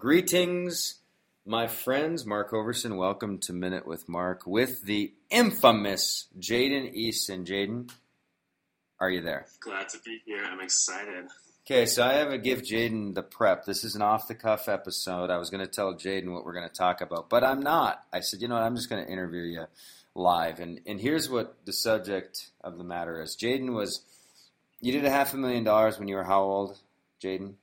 Greetings, 0.00 0.94
my 1.44 1.66
friends. 1.66 2.24
Mark 2.24 2.52
Hoverson. 2.52 2.96
Welcome 2.96 3.36
to 3.40 3.52
Minute 3.52 3.86
with 3.86 4.08
Mark 4.08 4.46
with 4.46 4.82
the 4.84 5.12
infamous 5.28 6.26
Jaden 6.38 6.94
Easton. 6.94 7.44
Jaden, 7.44 7.90
are 8.98 9.10
you 9.10 9.20
there? 9.20 9.44
Glad 9.60 9.90
to 9.90 9.98
be 10.02 10.22
here. 10.24 10.42
I'm 10.42 10.62
excited. 10.62 11.26
Okay, 11.66 11.84
so 11.84 12.02
I 12.02 12.14
have 12.14 12.30
a 12.30 12.38
give 12.38 12.62
Jaden 12.62 13.14
the 13.14 13.22
prep. 13.22 13.66
This 13.66 13.84
is 13.84 13.94
an 13.94 14.00
off 14.00 14.26
the 14.26 14.34
cuff 14.34 14.70
episode. 14.70 15.28
I 15.28 15.36
was 15.36 15.50
going 15.50 15.66
to 15.66 15.70
tell 15.70 15.92
Jaden 15.92 16.32
what 16.32 16.46
we're 16.46 16.54
going 16.54 16.68
to 16.68 16.74
talk 16.74 17.02
about, 17.02 17.28
but 17.28 17.44
I'm 17.44 17.60
not. 17.60 18.02
I 18.10 18.20
said, 18.20 18.40
you 18.40 18.48
know 18.48 18.54
what? 18.54 18.64
I'm 18.64 18.76
just 18.76 18.88
going 18.88 19.04
to 19.04 19.12
interview 19.12 19.42
you 19.42 19.66
live. 20.14 20.60
And 20.60 20.80
and 20.86 20.98
here's 20.98 21.28
what 21.28 21.66
the 21.66 21.74
subject 21.74 22.48
of 22.64 22.78
the 22.78 22.84
matter 22.84 23.20
is. 23.20 23.36
Jaden 23.36 23.74
was. 23.74 24.00
You 24.80 24.92
did 24.92 25.04
a 25.04 25.10
half 25.10 25.34
a 25.34 25.36
million 25.36 25.62
dollars 25.62 25.98
when 25.98 26.08
you 26.08 26.16
were 26.16 26.24
how 26.24 26.40
old, 26.40 26.78
Jaden? 27.22 27.56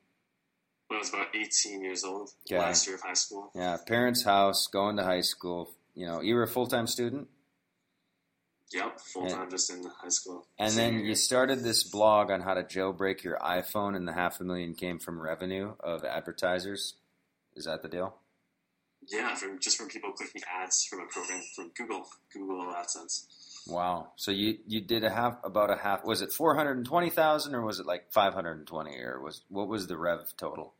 When 0.87 0.97
I 0.97 0.99
was 0.99 1.09
about 1.09 1.35
18 1.35 1.83
years 1.83 2.03
old, 2.03 2.31
Okay. 2.49 2.57
last 2.57 2.87
year 2.87 2.95
of 2.95 3.01
high 3.01 3.13
school. 3.13 3.51
Yeah, 3.53 3.77
parents' 3.85 4.23
house, 4.23 4.67
going 4.67 4.95
to 4.97 5.03
high 5.03 5.21
school. 5.21 5.73
You 5.95 6.05
know, 6.05 6.21
you 6.21 6.35
were 6.35 6.43
a 6.43 6.47
full 6.47 6.67
time 6.67 6.87
student, 6.87 7.27
Yep, 8.71 8.99
full 8.99 9.29
time 9.29 9.49
just 9.49 9.69
in 9.69 9.83
high 9.83 10.09
school. 10.09 10.45
and 10.59 10.71
Senior 10.71 10.85
then 10.91 10.93
year. 10.99 11.05
you 11.09 11.15
started 11.15 11.59
this 11.59 11.83
blog 11.83 12.29
on 12.31 12.41
how 12.41 12.53
to 12.53 12.63
jailbreak 12.63 13.23
your 13.23 13.37
iPhone, 13.39 13.95
and 13.95 14.07
the 14.07 14.13
half 14.13 14.39
a 14.39 14.43
million 14.43 14.73
came 14.75 14.99
from 14.99 15.19
revenue 15.21 15.73
of 15.79 16.03
advertisers. 16.05 16.95
Is 17.55 17.65
that 17.65 17.81
the 17.81 17.87
deal? 17.89 18.17
Yeah, 19.07 19.35
from 19.35 19.59
just 19.59 19.77
from 19.77 19.87
people 19.89 20.11
clicking 20.13 20.41
ads 20.49 20.85
from 20.85 20.99
a 20.99 21.05
program 21.07 21.41
from 21.55 21.69
Google, 21.77 22.07
Google 22.33 22.65
AdSense. 22.73 23.25
Wow. 23.67 24.11
So 24.15 24.31
you 24.31 24.57
you 24.67 24.81
did 24.81 25.03
a 25.03 25.09
half 25.09 25.37
about 25.43 25.69
a 25.69 25.77
half. 25.77 26.03
Was 26.05 26.21
it 26.21 26.31
four 26.31 26.55
hundred 26.55 26.77
and 26.77 26.85
twenty 26.85 27.09
thousand, 27.09 27.55
or 27.55 27.61
was 27.61 27.79
it 27.79 27.85
like 27.85 28.11
five 28.11 28.33
hundred 28.33 28.57
and 28.59 28.67
twenty, 28.67 28.97
or 28.99 29.21
was 29.21 29.41
what 29.49 29.67
was 29.67 29.87
the 29.87 29.97
rev 29.97 30.33
total? 30.37 30.73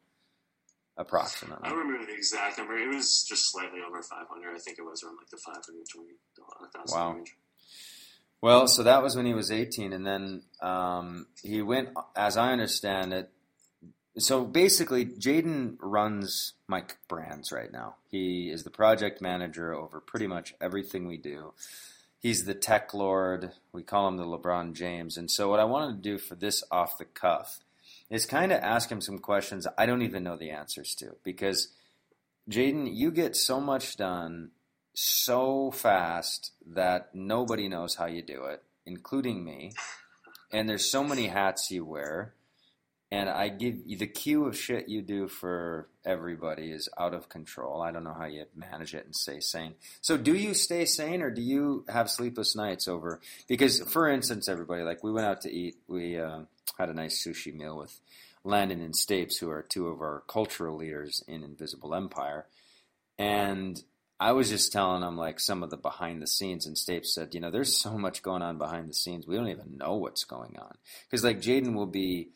I 0.98 1.02
Approximately. 1.04 1.70
don't 1.70 1.78
remember 1.78 2.06
the 2.06 2.14
exact 2.18 2.58
number. 2.58 2.76
It 2.78 2.88
was 2.88 3.24
just 3.28 3.52
slightly 3.52 3.80
over 3.88 4.02
500. 4.02 4.56
I 4.56 4.58
think 4.60 4.80
it 4.80 4.82
was 4.84 5.04
around 5.04 5.18
like 5.18 5.30
the 5.30 5.38
520,000 5.38 6.98
Wow. 7.00 7.14
range. 7.14 7.36
Well, 8.42 8.68
so 8.68 8.84
that 8.84 9.02
was 9.04 9.16
when 9.16 9.26
he 9.26 9.34
was 9.34 9.52
18, 9.52 9.94
and 9.94 10.06
then 10.06 10.44
um, 10.62 11.28
he 11.44 11.62
went, 11.62 11.90
as 12.16 12.38
I 12.38 12.52
understand 12.52 13.14
it. 13.14 13.32
So 14.20 14.44
basically, 14.46 15.06
Jaden 15.06 15.78
runs 15.80 16.54
Mike 16.68 16.98
Brands 17.08 17.52
right 17.52 17.72
now. 17.72 17.96
He 18.10 18.50
is 18.50 18.64
the 18.64 18.70
project 18.72 19.22
manager 19.22 19.74
over 19.74 20.00
pretty 20.00 20.26
much 20.28 20.56
everything 20.60 21.08
we 21.08 21.18
do. 21.18 21.54
He's 22.20 22.46
the 22.46 22.56
tech 22.56 22.94
lord. 22.96 23.52
We 23.72 23.84
call 23.84 24.08
him 24.08 24.18
the 24.18 24.26
LeBron 24.26 24.74
James. 24.74 25.18
And 25.18 25.30
so, 25.30 25.50
what 25.50 25.60
I 25.60 25.66
wanted 25.66 25.98
to 26.02 26.10
do 26.10 26.18
for 26.18 26.34
this 26.36 26.64
off 26.72 26.98
the 26.98 27.06
cuff 27.06 27.60
is 28.10 28.26
kind 28.26 28.52
of 28.52 28.62
ask 28.62 28.90
him 28.90 29.02
some 29.02 29.20
questions 29.20 29.68
I 29.78 29.86
don't 29.86 30.02
even 30.02 30.24
know 30.24 30.38
the 30.38 30.52
answers 30.52 30.96
to 30.96 31.16
because 31.24 31.70
Jaden, 32.50 32.90
you 32.94 33.12
get 33.12 33.36
so 33.36 33.60
much 33.60 33.98
done 33.98 34.52
so 34.94 35.70
fast 35.72 36.54
that 36.66 37.14
nobody 37.14 37.68
knows 37.68 37.96
how 37.96 38.06
you 38.06 38.22
do 38.22 38.46
it, 38.46 38.64
including 38.86 39.44
me. 39.44 39.74
And 40.52 40.68
there's 40.68 40.90
so 40.90 41.04
many 41.04 41.28
hats 41.28 41.70
you 41.70 41.84
wear. 41.84 42.34
And 43.10 43.30
I 43.30 43.48
give 43.48 43.78
you 43.86 43.98
the 43.98 44.08
queue 44.08 44.46
of 44.46 44.58
shit 44.58 44.90
you 44.90 45.02
do 45.02 45.30
for 45.30 45.88
everybody 46.06 46.72
is 46.72 46.90
out 46.98 47.14
of 47.14 47.30
control. 47.30 47.82
I 47.82 47.92
don't 47.92 48.04
know 48.04 48.14
how 48.14 48.26
you 48.26 48.44
manage 48.54 48.94
it 48.94 49.06
and 49.06 49.16
stay 49.16 49.40
sane. 49.40 49.76
So, 50.02 50.18
do 50.18 50.36
you 50.36 50.54
stay 50.54 50.84
sane 50.84 51.22
or 51.22 51.32
do 51.32 51.42
you 51.42 51.86
have 51.88 52.10
sleepless 52.10 52.54
nights 52.54 52.88
over? 52.88 53.22
Because, 53.48 53.80
for 53.84 54.10
instance, 54.10 54.50
everybody, 54.50 54.84
like 54.84 55.04
we 55.04 55.14
went 55.14 55.26
out 55.26 55.42
to 55.42 55.52
eat, 55.52 55.78
we 55.88 56.20
uh, 56.20 56.42
had 56.78 56.90
a 56.90 56.94
nice 56.94 57.26
sushi 57.26 57.54
meal 57.54 57.78
with 57.78 57.98
Landon 58.44 58.82
and 58.82 58.94
Stapes, 58.94 59.40
who 59.40 59.50
are 59.50 59.62
two 59.62 59.88
of 59.88 60.02
our 60.02 60.24
cultural 60.28 60.76
leaders 60.76 61.24
in 61.30 61.44
Invisible 61.44 61.96
Empire. 61.96 62.46
And 63.18 63.82
I 64.20 64.32
was 64.32 64.50
just 64.50 64.72
telling 64.72 65.02
them 65.02 65.16
like 65.16 65.40
some 65.40 65.64
of 65.64 65.70
the 65.70 65.78
behind 65.78 66.22
the 66.22 66.28
scenes, 66.28 66.66
and 66.66 66.76
Stapes 66.76 67.08
said, 67.08 67.34
you 67.34 67.40
know, 67.40 67.52
there's 67.52 67.78
so 67.78 67.98
much 67.98 68.24
going 68.24 68.42
on 68.42 68.58
behind 68.58 68.90
the 68.90 68.94
scenes. 68.94 69.28
We 69.28 69.36
don't 69.36 69.50
even 69.50 69.78
know 69.78 69.96
what's 69.96 70.24
going 70.24 70.58
on 70.58 70.76
because 71.06 71.24
like 71.24 71.40
Jaden 71.40 71.74
will 71.74 71.86
be 71.86 72.30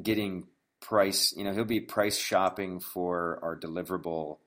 getting 0.00 0.46
price, 0.80 1.34
you 1.36 1.44
know, 1.44 1.52
he'll 1.52 1.64
be 1.64 1.80
price 1.80 2.18
shopping 2.18 2.80
for 2.80 3.38
our 3.42 3.58
deliverable 3.58 4.38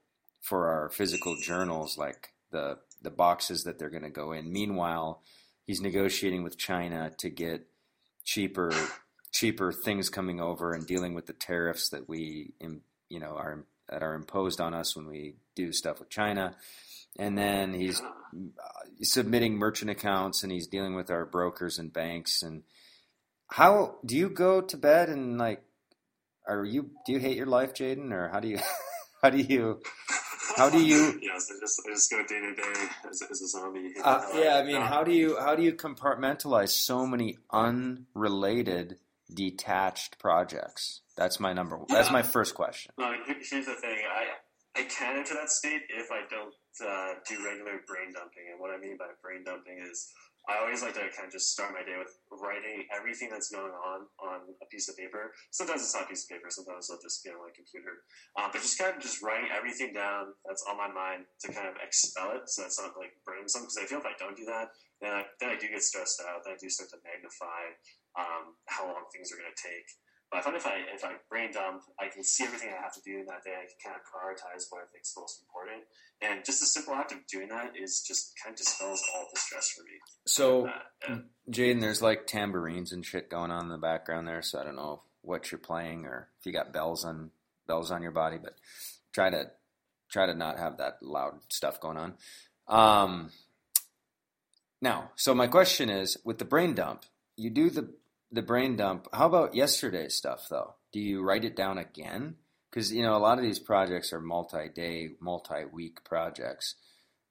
for 0.42 0.68
our 0.68 0.90
physical 0.90 1.36
journals, 1.42 1.98
like 1.98 2.30
the 2.52 2.78
the 3.02 3.10
boxes 3.10 3.64
that 3.64 3.80
they're 3.80 3.90
going 3.90 4.04
to 4.04 4.10
go 4.10 4.32
in. 4.32 4.52
Meanwhile, 4.52 5.22
he's 5.66 5.82
negotiating 5.82 6.44
with 6.44 6.58
China 6.58 7.12
to 7.20 7.30
get 7.30 7.68
cheaper 8.24 8.72
cheaper 9.32 9.72
things 9.72 10.10
coming 10.10 10.40
over 10.40 10.74
and 10.74 10.88
dealing 10.88 11.14
with 11.14 11.26
the 11.26 11.34
tariffs 11.34 11.90
that 11.90 12.10
we 12.10 12.54
you 13.10 13.20
know 13.20 13.36
are 13.36 13.66
that 13.90 14.04
are 14.04 14.14
imposed 14.14 14.62
on 14.62 14.74
us 14.74 14.96
when 14.96 15.08
we 15.08 15.36
do 15.56 15.72
stuff 15.72 16.00
with 16.00 16.10
China. 16.10 16.56
And 17.18 17.38
then 17.38 17.74
he's 17.74 18.00
uh, 18.02 18.06
submitting 19.02 19.56
merchant 19.56 19.90
accounts 19.90 20.44
and 20.44 20.52
he's 20.52 20.68
dealing 20.68 20.96
with 20.96 21.10
our 21.10 21.26
brokers 21.26 21.80
and 21.80 21.92
banks 21.92 22.44
and 22.44 22.64
how 23.50 23.96
do 24.06 24.16
you 24.16 24.30
go 24.30 24.62
to 24.62 24.78
bed 24.78 25.10
and 25.10 25.38
like 25.38 25.64
are 26.48 26.64
you 26.66 26.90
do 27.06 27.14
you 27.14 27.20
hate 27.20 27.38
your 27.38 27.46
life 27.48 27.74
Jaden 27.74 28.12
or 28.12 28.30
how 28.30 28.40
do 28.40 28.48
you 28.48 28.60
how 29.22 29.30
do 29.30 29.38
you 29.38 29.82
How 30.58 30.70
do 30.70 30.82
you- 30.84 31.20
yes, 31.22 31.52
I 31.56 31.60
just, 31.60 31.82
I 31.88 31.94
just 31.94 32.12
go 32.12 32.18
day 32.26 32.40
to 32.40 32.56
day 32.56 32.86
as, 33.10 33.22
as 33.22 33.42
a 33.42 33.48
zombie. 33.48 33.94
uh, 34.04 34.22
yeah 34.36 34.58
I 34.58 34.64
mean 34.64 34.82
how 34.82 35.04
do 35.04 35.12
you 35.12 35.40
how 35.40 35.56
do 35.56 35.64
you 35.64 35.74
compartmentalize 35.74 36.70
so 36.70 37.06
many 37.06 37.38
unrelated 37.52 38.98
detached 39.34 40.18
projects 40.20 41.02
that's 41.16 41.40
my 41.40 41.54
number 41.54 41.80
that's 41.88 42.12
my 42.12 42.24
first 42.24 42.56
question 42.56 42.92
No, 42.98 43.14
here's 43.28 43.50
the 43.66 43.76
thing. 43.76 44.00
I 44.20 44.26
I 44.80 44.84
can 44.84 45.18
enter 45.18 45.34
that 45.36 45.50
state 45.52 45.82
if 45.90 46.10
I 46.12 46.22
don't 46.30 46.54
uh, 46.82 47.14
do 47.28 47.36
regular 47.46 47.82
brain 47.86 48.14
dumping. 48.14 48.46
And 48.52 48.60
what 48.62 48.72
I 48.72 48.78
mean 48.78 48.96
by 48.98 49.08
brain 49.22 49.44
dumping 49.44 49.80
is 49.92 50.10
I 50.48 50.58
always 50.64 50.82
like 50.82 50.96
to 50.96 51.06
kind 51.14 51.28
of 51.28 51.34
just 51.34 51.52
start 51.52 51.76
my 51.76 51.84
day 51.84 52.00
with 52.00 52.16
writing 52.32 52.88
everything 52.90 53.30
that's 53.30 53.52
going 53.52 53.76
on 53.76 54.08
on 54.18 54.50
a 54.64 54.68
piece 54.72 54.90
of 54.90 54.98
paper. 54.98 55.36
Sometimes 55.52 55.84
it's 55.84 55.94
not 55.94 56.06
a 56.06 56.10
piece 56.10 56.26
of 56.26 56.32
paper. 56.34 56.50
Sometimes 56.50 56.90
it'll 56.90 57.02
just 57.02 57.22
be 57.22 57.30
on 57.30 57.38
my 57.44 57.54
computer. 57.54 58.08
Uh, 58.34 58.50
but 58.50 58.62
just 58.64 58.80
kind 58.80 58.96
of 58.96 59.02
just 59.02 59.22
writing 59.22 59.52
everything 59.54 59.94
down 59.94 60.34
that's 60.48 60.66
on 60.66 60.80
my 60.80 60.90
mind 60.90 61.30
to 61.46 61.54
kind 61.54 61.70
of 61.70 61.76
expel 61.84 62.34
it, 62.34 62.50
so 62.50 62.64
that's 62.66 62.80
not 62.80 62.98
like 62.98 63.14
burning 63.28 63.46
something. 63.46 63.70
Because 63.70 63.82
I 63.82 63.86
feel 63.86 64.02
if 64.02 64.10
I 64.10 64.18
don't 64.18 64.38
do 64.38 64.48
that, 64.50 64.74
then 65.02 65.14
I, 65.14 65.24
then 65.38 65.54
I 65.54 65.58
do 65.60 65.70
get 65.70 65.84
stressed 65.86 66.22
out. 66.26 66.42
Then 66.42 66.56
I 66.56 66.58
do 66.58 66.70
start 66.70 66.90
to 66.96 67.00
magnify 67.06 67.78
um, 68.18 68.58
how 68.66 68.90
long 68.90 69.06
things 69.14 69.30
are 69.30 69.38
going 69.38 69.54
to 69.54 69.60
take. 69.60 69.86
But 70.32 70.40
I 70.40 70.42
find 70.42 70.56
if 70.56 70.68
I 70.68 70.78
if 70.94 71.04
I 71.04 71.14
brain 71.30 71.52
dump, 71.52 71.82
I 72.00 72.08
can 72.08 72.24
see 72.24 72.44
everything 72.44 72.70
I 72.70 72.82
have 72.82 72.94
to 72.94 73.02
do 73.04 73.20
in 73.20 73.26
that 73.26 73.44
day. 73.44 73.54
I 73.54 73.66
can 73.66 73.92
kind 73.92 73.96
of 73.96 74.04
prioritize 74.06 74.66
what 74.70 74.82
I 74.82 74.86
think 74.92 75.04
is 75.04 75.14
most 75.18 75.42
important, 75.42 75.84
and 76.22 76.46
just 76.46 76.60
the 76.60 76.68
simple 76.68 76.94
act 76.94 77.12
of 77.12 77.26
doing 77.28 77.50
that 77.50 77.74
is 77.76 78.04
just 78.08 78.34
kind 78.44 78.54
of 78.54 78.58
dispels 78.58 79.02
all 79.16 79.28
the 79.34 79.40
stress 79.40 79.70
for 79.70 79.84
me. 79.84 79.98
so 80.28 80.68
Uh, 80.68 80.72
and 81.08 81.24
Jaden, 81.50 81.82
there's 81.82 82.02
like 82.02 82.28
tambourines 82.28 82.92
and 82.92 83.06
shit 83.06 83.30
going 83.30 83.52
on 83.52 83.64
in 83.64 83.70
the 83.70 83.78
background 83.78 84.28
there, 84.28 84.42
so 84.42 84.60
I 84.60 84.64
don't 84.64 84.76
know 84.76 85.02
what 85.22 85.52
you're 85.52 85.60
playing 85.60 86.06
or 86.06 86.30
if 86.40 86.46
you 86.46 86.54
got 86.54 86.72
bells 86.72 87.04
on 87.04 87.32
bells 87.68 87.92
on 87.92 88.02
your 88.02 88.12
body, 88.12 88.38
but 88.42 88.56
try 89.14 89.30
to 89.30 89.52
try 90.10 90.26
to 90.26 90.34
not 90.34 90.60
have 90.60 90.78
that 90.78 91.02
loud 91.02 91.40
stuff 91.50 91.80
going 91.80 91.98
on. 91.98 92.14
Um, 92.68 93.32
now, 94.82 95.12
so 95.16 95.34
my 95.34 95.48
question 95.48 95.90
is, 95.90 96.18
with 96.24 96.38
the 96.38 96.46
brain 96.46 96.74
dump, 96.74 97.04
you 97.36 97.50
do 97.50 97.70
the 97.70 97.94
the 98.32 98.42
brain 98.42 98.76
dump. 98.76 99.08
How 99.14 99.26
about 99.28 99.56
yesterday's 99.56 100.16
stuff 100.16 100.48
though? 100.50 100.76
Do 100.94 101.00
you 101.00 101.22
write 101.24 101.46
it 101.46 101.56
down 101.56 101.78
again? 101.78 102.36
Because 102.70 102.92
you 102.94 103.02
know 103.02 103.16
a 103.16 103.20
lot 103.20 103.38
of 103.38 103.44
these 103.44 103.60
projects 103.60 104.14
are 104.14 104.22
multi-day, 104.22 105.10
multi-week 105.20 106.04
projects. 106.04 106.76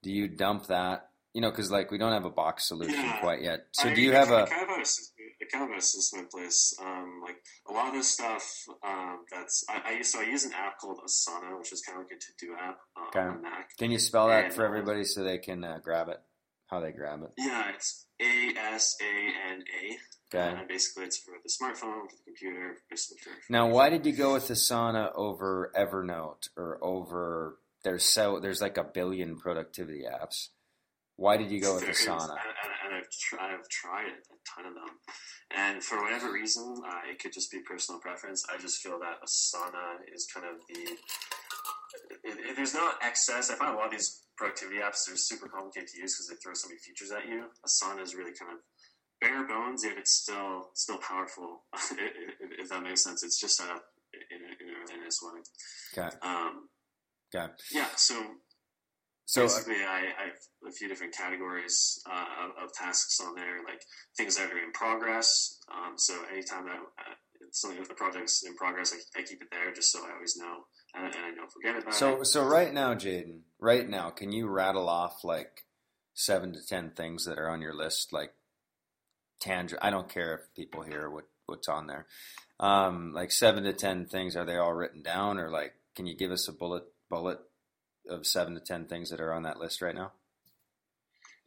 Do 0.02 0.10
you 0.10 0.28
dump 0.28 0.66
that? 0.66 1.10
You 1.34 1.40
know, 1.42 1.50
because 1.50 1.70
like 1.70 1.90
we 1.90 1.98
don't 1.98 2.12
have 2.12 2.24
a 2.24 2.30
box 2.30 2.66
solution 2.66 2.98
Yeah. 3.04 3.20
quite 3.20 3.42
yet. 3.42 3.66
So 3.72 3.88
I- 3.88 3.94
do 3.94 4.00
you 4.02 4.12
I 4.12 4.16
have 4.16 4.28
kind 4.28 4.42
a 4.42 4.46
kind 4.46 4.62
of 4.62 4.68
have 4.70 4.78
a, 4.78 5.46
kind 5.52 5.70
of 5.72 5.78
a 5.78 5.80
system 5.80 6.20
in 6.20 6.26
place? 6.26 6.74
Um, 6.80 7.20
like 7.22 7.36
a 7.68 7.72
lot 7.72 7.88
of 7.88 7.94
this 7.94 8.08
stuff 8.08 8.64
um, 8.82 9.24
that's 9.30 9.64
I, 9.68 9.98
I. 9.98 10.02
So 10.02 10.20
I 10.20 10.24
use 10.24 10.44
an 10.44 10.52
app 10.54 10.78
called 10.78 10.98
Asana, 11.06 11.56
which 11.58 11.72
is 11.72 11.80
kind 11.82 11.98
of 12.00 12.04
like 12.04 12.12
a 12.12 12.20
to-do 12.20 12.54
app 12.60 12.78
uh, 12.96 13.08
Okay. 13.08 13.20
on 13.20 13.42
Mac. 13.42 13.76
Can 13.78 13.90
you 13.92 13.98
spell 14.00 14.28
that 14.28 14.46
And, 14.46 14.54
for 14.54 14.64
everybody 14.64 15.04
so 15.04 15.22
they 15.22 15.38
can 15.38 15.62
uh, 15.62 15.78
grab 15.82 16.08
it? 16.08 16.20
How 16.68 16.80
they 16.80 16.92
grab 16.92 17.22
it? 17.22 17.32
Yeah, 17.38 17.70
it's 17.74 18.06
A 18.20 18.54
S 18.74 18.96
A 19.00 19.52
N 19.52 19.62
A. 19.62 20.36
Okay. 20.36 20.58
And 20.58 20.68
basically, 20.68 21.04
it's 21.04 21.18
for 21.18 21.32
the 21.42 21.48
smartphone, 21.48 22.10
for 22.10 22.16
the 22.16 22.24
computer, 22.26 22.76
basically 22.90 23.18
for. 23.22 23.30
Now, 23.50 23.68
why 23.68 23.88
did 23.88 24.04
you 24.04 24.12
go 24.12 24.34
with 24.34 24.48
Asana 24.48 25.10
over 25.14 25.72
Evernote 25.74 26.48
or 26.56 26.78
over? 26.82 27.58
There's 27.84 28.04
so 28.04 28.38
there's 28.40 28.60
like 28.60 28.76
a 28.76 28.84
billion 28.84 29.38
productivity 29.38 30.02
apps. 30.02 30.48
Why 31.16 31.38
did 31.38 31.50
you 31.50 31.60
go 31.60 31.74
with 31.74 31.84
Asana? 31.84 32.36
And 32.84 32.94
I've, 32.94 33.10
tried, 33.10 33.54
I've 33.54 33.68
tried 33.68 34.06
a 34.06 34.36
ton 34.54 34.66
of 34.66 34.74
them. 34.74 34.98
And 35.50 35.82
for 35.82 36.02
whatever 36.02 36.30
reason, 36.30 36.82
uh, 36.86 37.10
it 37.10 37.18
could 37.18 37.32
just 37.32 37.50
be 37.50 37.60
personal 37.60 38.00
preference. 38.00 38.44
I 38.52 38.60
just 38.60 38.82
feel 38.82 39.00
that 39.00 39.22
Asana 39.24 40.04
is 40.14 40.28
kind 40.32 40.46
of 40.46 40.60
the. 40.68 40.96
It, 42.24 42.56
there's 42.56 42.74
not 42.74 42.96
excess. 43.02 43.50
I 43.50 43.54
find 43.54 43.74
a 43.74 43.76
lot 43.76 43.86
of 43.86 43.92
these 43.92 44.22
productivity 44.36 44.78
apps, 44.78 45.06
they're 45.06 45.16
super 45.16 45.48
complicated 45.48 45.88
to 45.90 46.00
use 46.00 46.14
because 46.14 46.28
they 46.28 46.36
throw 46.36 46.54
so 46.54 46.68
many 46.68 46.78
features 46.78 47.10
at 47.10 47.26
you. 47.26 47.46
Asana 47.66 48.02
is 48.02 48.14
really 48.14 48.32
kind 48.38 48.52
of 48.52 48.58
bare 49.20 49.46
bones, 49.46 49.82
yet 49.84 49.98
it's 49.98 50.12
still 50.12 50.70
still 50.74 50.98
powerful, 50.98 51.64
if, 51.74 52.68
that 52.68 52.82
makes 52.82 53.02
sense. 53.02 53.24
It's 53.24 53.40
just 53.40 53.60
a, 53.60 53.64
in, 53.64 53.70
a, 53.70 54.50
in, 54.62 54.68
a, 54.70 54.94
in 54.94 55.00
minus 55.00 55.20
one. 55.22 55.42
Okay. 55.96 56.16
Um, 56.22 56.68
Okay. 57.34 57.52
yeah, 57.72 57.88
so 57.96 58.14
So 59.26 59.42
uh, 59.42 59.44
basically, 59.44 59.84
I, 59.84 60.14
I 60.16 60.24
have 60.32 60.40
a 60.66 60.72
few 60.72 60.88
different 60.88 61.14
categories 61.14 62.00
uh, 62.10 62.24
of, 62.44 62.64
of 62.64 62.72
tasks 62.72 63.20
on 63.20 63.34
there, 63.34 63.62
like 63.68 63.82
things 64.16 64.36
that 64.36 64.50
are 64.50 64.58
in 64.58 64.72
progress. 64.72 65.58
Um, 65.70 65.94
so 65.98 66.14
anytime 66.32 66.64
that 66.64 66.76
uh, 66.76 67.14
something 67.52 67.80
if 67.80 67.88
the 67.88 67.94
project's 67.94 68.44
in 68.46 68.54
progress, 68.54 68.94
I, 68.94 69.20
I 69.20 69.22
keep 69.24 69.42
it 69.42 69.48
there 69.50 69.72
just 69.74 69.92
so 69.92 70.00
I 70.06 70.14
always 70.14 70.36
know 70.38 70.64
and, 70.94 71.04
and 71.04 71.14
I 71.14 71.34
don't 71.34 71.52
forget 71.52 71.80
about 71.80 71.94
so 71.94 72.20
it. 72.20 72.26
so 72.26 72.44
right 72.44 72.72
now, 72.72 72.94
Jaden, 72.94 73.40
right 73.58 73.88
now, 73.88 74.10
can 74.10 74.32
you 74.32 74.48
rattle 74.48 74.88
off 74.88 75.24
like 75.24 75.64
seven 76.14 76.52
to 76.52 76.60
ten 76.66 76.90
things 76.90 77.24
that 77.24 77.38
are 77.38 77.48
on 77.48 77.62
your 77.62 77.74
list, 77.74 78.12
like 78.12 78.32
tangent? 79.40 79.80
I 79.82 79.90
don't 79.90 80.08
care 80.08 80.34
if 80.34 80.54
people 80.54 80.82
hear 80.82 81.08
what 81.10 81.24
what's 81.46 81.68
on 81.68 81.86
there. 81.86 82.06
Um, 82.60 83.12
like 83.14 83.30
seven 83.30 83.64
to 83.64 83.72
ten 83.72 84.06
things. 84.06 84.36
Are 84.36 84.44
they 84.44 84.56
all 84.56 84.74
written 84.74 85.02
down, 85.02 85.38
or 85.38 85.50
like, 85.50 85.74
can 85.94 86.06
you 86.06 86.16
give 86.16 86.30
us 86.30 86.48
a 86.48 86.52
bullet 86.52 86.84
bullet 87.08 87.38
of 88.08 88.26
seven 88.26 88.54
to 88.54 88.60
ten 88.60 88.86
things 88.86 89.10
that 89.10 89.20
are 89.20 89.32
on 89.32 89.42
that 89.44 89.58
list 89.58 89.82
right 89.82 89.94
now? 89.94 90.12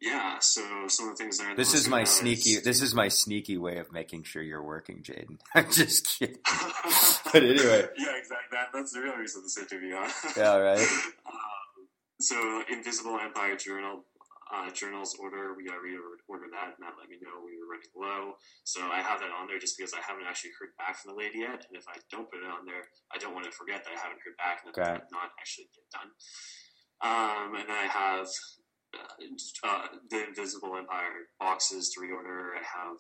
Yeah, 0.02 0.40
so 0.40 0.62
some 0.88 1.10
of 1.10 1.18
the 1.18 1.24
things 1.24 1.38
that 1.38 1.52
are. 1.52 1.56
This 1.56 1.74
is 1.76 1.88
my 1.88 2.04
sneaky. 2.04 2.58
This 2.58 2.82
is 2.82 2.96
my 2.96 3.08
sneaky 3.08 3.58
way 3.58 3.78
of 3.78 3.92
making 3.92 4.24
sure 4.24 4.42
you're 4.42 4.64
working, 4.64 5.04
Jaden. 5.04 5.38
I'm 5.56 5.72
just 5.72 6.18
kidding. 6.18 6.38
but 6.44 7.44
anyway. 7.44 7.86
yeah, 7.98 8.18
exactly. 8.18 8.50
That, 8.52 8.70
that's 8.74 8.92
the 8.94 9.02
real 9.02 9.16
reason 9.16 9.44
this 9.44 9.58
interview. 9.58 9.96
Huh? 9.96 10.34
Yeah, 10.36 10.56
right. 10.58 10.88
Um, 11.26 11.88
so, 12.20 12.64
Invisible 12.70 13.18
Empire 13.18 13.56
Journal 13.56 14.06
uh, 14.52 14.70
journals 14.72 15.16
order, 15.16 15.56
we 15.56 15.64
got 15.64 15.80
to 15.80 15.84
reorder 15.88 16.52
that, 16.52 16.76
and 16.76 16.82
that 16.84 17.00
let 17.00 17.08
me 17.08 17.16
know 17.24 17.40
we 17.40 17.56
were 17.56 17.72
running 17.72 17.88
low. 17.96 18.36
So 18.68 18.84
I 18.84 19.00
have 19.00 19.24
that 19.24 19.32
on 19.32 19.48
there 19.48 19.60
just 19.60 19.78
because 19.80 19.96
I 19.96 20.04
haven't 20.04 20.28
actually 20.28 20.52
heard 20.60 20.76
back 20.76 21.00
from 21.00 21.16
the 21.16 21.18
lady 21.18 21.40
yet, 21.40 21.64
and 21.64 21.74
if 21.80 21.88
I 21.88 22.04
don't 22.12 22.28
put 22.28 22.44
it 22.44 22.52
on 22.52 22.68
there, 22.68 22.92
I 23.16 23.18
don't 23.18 23.34
want 23.34 23.48
to 23.48 23.54
forget 23.56 23.88
that 23.88 23.96
I 23.96 24.00
haven't 24.00 24.20
heard 24.20 24.36
back 24.36 24.68
and 24.68 24.76
Okay. 24.76 24.84
that 24.84 25.08
not 25.12 25.32
actually 25.40 25.72
get 25.72 25.88
done. 25.88 26.12
Um, 27.02 27.56
and 27.56 27.66
then 27.72 27.80
I 27.80 27.88
have 27.88 28.28
uh, 28.94 29.68
uh, 29.68 29.88
the 30.10 30.28
Invisible 30.28 30.76
Empire 30.78 31.28
boxes 31.40 31.90
to 31.92 32.02
reorder. 32.02 32.50
I 32.56 32.64
have 32.64 32.98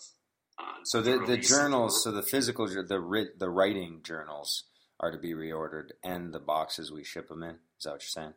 uh, 0.59 0.83
So 0.83 1.01
the, 1.01 1.19
the 1.25 1.37
journals, 1.37 2.03
so 2.03 2.11
the 2.11 2.23
physical, 2.23 2.67
the 2.67 2.99
writ, 2.99 3.39
the 3.39 3.49
writing 3.49 4.01
journals 4.03 4.65
are 4.99 5.11
to 5.11 5.17
be 5.17 5.33
reordered, 5.33 5.89
and 6.03 6.33
the 6.33 6.39
boxes 6.39 6.91
we 6.91 7.03
ship 7.03 7.27
them 7.29 7.43
in. 7.43 7.55
Is 7.77 7.83
that 7.85 7.91
what 7.91 8.01
you're 8.03 8.23
saying? 8.23 8.33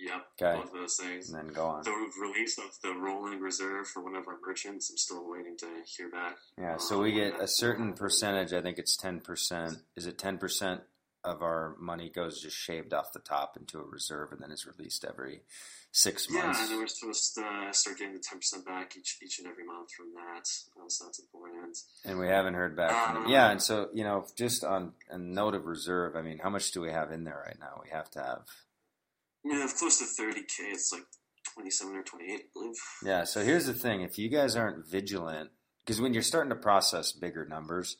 Yep, 0.00 0.26
Okay. 0.40 0.60
both 0.60 0.72
of 0.74 0.80
those 0.80 0.96
things. 0.96 1.28
And 1.30 1.38
then 1.48 1.52
go 1.52 1.66
on. 1.66 1.82
The 1.82 1.90
release 2.22 2.56
of 2.58 2.70
the 2.84 2.94
rolling 2.94 3.40
reserve 3.40 3.88
for 3.88 4.02
one 4.02 4.14
of 4.14 4.28
our 4.28 4.38
merchants, 4.46 4.90
I'm 4.90 4.96
still 4.96 5.28
waiting 5.28 5.56
to 5.58 5.66
hear 5.86 6.08
back. 6.08 6.36
Yeah. 6.56 6.76
So 6.76 7.00
we 7.02 7.12
get 7.12 7.40
a 7.40 7.48
certain 7.48 7.94
percentage. 7.94 8.52
I 8.52 8.62
think 8.62 8.78
it's 8.78 8.96
ten 8.96 9.18
percent. 9.20 9.78
Is 9.96 10.06
it 10.06 10.16
ten 10.16 10.38
percent 10.38 10.82
of 11.28 11.42
our 11.42 11.76
money 11.78 12.10
goes 12.10 12.42
just 12.42 12.56
shaved 12.56 12.92
off 12.92 13.12
the 13.12 13.20
top 13.20 13.56
into 13.58 13.78
a 13.78 13.84
reserve, 13.84 14.32
and 14.32 14.40
then 14.40 14.50
is 14.50 14.66
released 14.66 15.04
every 15.04 15.42
six 15.92 16.26
Yeah, 16.30 16.42
months? 16.42 16.58
Yeah, 16.58 16.64
and 16.64 16.72
then 16.72 16.78
we're 16.80 16.86
supposed 16.88 17.34
to 17.36 17.42
uh, 17.42 17.72
start 17.72 17.98
getting 17.98 18.14
the 18.14 18.20
ten 18.20 18.38
percent 18.38 18.64
back 18.66 18.96
each 18.96 19.18
each 19.22 19.38
and 19.38 19.46
every 19.48 19.64
month 19.64 19.90
from 19.96 20.06
that. 20.14 20.48
Uh, 20.76 20.88
so 20.88 21.04
that's 21.04 21.20
important. 21.20 21.78
And 22.04 22.18
we 22.18 22.28
haven't 22.28 22.54
heard 22.54 22.76
back 22.76 23.06
from 23.06 23.14
them. 23.14 23.24
Um, 23.26 23.30
Yeah, 23.30 23.50
and 23.50 23.62
so 23.62 23.88
you 23.94 24.04
know, 24.04 24.26
just 24.36 24.64
on 24.64 24.92
a 25.10 25.18
note 25.18 25.54
of 25.54 25.66
reserve, 25.66 26.16
I 26.16 26.22
mean, 26.22 26.38
how 26.38 26.50
much 26.50 26.72
do 26.72 26.80
we 26.80 26.90
have 26.90 27.12
in 27.12 27.24
there 27.24 27.42
right 27.46 27.58
now? 27.60 27.80
We 27.82 27.90
have 27.90 28.10
to 28.12 28.20
have. 28.20 28.42
We 29.44 29.52
have 29.54 29.74
close 29.76 29.98
to 29.98 30.04
thirty 30.04 30.40
k. 30.42 30.64
It's 30.64 30.92
like 30.92 31.04
twenty 31.54 31.70
seven 31.70 31.94
or 31.96 32.02
twenty 32.02 32.32
eight, 32.32 32.40
I 32.40 32.48
believe. 32.52 32.76
Yeah. 33.04 33.24
So 33.24 33.42
here's 33.44 33.66
the 33.66 33.74
thing: 33.74 34.02
if 34.02 34.18
you 34.18 34.28
guys 34.28 34.56
aren't 34.56 34.86
vigilant, 34.86 35.50
because 35.84 36.00
when 36.00 36.12
you're 36.12 36.22
starting 36.22 36.50
to 36.50 36.56
process 36.56 37.12
bigger 37.12 37.46
numbers, 37.46 37.96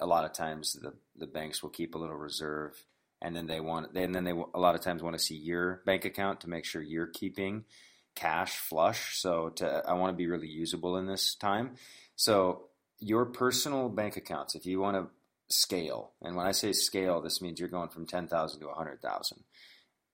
a 0.00 0.06
lot 0.06 0.24
of 0.24 0.32
times 0.32 0.72
the 0.72 0.94
the 1.16 1.26
banks 1.26 1.62
will 1.62 1.70
keep 1.70 1.94
a 1.94 1.98
little 1.98 2.16
reserve, 2.16 2.84
and 3.20 3.36
then 3.36 3.46
they 3.46 3.60
want, 3.60 3.94
and 3.94 4.14
then 4.14 4.24
they 4.24 4.32
a 4.32 4.60
lot 4.60 4.74
of 4.74 4.80
times 4.80 5.02
want 5.02 5.16
to 5.16 5.22
see 5.22 5.36
your 5.36 5.82
bank 5.86 6.04
account 6.04 6.40
to 6.40 6.48
make 6.48 6.64
sure 6.64 6.82
you're 6.82 7.06
keeping 7.06 7.64
cash 8.14 8.56
flush. 8.56 9.18
So 9.20 9.50
to 9.56 9.82
I 9.86 9.94
want 9.94 10.12
to 10.12 10.16
be 10.16 10.28
really 10.28 10.48
usable 10.48 10.96
in 10.96 11.06
this 11.06 11.34
time. 11.34 11.76
So 12.16 12.68
your 12.98 13.26
personal 13.26 13.88
bank 13.88 14.16
accounts, 14.16 14.54
if 14.54 14.66
you 14.66 14.80
want 14.80 14.96
to 14.96 15.06
scale, 15.54 16.12
and 16.22 16.36
when 16.36 16.46
I 16.46 16.52
say 16.52 16.72
scale, 16.72 17.20
this 17.20 17.42
means 17.42 17.60
you're 17.60 17.68
going 17.68 17.90
from 17.90 18.06
ten 18.06 18.28
thousand 18.28 18.60
to 18.60 18.68
hundred 18.68 19.02
thousand, 19.02 19.44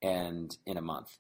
and 0.02 0.56
in 0.66 0.76
a 0.76 0.82
month. 0.82 1.16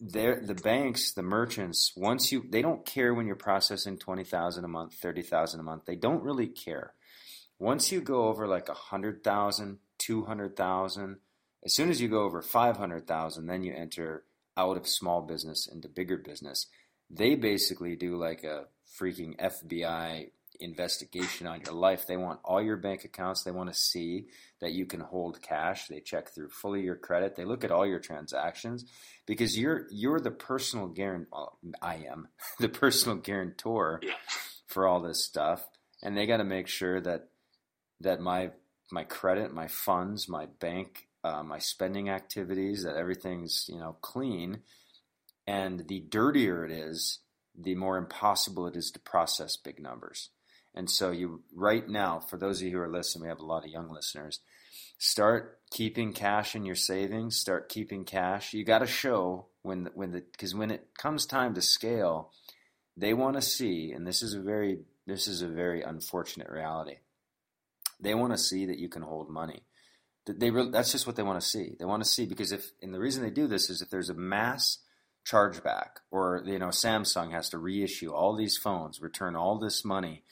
They're, 0.00 0.40
the 0.40 0.54
banks, 0.54 1.12
the 1.12 1.24
merchants, 1.24 1.92
once 1.96 2.30
you, 2.30 2.44
they 2.48 2.62
don't 2.62 2.86
care 2.86 3.12
when 3.12 3.26
you're 3.26 3.34
processing 3.34 3.98
twenty 3.98 4.22
thousand 4.22 4.64
a 4.64 4.68
month, 4.68 4.94
thirty 4.94 5.22
thousand 5.22 5.58
a 5.58 5.64
month. 5.64 5.86
They 5.86 5.96
don't 5.96 6.22
really 6.22 6.46
care. 6.46 6.94
Once 7.58 7.90
you 7.90 8.00
go 8.00 8.28
over 8.28 8.46
like 8.46 8.68
a 8.68 8.74
hundred 8.74 9.24
thousand, 9.24 9.78
two 9.98 10.24
hundred 10.24 10.56
thousand, 10.56 11.16
as 11.64 11.74
soon 11.74 11.90
as 11.90 12.00
you 12.00 12.08
go 12.08 12.22
over 12.22 12.40
five 12.40 12.76
hundred 12.76 13.06
thousand, 13.06 13.46
then 13.46 13.62
you 13.62 13.74
enter 13.74 14.24
out 14.56 14.76
of 14.76 14.86
small 14.86 15.22
business 15.22 15.68
into 15.70 15.88
bigger 15.88 16.16
business. 16.16 16.66
They 17.10 17.34
basically 17.34 17.96
do 17.96 18.16
like 18.16 18.44
a 18.44 18.66
freaking 19.00 19.36
FBI 19.38 20.30
investigation 20.60 21.46
on 21.46 21.60
your 21.64 21.74
life. 21.74 22.06
They 22.06 22.16
want 22.16 22.40
all 22.44 22.60
your 22.60 22.76
bank 22.76 23.04
accounts. 23.04 23.42
They 23.42 23.50
want 23.50 23.72
to 23.72 23.78
see 23.78 24.26
that 24.60 24.72
you 24.72 24.86
can 24.86 25.00
hold 25.00 25.40
cash. 25.40 25.86
They 25.86 26.00
check 26.00 26.28
through 26.28 26.50
fully 26.50 26.82
your 26.82 26.96
credit. 26.96 27.36
They 27.36 27.44
look 27.44 27.64
at 27.64 27.70
all 27.70 27.86
your 27.86 28.00
transactions 28.00 28.84
because 29.26 29.58
you're 29.58 29.86
you're 29.90 30.20
the 30.20 30.30
personal 30.30 30.88
guarantor. 30.88 31.28
Well, 31.32 31.58
I 31.80 32.06
am 32.10 32.28
the 32.58 32.68
personal 32.68 33.16
guarantor 33.16 34.00
for 34.66 34.86
all 34.86 35.00
this 35.00 35.24
stuff, 35.24 35.66
and 36.02 36.16
they 36.16 36.26
got 36.26 36.38
to 36.38 36.44
make 36.44 36.68
sure 36.68 37.00
that 37.00 37.28
that 38.00 38.20
my 38.20 38.50
my 38.90 39.04
credit, 39.04 39.52
my 39.52 39.68
funds, 39.68 40.28
my 40.28 40.46
bank, 40.60 41.08
uh, 41.22 41.42
my 41.42 41.58
spending 41.58 42.08
activities, 42.08 42.84
that 42.84 42.96
everything's 42.96 43.66
you 43.68 43.78
know 43.78 43.96
clean. 44.00 44.60
And 45.46 45.88
the 45.88 46.00
dirtier 46.00 46.64
it 46.64 46.70
is, 46.70 47.20
the 47.58 47.74
more 47.74 47.96
impossible 47.96 48.66
it 48.66 48.76
is 48.76 48.90
to 48.90 49.00
process 49.00 49.56
big 49.56 49.80
numbers. 49.80 50.30
And 50.74 50.90
so 50.90 51.10
you 51.10 51.42
right 51.54 51.88
now, 51.88 52.20
for 52.20 52.36
those 52.36 52.60
of 52.60 52.66
you 52.66 52.74
who 52.74 52.80
are 52.80 52.90
listening, 52.90 53.22
we 53.22 53.28
have 53.28 53.40
a 53.40 53.44
lot 53.46 53.64
of 53.64 53.70
young 53.70 53.90
listeners. 53.90 54.40
Start 54.98 55.58
keeping 55.70 56.12
cash 56.12 56.54
in 56.54 56.64
your 56.64 56.74
savings. 56.74 57.36
Start 57.36 57.68
keeping 57.68 58.04
cash. 58.04 58.52
You 58.52 58.64
got 58.64 58.80
to 58.80 58.86
show 58.86 59.46
when 59.62 59.88
when 59.94 60.12
the 60.12 60.20
because 60.20 60.54
when 60.54 60.70
it 60.70 60.88
comes 60.96 61.26
time 61.26 61.54
to 61.54 61.62
scale, 61.62 62.32
they 62.96 63.14
want 63.14 63.36
to 63.36 63.42
see, 63.42 63.92
and 63.92 64.06
this 64.06 64.22
is 64.22 64.34
a 64.34 64.40
very 64.40 64.80
this 65.06 65.26
is 65.26 65.42
a 65.42 65.48
very 65.48 65.82
unfortunate 65.82 66.50
reality. 66.50 66.96
They 68.00 68.14
want 68.14 68.32
to 68.32 68.38
see 68.38 68.66
that 68.66 68.78
you 68.78 68.88
can 68.88 69.02
hold 69.02 69.30
money. 69.30 69.62
That 70.26 70.40
they 70.40 70.50
re- 70.50 70.70
that's 70.70 70.92
just 70.92 71.06
what 71.06 71.16
they 71.16 71.22
want 71.22 71.40
to 71.40 71.46
see. 71.46 71.74
They 71.78 71.84
want 71.84 72.02
to 72.02 72.08
see 72.08 72.26
because 72.26 72.52
if 72.52 72.70
and 72.82 72.94
the 72.94 73.00
reason 73.00 73.22
they 73.22 73.30
do 73.30 73.46
this 73.46 73.70
is 73.70 73.82
if 73.82 73.90
there's 73.90 74.10
a 74.10 74.14
mass 74.14 74.78
chargeback 75.26 76.00
or 76.10 76.42
you 76.46 76.58
know 76.58 76.68
Samsung 76.68 77.32
has 77.32 77.48
to 77.50 77.58
reissue 77.58 78.12
all 78.12 78.36
these 78.36 78.56
phones, 78.56 79.00
return 79.00 79.36
all 79.36 79.58
this 79.58 79.84
money. 79.84 80.22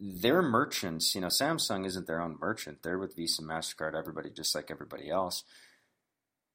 Their 0.00 0.42
merchants, 0.42 1.14
you 1.14 1.20
know, 1.20 1.28
Samsung 1.28 1.86
isn't 1.86 2.08
their 2.08 2.20
own 2.20 2.36
merchant. 2.40 2.82
They're 2.82 2.98
with 2.98 3.14
Visa, 3.14 3.42
Mastercard, 3.42 3.94
everybody, 3.94 4.28
just 4.28 4.54
like 4.54 4.68
everybody 4.68 5.08
else. 5.08 5.44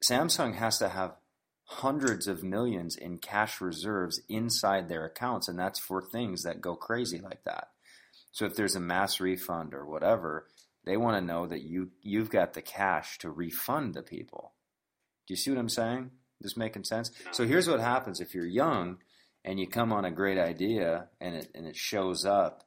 Samsung 0.04 0.56
has 0.56 0.78
to 0.78 0.90
have 0.90 1.16
hundreds 1.64 2.26
of 2.26 2.42
millions 2.42 2.96
in 2.96 3.16
cash 3.16 3.60
reserves 3.60 4.20
inside 4.28 4.88
their 4.88 5.04
accounts, 5.06 5.48
and 5.48 5.58
that's 5.58 5.78
for 5.78 6.02
things 6.02 6.42
that 6.42 6.60
go 6.60 6.74
crazy 6.74 7.20
like 7.20 7.44
that. 7.44 7.68
So 8.32 8.46
if 8.46 8.54
there's 8.54 8.76
a 8.76 8.80
mass 8.80 9.20
refund 9.20 9.74
or 9.74 9.86
whatever, 9.86 10.46
they 10.84 10.96
want 10.96 11.16
to 11.16 11.26
know 11.26 11.46
that 11.46 11.62
you 11.62 11.90
you've 12.02 12.30
got 12.30 12.54
the 12.54 12.62
cash 12.62 13.18
to 13.18 13.30
refund 13.30 13.94
the 13.94 14.02
people. 14.02 14.52
Do 15.26 15.32
you 15.32 15.36
see 15.36 15.50
what 15.50 15.60
I'm 15.60 15.68
saying? 15.68 16.10
This 16.40 16.56
making 16.56 16.84
sense? 16.84 17.10
So 17.32 17.46
here's 17.46 17.68
what 17.68 17.80
happens 17.80 18.20
if 18.20 18.34
you're 18.34 18.46
young 18.46 18.98
and 19.44 19.60
you 19.60 19.68
come 19.68 19.92
on 19.92 20.04
a 20.04 20.10
great 20.10 20.38
idea 20.38 21.08
and 21.20 21.36
it 21.36 21.48
and 21.54 21.66
it 21.66 21.76
shows 21.76 22.24
up 22.24 22.64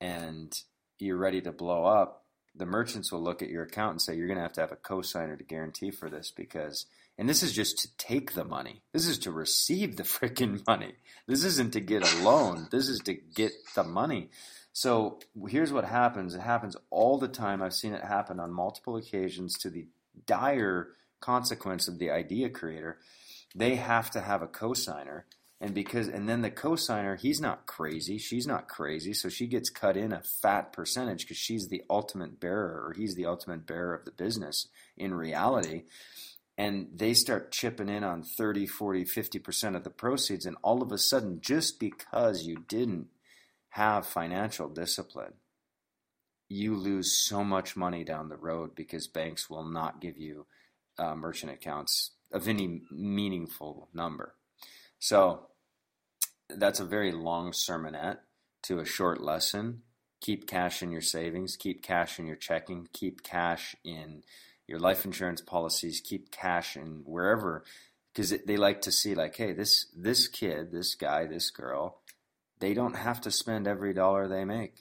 and 0.00 0.52
you're 0.98 1.16
ready 1.16 1.40
to 1.40 1.52
blow 1.52 1.84
up, 1.84 2.24
the 2.54 2.66
merchants 2.66 3.12
will 3.12 3.22
look 3.22 3.42
at 3.42 3.48
your 3.48 3.64
account 3.64 3.92
and 3.92 4.02
say 4.02 4.14
you're 4.14 4.26
going 4.26 4.36
to 4.36 4.42
have 4.42 4.52
to 4.52 4.60
have 4.60 4.72
a 4.72 4.76
cosigner 4.76 5.36
to 5.36 5.44
guarantee 5.44 5.90
for 5.90 6.08
this 6.08 6.30
because 6.30 6.86
and 7.18 7.28
this 7.28 7.42
is 7.42 7.52
just 7.52 7.78
to 7.78 7.96
take 7.96 8.34
the 8.34 8.44
money. 8.44 8.82
This 8.92 9.08
is 9.08 9.18
to 9.20 9.32
receive 9.32 9.96
the 9.96 10.02
freaking 10.04 10.64
money. 10.66 10.94
This 11.26 11.44
isn't 11.44 11.72
to 11.72 11.80
get 11.80 12.10
a 12.10 12.22
loan. 12.22 12.68
This 12.70 12.88
is 12.88 13.00
to 13.00 13.14
get 13.14 13.52
the 13.74 13.84
money. 13.84 14.30
So 14.78 15.18
here's 15.48 15.72
what 15.72 15.84
happens. 15.84 16.36
It 16.36 16.40
happens 16.40 16.76
all 16.90 17.18
the 17.18 17.26
time. 17.26 17.62
I've 17.62 17.74
seen 17.74 17.94
it 17.94 18.04
happen 18.04 18.38
on 18.38 18.52
multiple 18.52 18.96
occasions 18.96 19.58
to 19.58 19.70
the 19.70 19.88
dire 20.24 20.90
consequence 21.18 21.88
of 21.88 21.98
the 21.98 22.12
idea 22.12 22.48
creator. 22.48 22.98
They 23.56 23.74
have 23.74 24.08
to 24.12 24.20
have 24.20 24.40
a 24.40 24.46
cosigner. 24.46 25.22
And 25.60 25.74
because 25.74 26.06
and 26.06 26.28
then 26.28 26.42
the 26.42 26.50
cosigner, 26.52 27.18
he's 27.18 27.40
not 27.40 27.66
crazy, 27.66 28.18
she's 28.18 28.46
not 28.46 28.68
crazy, 28.68 29.12
so 29.14 29.28
she 29.28 29.48
gets 29.48 29.68
cut 29.68 29.96
in 29.96 30.12
a 30.12 30.22
fat 30.22 30.72
percentage 30.72 31.22
because 31.22 31.38
she's 31.38 31.66
the 31.66 31.82
ultimate 31.90 32.38
bearer 32.38 32.86
or 32.86 32.92
he's 32.96 33.16
the 33.16 33.26
ultimate 33.26 33.66
bearer 33.66 33.96
of 33.96 34.04
the 34.04 34.12
business 34.12 34.68
in 34.96 35.12
reality. 35.12 35.86
And 36.56 36.90
they 36.94 37.14
start 37.14 37.50
chipping 37.50 37.88
in 37.88 38.04
on 38.04 38.22
30, 38.22 38.68
40, 38.68 39.06
50% 39.06 39.74
of 39.74 39.82
the 39.82 39.90
proceeds 39.90 40.46
and 40.46 40.56
all 40.62 40.82
of 40.82 40.92
a 40.92 40.98
sudden 40.98 41.40
just 41.40 41.80
because 41.80 42.44
you 42.44 42.64
didn't 42.68 43.08
have 43.78 44.04
financial 44.04 44.68
discipline, 44.68 45.34
you 46.48 46.74
lose 46.74 47.16
so 47.16 47.44
much 47.44 47.76
money 47.76 48.02
down 48.02 48.28
the 48.28 48.36
road 48.36 48.74
because 48.74 49.06
banks 49.06 49.48
will 49.48 49.62
not 49.62 50.00
give 50.00 50.18
you 50.18 50.46
uh, 50.98 51.14
merchant 51.14 51.52
accounts 51.52 52.10
of 52.32 52.48
any 52.48 52.82
meaningful 52.90 53.88
number. 53.94 54.34
So 54.98 55.46
that's 56.50 56.80
a 56.80 56.84
very 56.84 57.12
long 57.12 57.52
sermonette 57.52 58.18
to 58.64 58.80
a 58.80 58.84
short 58.84 59.20
lesson. 59.20 59.82
Keep 60.20 60.48
cash 60.48 60.82
in 60.82 60.90
your 60.90 61.00
savings, 61.00 61.56
keep 61.56 61.80
cash 61.80 62.18
in 62.18 62.26
your 62.26 62.34
checking, 62.34 62.88
keep 62.92 63.22
cash 63.22 63.76
in 63.84 64.24
your 64.66 64.80
life 64.80 65.04
insurance 65.04 65.40
policies, 65.40 66.00
keep 66.00 66.32
cash 66.32 66.76
in 66.76 67.02
wherever 67.04 67.62
because 68.12 68.34
they 68.44 68.56
like 68.56 68.80
to 68.80 68.90
see 68.90 69.14
like, 69.14 69.36
hey, 69.36 69.52
this 69.52 69.86
this 69.96 70.26
kid, 70.26 70.72
this 70.72 70.96
guy, 70.96 71.26
this 71.26 71.50
girl, 71.50 72.00
they 72.60 72.74
don't 72.74 72.96
have 72.96 73.20
to 73.22 73.30
spend 73.30 73.66
every 73.66 73.94
dollar 73.94 74.28
they 74.28 74.44
make. 74.44 74.74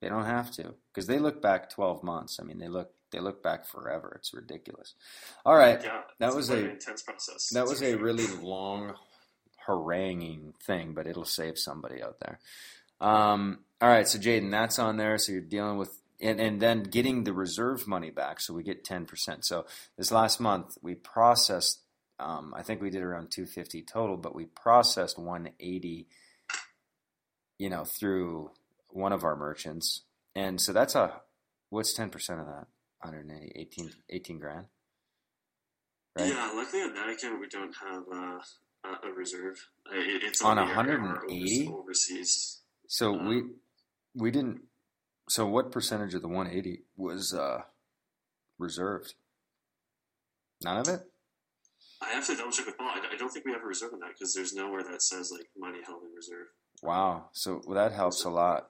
They 0.00 0.08
don't 0.08 0.24
have 0.26 0.50
to 0.52 0.74
because 0.92 1.06
they 1.06 1.18
look 1.18 1.40
back 1.40 1.70
12 1.70 2.02
months. 2.02 2.38
I 2.40 2.44
mean, 2.44 2.58
they 2.58 2.68
look 2.68 2.90
they 3.12 3.20
look 3.20 3.42
back 3.42 3.66
forever. 3.66 4.14
It's 4.18 4.32
ridiculous. 4.34 4.94
All 5.44 5.54
right, 5.54 5.80
Yeah, 5.82 6.00
that 6.18 6.34
was 6.34 6.50
a 6.50 6.70
intense 6.70 7.02
process. 7.02 7.50
that 7.50 7.66
was 7.66 7.82
a 7.82 7.96
really 7.96 8.26
long 8.42 8.94
haranguing 9.66 10.54
thing, 10.66 10.94
but 10.94 11.06
it'll 11.06 11.24
save 11.24 11.58
somebody 11.58 12.02
out 12.02 12.16
there. 12.20 12.40
Um, 13.00 13.60
all 13.80 13.88
right, 13.88 14.08
so 14.08 14.18
Jaden, 14.18 14.50
that's 14.50 14.78
on 14.78 14.96
there. 14.96 15.18
So 15.18 15.32
you're 15.32 15.40
dealing 15.40 15.76
with 15.76 15.98
and, 16.20 16.40
and 16.40 16.60
then 16.60 16.84
getting 16.84 17.24
the 17.24 17.32
reserve 17.32 17.86
money 17.88 18.10
back, 18.10 18.40
so 18.40 18.54
we 18.54 18.62
get 18.62 18.84
ten 18.84 19.06
percent. 19.06 19.44
So 19.44 19.66
this 19.96 20.10
last 20.10 20.40
month 20.40 20.78
we 20.82 20.94
processed. 20.94 21.80
Um, 22.18 22.54
I 22.56 22.62
think 22.62 22.80
we 22.80 22.90
did 22.90 23.02
around 23.02 23.30
two 23.30 23.46
fifty 23.46 23.82
total, 23.82 24.16
but 24.16 24.34
we 24.34 24.46
processed 24.46 25.18
one 25.18 25.50
eighty. 25.60 26.06
You 27.62 27.70
know, 27.70 27.84
through 27.84 28.50
one 28.88 29.12
of 29.12 29.22
our 29.22 29.36
merchants, 29.36 30.02
and 30.34 30.60
so 30.60 30.72
that's 30.72 30.96
a 30.96 31.20
what's 31.70 31.94
ten 31.94 32.10
percent 32.10 32.40
of 32.40 32.46
that? 32.46 32.66
180, 33.02 33.52
18, 33.54 33.90
18 34.10 34.38
grand. 34.40 34.66
Right? 36.18 36.28
Yeah, 36.30 36.50
luckily 36.56 36.82
on 36.82 36.94
that 36.94 37.08
account 37.08 37.38
we 37.40 37.46
don't 37.48 37.72
have 37.86 38.02
uh, 38.12 38.40
a- 38.84 39.08
a 39.08 39.12
reserve. 39.12 39.68
It's 39.92 40.42
On 40.42 40.58
only 40.58 40.72
our- 40.72 40.76
our 40.78 40.86
180? 41.24 41.68
overseas. 41.68 42.62
So 42.88 43.14
Um, 43.14 43.28
we 43.28 43.42
we 44.16 44.30
didn't. 44.32 44.62
So 45.28 45.46
what 45.46 45.70
percentage 45.70 46.14
of 46.14 46.22
the 46.22 46.28
180 46.28 46.84
was 46.96 47.32
uh, 47.32 47.62
reserved? 48.58 49.14
None 50.64 50.78
of 50.78 50.88
it. 50.88 51.00
I 52.00 52.06
have 52.10 52.26
to 52.26 52.34
double 52.36 52.50
check 52.50 52.66
with 52.66 52.76
Paul. 52.76 52.88
I, 52.88 53.10
I 53.12 53.16
don't 53.16 53.30
think 53.32 53.44
we 53.44 53.52
have 53.52 53.62
a 53.62 53.66
reserve 53.66 53.92
on 53.94 54.00
that 54.00 54.14
because 54.14 54.34
there's 54.34 54.52
nowhere 54.52 54.82
that 54.82 55.00
says 55.02 55.30
like 55.30 55.48
money 55.56 55.78
held 55.86 56.02
in 56.02 56.12
reserve. 56.12 56.48
Wow. 56.82 57.26
So 57.32 57.62
well, 57.64 57.76
that 57.76 57.94
helps 57.94 58.24
a 58.24 58.30
lot. 58.30 58.68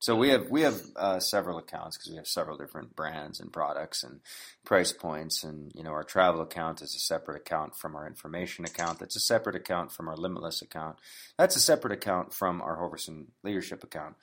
So 0.00 0.14
we 0.14 0.28
have 0.28 0.48
we 0.48 0.62
have 0.62 0.80
uh, 0.94 1.18
several 1.18 1.58
accounts 1.58 1.96
because 1.96 2.10
we 2.10 2.16
have 2.16 2.28
several 2.28 2.56
different 2.56 2.94
brands 2.94 3.40
and 3.40 3.52
products 3.52 4.04
and 4.04 4.20
price 4.64 4.92
points, 4.92 5.42
and 5.42 5.72
you 5.74 5.82
know 5.82 5.90
our 5.90 6.04
travel 6.04 6.40
account 6.40 6.82
is 6.82 6.94
a 6.94 7.00
separate 7.00 7.36
account 7.36 7.76
from 7.76 7.96
our 7.96 8.06
information 8.06 8.64
account. 8.64 9.00
That's 9.00 9.16
a 9.16 9.20
separate 9.20 9.56
account 9.56 9.90
from 9.90 10.08
our 10.08 10.16
limitless 10.16 10.62
account. 10.62 10.98
That's 11.36 11.56
a 11.56 11.60
separate 11.60 11.92
account 11.92 12.32
from 12.32 12.60
our 12.62 12.76
Hoverson 12.76 13.26
leadership 13.42 13.82
account. 13.82 14.14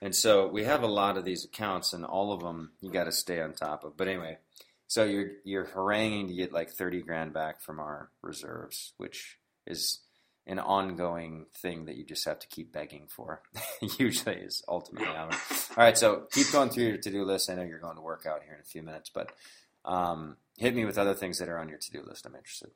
And 0.00 0.14
so 0.14 0.46
we 0.46 0.64
have 0.64 0.82
a 0.82 0.88
lot 0.88 1.16
of 1.16 1.24
these 1.24 1.44
accounts, 1.44 1.92
and 1.92 2.04
all 2.04 2.32
of 2.32 2.40
them 2.40 2.70
you 2.80 2.90
got 2.90 3.04
to 3.04 3.12
stay 3.12 3.40
on 3.40 3.54
top 3.54 3.82
of. 3.82 3.96
But 3.96 4.06
anyway, 4.06 4.38
so 4.86 5.04
you're 5.04 5.30
you're 5.44 5.66
haranguing 5.66 6.28
to 6.28 6.34
get 6.34 6.52
like 6.52 6.70
thirty 6.70 7.02
grand 7.02 7.32
back 7.32 7.60
from 7.60 7.80
our 7.80 8.10
reserves, 8.22 8.92
which 8.98 9.38
is 9.66 10.03
an 10.46 10.58
ongoing 10.58 11.46
thing 11.54 11.86
that 11.86 11.96
you 11.96 12.04
just 12.04 12.24
have 12.26 12.38
to 12.38 12.46
keep 12.48 12.72
begging 12.72 13.06
for. 13.08 13.42
Usually 13.98 14.36
is 14.36 14.62
ultimately. 14.68 15.08
All 15.08 15.30
right, 15.76 15.96
so 15.96 16.26
keep 16.32 16.50
going 16.52 16.68
through 16.68 16.84
your 16.84 16.98
to 16.98 17.10
do 17.10 17.24
list. 17.24 17.50
I 17.50 17.54
know 17.54 17.62
you're 17.62 17.78
going 17.78 17.96
to 17.96 18.02
work 18.02 18.26
out 18.26 18.42
here 18.44 18.54
in 18.54 18.60
a 18.60 18.64
few 18.64 18.82
minutes, 18.82 19.10
but 19.12 19.32
um, 19.84 20.36
hit 20.58 20.74
me 20.74 20.84
with 20.84 20.98
other 20.98 21.14
things 21.14 21.38
that 21.38 21.48
are 21.48 21.58
on 21.58 21.68
your 21.68 21.78
to 21.78 21.90
do 21.90 22.02
list. 22.06 22.26
I'm 22.26 22.34
interested. 22.34 22.70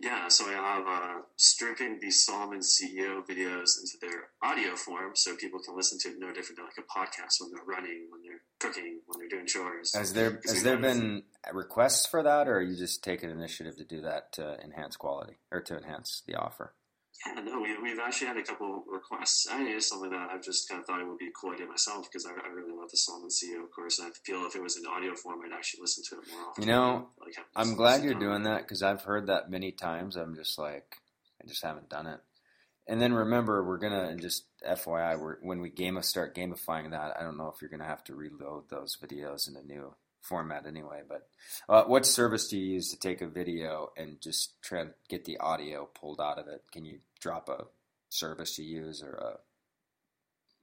Yeah, 0.00 0.28
so 0.28 0.46
I 0.46 0.52
have 0.52 0.86
uh, 0.86 1.22
stripping 1.36 2.00
the 2.00 2.10
Solomon 2.10 2.60
CEO 2.60 3.26
videos 3.26 3.78
into 3.80 3.96
their 4.00 4.28
audio 4.42 4.76
form 4.76 5.12
so 5.14 5.36
people 5.36 5.60
can 5.60 5.76
listen 5.76 5.98
to 6.00 6.08
it 6.08 6.18
no 6.18 6.32
different 6.32 6.56
than 6.56 6.66
like 6.66 6.78
a 6.78 6.82
podcast 6.82 7.40
when 7.40 7.50
they're 7.50 7.64
running, 7.64 8.06
when 8.10 8.22
they're 8.22 8.42
cooking, 8.58 9.00
when 9.06 9.18
they're 9.18 9.28
doing 9.28 9.46
chores. 9.46 9.94
Has 9.94 10.12
there 10.12 10.40
has 10.44 10.62
there 10.62 10.76
been 10.76 11.22
requests 11.52 12.06
for 12.06 12.22
that, 12.22 12.48
or 12.48 12.60
you 12.60 12.76
just 12.76 13.02
take 13.04 13.22
an 13.22 13.30
initiative 13.30 13.76
to 13.76 13.84
do 13.84 14.02
that 14.02 14.32
to 14.32 14.58
enhance 14.62 14.96
quality 14.96 15.38
or 15.50 15.60
to 15.62 15.76
enhance 15.76 16.22
the 16.26 16.34
offer? 16.34 16.74
Yeah, 17.26 17.40
no, 17.40 17.60
we, 17.60 17.80
we've 17.80 17.98
actually 17.98 18.26
had 18.26 18.36
a 18.36 18.42
couple 18.42 18.84
requests. 18.86 19.46
I 19.50 19.58
mean, 19.58 19.68
it's 19.68 19.88
something 19.88 20.10
that 20.10 20.30
I've 20.30 20.42
just 20.42 20.68
kind 20.68 20.80
of 20.80 20.86
thought 20.86 21.00
it 21.00 21.06
would 21.06 21.18
be 21.18 21.28
a 21.28 21.30
cool 21.30 21.52
idea 21.52 21.66
myself 21.66 22.08
because 22.10 22.26
I, 22.26 22.30
I 22.30 22.48
really 22.52 22.72
love 22.72 22.90
the 22.90 22.96
Solomon 22.96 23.30
CEO, 23.30 23.62
of 23.62 23.70
course. 23.70 23.98
And 23.98 24.08
I 24.08 24.10
feel 24.24 24.44
if 24.46 24.56
it 24.56 24.62
was 24.62 24.76
in 24.76 24.86
audio 24.86 25.14
form, 25.14 25.40
I'd 25.44 25.56
actually 25.56 25.82
listen 25.82 26.04
to 26.10 26.16
it 26.16 26.28
more 26.32 26.48
often. 26.50 26.62
You 26.62 26.68
know, 26.68 27.08
like, 27.20 27.36
I'm 27.56 27.74
glad 27.76 28.02
you're 28.02 28.14
doing 28.14 28.42
that 28.42 28.62
because 28.62 28.82
I've 28.82 29.02
heard 29.02 29.28
that 29.28 29.50
many 29.50 29.72
times. 29.72 30.16
I'm 30.16 30.34
just 30.34 30.58
like, 30.58 30.96
I 31.42 31.46
just 31.46 31.64
haven't 31.64 31.88
done 31.88 32.06
it. 32.06 32.20
And 32.86 33.00
then 33.00 33.14
remember, 33.14 33.64
we're 33.64 33.78
gonna 33.78 34.08
and 34.08 34.20
just 34.20 34.44
FYI, 34.68 35.18
we're, 35.18 35.36
when 35.40 35.60
we 35.60 35.70
game 35.70 36.00
start 36.02 36.34
gamifying 36.34 36.90
that, 36.90 37.16
I 37.18 37.22
don't 37.22 37.38
know 37.38 37.50
if 37.54 37.62
you're 37.62 37.70
gonna 37.70 37.88
have 37.88 38.04
to 38.04 38.14
reload 38.14 38.68
those 38.68 38.98
videos 39.02 39.48
in 39.48 39.56
a 39.56 39.62
new 39.62 39.94
format 40.24 40.66
anyway. 40.66 41.02
But 41.08 41.28
uh, 41.68 41.84
what 41.84 42.06
service 42.06 42.48
do 42.48 42.58
you 42.58 42.74
use 42.74 42.90
to 42.90 42.98
take 42.98 43.20
a 43.20 43.28
video 43.28 43.90
and 43.96 44.20
just 44.20 44.60
try 44.62 44.80
and 44.80 44.90
get 45.08 45.24
the 45.24 45.38
audio 45.38 45.84
pulled 45.86 46.20
out 46.20 46.38
of 46.38 46.48
it? 46.48 46.62
Can 46.72 46.84
you 46.84 46.98
drop 47.20 47.48
a 47.48 47.64
service 48.08 48.58
you 48.58 48.64
use 48.64 49.02
or 49.02 49.12
a 49.12 49.38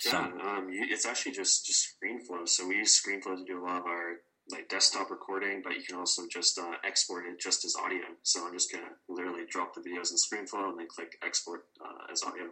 Yeah, 0.06 0.12
some? 0.12 0.40
um, 0.42 0.68
it's 0.72 1.06
actually 1.06 1.34
just 1.34 1.66
just 1.66 1.94
ScreenFlow. 1.96 2.48
So 2.48 2.68
we 2.68 2.76
use 2.78 3.00
ScreenFlow 3.00 3.38
to 3.38 3.46
do 3.46 3.62
a 3.62 3.64
lot 3.64 3.80
of 3.80 3.86
our 3.86 4.16
like 4.50 4.68
desktop 4.68 5.10
recording, 5.12 5.62
but 5.64 5.76
you 5.76 5.84
can 5.84 5.98
also 5.98 6.24
just 6.30 6.58
uh, 6.58 6.74
export 6.84 7.26
it 7.26 7.40
just 7.40 7.64
as 7.64 7.76
audio. 7.76 8.02
So 8.24 8.46
I'm 8.46 8.54
just 8.54 8.72
gonna 8.72 8.90
literally 9.08 9.44
drop 9.50 9.76
the 9.76 9.82
videos 9.82 10.12
in 10.12 10.18
ScreenFlow 10.18 10.70
and 10.70 10.80
then 10.80 10.88
click 10.88 11.18
export 11.24 11.68
uh, 11.80 12.12
as 12.12 12.24
audio. 12.24 12.50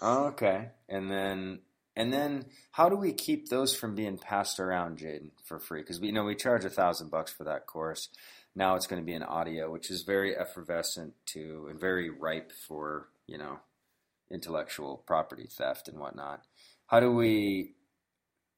Okay. 0.00 0.70
And 0.88 1.10
then 1.10 1.60
and 1.96 2.12
then 2.12 2.46
how 2.72 2.88
do 2.88 2.96
we 2.96 3.12
keep 3.12 3.48
those 3.48 3.74
from 3.74 3.94
being 3.94 4.18
passed 4.18 4.58
around, 4.60 4.98
Jaden, 4.98 5.30
for 5.44 5.58
free? 5.58 5.80
Because 5.80 6.00
we 6.00 6.08
you 6.08 6.12
know 6.12 6.24
we 6.24 6.34
charge 6.34 6.64
a 6.64 6.70
thousand 6.70 7.10
bucks 7.10 7.32
for 7.32 7.44
that 7.44 7.66
course. 7.66 8.08
Now 8.56 8.76
it's 8.76 8.86
going 8.86 9.02
to 9.02 9.06
be 9.06 9.14
in 9.14 9.22
audio, 9.22 9.70
which 9.70 9.90
is 9.90 10.02
very 10.02 10.36
effervescent 10.36 11.14
to 11.26 11.66
and 11.70 11.78
very 11.80 12.10
ripe 12.10 12.52
for 12.52 13.08
you 13.26 13.38
know 13.38 13.60
intellectual 14.30 15.02
property 15.06 15.46
theft 15.50 15.88
and 15.88 15.98
whatnot. 15.98 16.42
How 16.86 17.00
do 17.00 17.12
we 17.12 17.74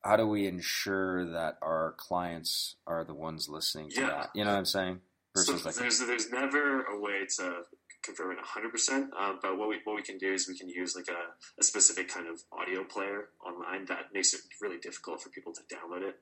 how 0.05 0.17
do 0.17 0.27
we 0.27 0.47
ensure 0.47 1.25
that 1.33 1.59
our 1.63 1.95
clients 1.99 2.77
are 2.87 3.05
the 3.05 3.15
ones 3.15 3.49
listening 3.49 3.91
to 3.91 4.01
Yeah. 4.03 4.07
that? 4.09 4.31
You 4.35 4.45
know 4.45 4.53
what 4.53 4.59
I'm 4.59 4.65
saying? 4.65 5.01
So 5.37 5.53
Versus 5.53 5.67
like 5.67 5.75
there's 5.75 5.99
there's 5.99 6.31
never 6.31 6.83
a 6.85 6.99
way 7.01 7.27
to 7.39 7.63
confirm 8.07 8.33
it 8.33 8.39
100%, 8.39 9.09
uh, 9.19 9.33
but 9.43 9.59
what 9.59 9.69
we 9.69 9.81
what 9.85 9.97
we 9.97 10.03
can 10.03 10.19
do 10.19 10.33
is 10.33 10.49
we 10.49 10.57
can 10.57 10.69
use 10.69 10.97
like 10.97 11.09
a, 11.09 11.61
a 11.61 11.63
specific 11.63 12.09
kind 12.09 12.27
of 12.27 12.41
audio 12.53 12.85
player 12.85 13.29
online 13.45 13.85
that 13.87 14.15
makes 14.15 14.33
it 14.33 14.41
really 14.63 14.79
difficult 14.79 15.23
for 15.23 15.29
people 15.31 15.53
to 15.53 15.61
download 15.75 16.09
it. 16.09 16.17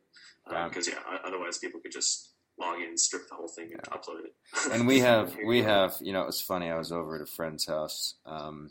Yeah. 0.51 0.69
Because 0.69 0.89
yeah, 0.89 0.99
otherwise 1.25 1.59
people 1.59 1.81
could 1.81 1.93
just 1.93 2.31
log 2.59 2.81
in, 2.81 2.97
strip 2.97 3.29
the 3.29 3.35
whole 3.35 3.49
thing, 3.49 3.71
and 3.73 3.83
upload 3.83 4.25
it. 4.25 4.35
and 4.73 4.87
we 4.87 5.01
have 5.01 5.37
we 5.45 5.59
you 5.59 5.65
have 5.65 5.95
you 6.01 6.13
know 6.13 6.23
it 6.23 6.27
was 6.27 6.41
funny 6.41 6.71
i 6.71 6.77
was 6.77 6.93
over 6.93 7.17
at 7.17 7.23
a 7.23 7.27
friend's 7.27 7.67
house 7.67 8.15
um, 8.27 8.71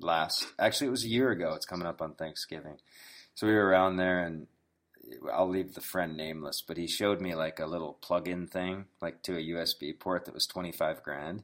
last 0.00 0.46
actually 0.58 0.86
it 0.86 0.90
was 0.90 1.04
a 1.04 1.08
year 1.08 1.30
ago 1.30 1.52
it's 1.54 1.66
coming 1.66 1.86
up 1.86 2.02
on 2.02 2.14
thanksgiving 2.14 2.76
so 3.34 3.46
we 3.46 3.52
were 3.52 3.66
around 3.66 3.96
there 3.96 4.20
and 4.20 4.46
i'll 5.32 5.48
leave 5.48 5.74
the 5.74 5.80
friend 5.80 6.16
nameless 6.16 6.62
but 6.66 6.76
he 6.76 6.86
showed 6.86 7.20
me 7.20 7.34
like 7.34 7.58
a 7.58 7.66
little 7.66 7.94
plug-in 8.00 8.46
thing 8.46 8.86
like 9.00 9.22
to 9.22 9.34
a 9.36 9.50
usb 9.54 9.98
port 9.98 10.24
that 10.24 10.34
was 10.34 10.46
25 10.46 11.02
grand 11.02 11.42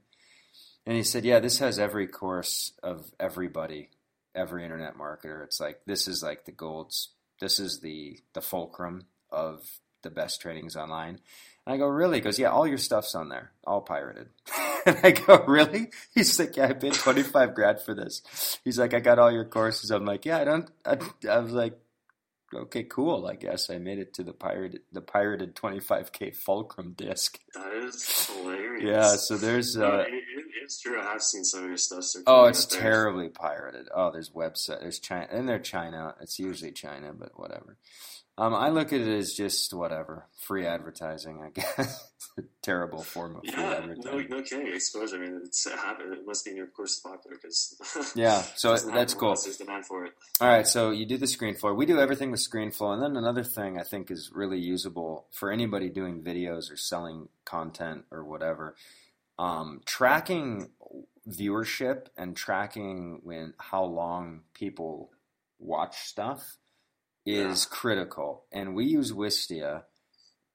and 0.87 0.97
he 0.97 1.02
said 1.02 1.25
yeah 1.25 1.40
this 1.40 1.59
has 1.59 1.78
every 1.78 2.07
course 2.07 2.73
of 2.83 3.11
everybody 3.19 3.90
every 4.35 4.62
internet 4.62 4.97
marketer 4.97 5.45
it's 5.45 5.61
like 5.61 5.81
this 5.87 6.09
is 6.09 6.23
like 6.23 6.45
the 6.45 6.52
golds 6.52 7.11
this 7.40 7.59
is 7.59 7.81
the 7.81 8.19
the 8.33 8.40
fulcrum 8.40 9.07
of 9.31 9.61
the 10.02 10.11
best 10.11 10.40
trainings 10.40 10.76
online 10.76 11.19
and 11.66 11.75
I 11.75 11.78
go, 11.78 11.88
really? 11.88 12.19
He 12.19 12.21
goes, 12.21 12.38
yeah, 12.38 12.50
all 12.50 12.66
your 12.66 12.78
stuff's 12.78 13.14
on 13.14 13.28
there, 13.28 13.50
all 13.66 13.81
pirated. 13.81 14.28
and 14.87 14.99
I 15.02 15.11
go, 15.11 15.45
really? 15.47 15.90
He's 16.14 16.38
like, 16.38 16.57
yeah, 16.57 16.69
I 16.69 16.73
paid 16.75 16.95
25 16.95 17.55
grand 17.55 17.81
for 17.81 17.93
this. 17.93 18.59
He's 18.62 18.78
like, 18.78 18.95
I 18.95 19.00
got 19.00 19.19
all 19.19 19.33
your 19.33 19.45
courses. 19.45 19.90
I'm 19.90 20.05
like, 20.05 20.25
yeah, 20.25 20.38
I 20.38 20.45
don't, 20.45 20.71
I, 20.85 20.99
I 21.28 21.38
was 21.38 21.52
like, 21.52 21.76
okay, 22.55 22.85
cool. 22.85 23.26
I 23.26 23.35
guess 23.35 23.69
I 23.69 23.78
made 23.78 23.99
it 23.99 24.14
to 24.14 24.23
the 24.23 24.33
pirated, 24.33 24.83
the 24.93 25.00
pirated 25.00 25.57
25k 25.57 26.37
fulcrum 26.37 26.93
disc. 26.97 27.40
That 27.55 27.73
is 27.73 28.31
hilarious. 28.31 28.85
Yeah. 28.85 29.16
So 29.16 29.37
there's, 29.37 29.76
uh, 29.76 30.05
it's 30.66 30.80
true. 30.80 31.00
I 31.00 31.04
have 31.12 31.23
seen 31.23 31.44
some 31.44 31.62
of 31.62 31.68
your 31.68 31.78
stuff. 31.78 32.04
Oh, 32.26 32.44
it's 32.44 32.66
terribly 32.66 33.28
pirated. 33.28 33.88
Oh, 33.94 34.11
there's 34.11 34.30
website. 34.30 34.80
There's 34.80 34.99
China, 34.99 35.26
and 35.30 35.49
they're 35.49 35.58
China. 35.58 36.14
It's 36.20 36.38
usually 36.38 36.73
China, 36.73 37.12
but 37.18 37.38
whatever. 37.38 37.78
Um, 38.38 38.54
I 38.54 38.68
look 38.68 38.92
at 38.92 39.00
it 39.00 39.08
as 39.08 39.32
just 39.32 39.73
whatever 39.73 40.26
free 40.46 40.66
advertising. 40.66 41.40
I 41.42 41.49
guess 41.58 42.11
a 42.38 42.42
terrible 42.61 43.02
form 43.02 43.37
of 43.37 43.42
free 43.46 43.52
Yeah, 43.62 43.70
no, 43.70 43.76
advertising. 43.78 44.26
no 44.28 44.42
kidding. 44.42 44.66
Exposure. 44.75 45.16
I 45.16 45.20
mean, 45.20 45.40
it's 45.42 45.66
it 45.66 45.73
happened. 45.78 46.12
It 46.12 46.26
must 46.26 46.44
be 46.44 46.50
in 46.50 46.58
your 46.58 46.66
course 46.66 47.00
popular 47.00 47.37
because 47.40 48.12
Yeah, 48.16 48.42
so 48.56 48.76
that's 48.76 49.14
cool. 49.14 49.35
There's 49.42 49.56
demand 49.56 49.87
for 49.87 50.04
it. 50.04 50.12
All 50.42 50.49
right, 50.49 50.66
so 50.66 50.90
you 50.90 51.06
do 51.06 51.16
the 51.16 51.25
ScreenFlow. 51.25 51.75
We 51.75 51.87
do 51.87 51.99
everything 51.99 52.30
with 52.30 52.40
ScreenFlow, 52.46 52.92
and 52.92 53.02
then 53.02 53.16
another 53.16 53.42
thing 53.44 53.78
I 53.80 53.85
think 53.85 54.11
is 54.11 54.30
really 54.35 54.58
usable 54.58 55.28
for 55.32 55.50
anybody 55.50 55.88
doing 55.88 56.23
videos 56.23 56.70
or 56.70 56.76
selling 56.76 57.28
content 57.46 58.04
or 58.11 58.23
whatever. 58.23 58.75
Um, 59.38 59.83
tracking 59.85 60.71
viewership 61.28 62.07
and 62.16 62.37
tracking 62.37 63.21
when 63.23 63.55
how 63.59 63.85
long 63.85 64.43
people 64.55 65.11
watch 65.59 65.97
stuff 65.99 66.57
is 67.25 67.66
critical, 67.66 68.45
and 68.52 68.75
we 68.75 68.87
use 68.87 69.12
Wistia. 69.12 69.83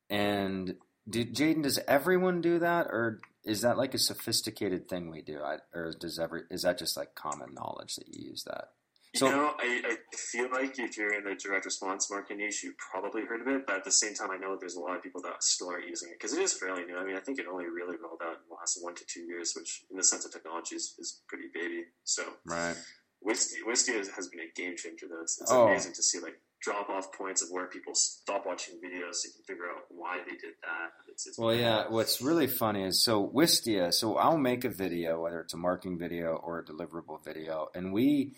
And 0.09 0.75
do, 1.09 1.25
Jaden, 1.25 1.63
does 1.63 1.79
everyone 1.87 2.41
do 2.41 2.59
that, 2.59 2.87
or 2.87 3.19
is 3.43 3.61
that 3.61 3.77
like 3.77 3.93
a 3.93 3.99
sophisticated 3.99 4.87
thing 4.87 5.09
we 5.09 5.21
do, 5.21 5.41
I, 5.41 5.57
or 5.73 5.93
does 5.99 6.17
every 6.19 6.43
is 6.49 6.61
that 6.63 6.77
just 6.77 6.95
like 6.97 7.15
common 7.15 7.53
knowledge 7.53 7.95
that 7.95 8.07
you 8.07 8.29
use 8.29 8.43
that? 8.43 8.69
So- 9.13 9.25
you 9.27 9.31
know, 9.33 9.53
I, 9.59 9.81
I 9.85 10.15
feel 10.15 10.49
like 10.51 10.79
if 10.79 10.97
you're 10.97 11.13
in 11.13 11.25
the 11.25 11.35
direct 11.35 11.65
response 11.65 12.09
market 12.09 12.37
niche, 12.37 12.63
you 12.63 12.73
probably 12.77 13.23
heard 13.25 13.41
of 13.41 13.47
it. 13.47 13.65
But 13.67 13.75
at 13.77 13.83
the 13.83 13.91
same 13.91 14.13
time, 14.13 14.31
I 14.31 14.37
know 14.37 14.55
there's 14.59 14.75
a 14.75 14.79
lot 14.79 14.95
of 14.95 15.03
people 15.03 15.21
that 15.23 15.43
still 15.43 15.69
aren't 15.69 15.87
using 15.87 16.09
it 16.09 16.15
because 16.19 16.33
it 16.33 16.41
is 16.41 16.53
fairly 16.53 16.85
new. 16.85 16.97
I 16.97 17.03
mean, 17.03 17.17
I 17.17 17.19
think 17.19 17.37
it 17.39 17.45
only 17.51 17.65
really 17.65 17.97
rolled 18.01 18.21
out 18.23 18.33
in 18.35 18.39
the 18.49 18.55
last 18.55 18.77
one 18.81 18.95
to 18.95 19.03
two 19.05 19.21
years, 19.23 19.53
which 19.55 19.83
in 19.91 19.97
the 19.97 20.03
sense 20.03 20.25
of 20.25 20.31
technology 20.31 20.75
is, 20.75 20.95
is 20.97 21.19
pretty 21.27 21.45
baby. 21.53 21.83
So 22.05 22.23
Right. 22.45 22.75
Wistia, 23.23 23.97
has- 23.97 24.09
has 24.09 24.27
been 24.29 24.39
a 24.39 24.51
game 24.55 24.75
changer. 24.77 25.07
Though 25.09 25.21
it's, 25.21 25.39
it's 25.41 25.51
Oh. 25.51 25.67
amazing 25.67 25.93
to 25.93 26.03
see 26.03 26.19
like 26.19 26.39
drop 26.61 26.89
off 26.89 27.11
points 27.11 27.41
of 27.41 27.49
where 27.51 27.65
people 27.67 27.93
stop 27.95 28.45
watching 28.45 28.75
videos. 28.75 29.15
So 29.15 29.27
you 29.27 29.33
can 29.33 29.43
figure 29.43 29.65
out 29.69 29.83
why 29.89 30.19
they 30.25 30.31
did 30.37 30.53
that. 30.63 30.91
It's, 31.09 31.27
it's 31.27 31.37
Well, 31.37 31.53
yeah. 31.53 31.87
What's 31.89 32.21
really 32.21 32.47
funny 32.47 32.83
is 32.83 33.03
so 33.03 33.27
Wistia. 33.27 33.93
So 33.93 34.15
I'll 34.15 34.37
make 34.37 34.63
a 34.63 34.69
video, 34.69 35.21
whether 35.21 35.41
it's 35.41 35.53
a 35.53 35.57
marketing 35.57 35.97
video 35.99 36.35
or 36.35 36.59
a 36.59 36.63
deliverable 36.65 37.23
video, 37.23 37.69
and 37.75 37.91
we 37.93 38.35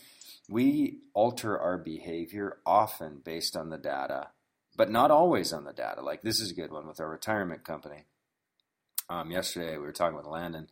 we 0.49 0.99
alter 1.13 1.57
our 1.57 1.77
behavior 1.77 2.57
often 2.65 3.21
based 3.23 3.55
on 3.55 3.69
the 3.69 3.77
data, 3.77 4.29
but 4.75 4.91
not 4.91 5.11
always 5.11 5.53
on 5.53 5.63
the 5.63 5.73
data. 5.73 6.01
Like 6.01 6.21
this 6.21 6.39
is 6.39 6.51
a 6.51 6.55
good 6.55 6.71
one 6.71 6.87
with 6.87 6.99
our 6.99 7.09
retirement 7.09 7.63
company. 7.63 8.05
Um, 9.09 9.31
yesterday 9.31 9.73
we 9.77 9.83
were 9.83 9.91
talking 9.91 10.17
with 10.17 10.25
Landon, 10.25 10.67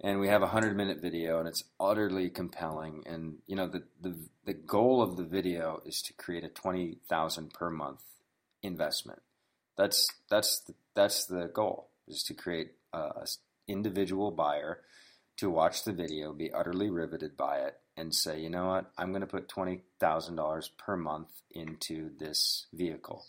and 0.00 0.20
we 0.20 0.28
have 0.28 0.42
a 0.42 0.48
hundred 0.48 0.76
minute 0.76 1.00
video, 1.00 1.38
and 1.38 1.48
it's 1.48 1.64
utterly 1.78 2.30
compelling. 2.30 3.02
And 3.06 3.38
you 3.46 3.56
know 3.56 3.66
the 3.66 3.84
the 4.00 4.16
the 4.44 4.54
goal 4.54 5.02
of 5.02 5.16
the 5.16 5.24
video 5.24 5.82
is 5.84 6.00
to 6.02 6.12
create 6.14 6.44
a 6.44 6.48
twenty 6.48 6.98
thousand 7.08 7.52
per 7.52 7.70
month 7.70 8.02
investment. 8.62 9.22
That's 9.76 10.08
that's 10.30 10.60
the, 10.60 10.74
that's 10.94 11.26
the 11.26 11.50
goal 11.52 11.88
is 12.08 12.22
to 12.24 12.34
create 12.34 12.72
a 12.92 13.10
s- 13.22 13.38
individual 13.68 14.30
buyer 14.30 14.80
to 15.38 15.50
watch 15.50 15.84
the 15.84 15.92
video, 15.92 16.32
be 16.32 16.52
utterly 16.52 16.90
riveted 16.90 17.36
by 17.36 17.58
it, 17.58 17.78
and 17.96 18.14
say, 18.14 18.40
you 18.40 18.50
know 18.50 18.66
what, 18.66 18.90
I'm 18.96 19.10
going 19.10 19.22
to 19.22 19.26
put 19.26 19.48
twenty 19.48 19.82
thousand 20.00 20.36
dollars 20.36 20.70
per 20.78 20.96
month 20.96 21.28
into 21.50 22.10
this 22.18 22.66
vehicle. 22.72 23.24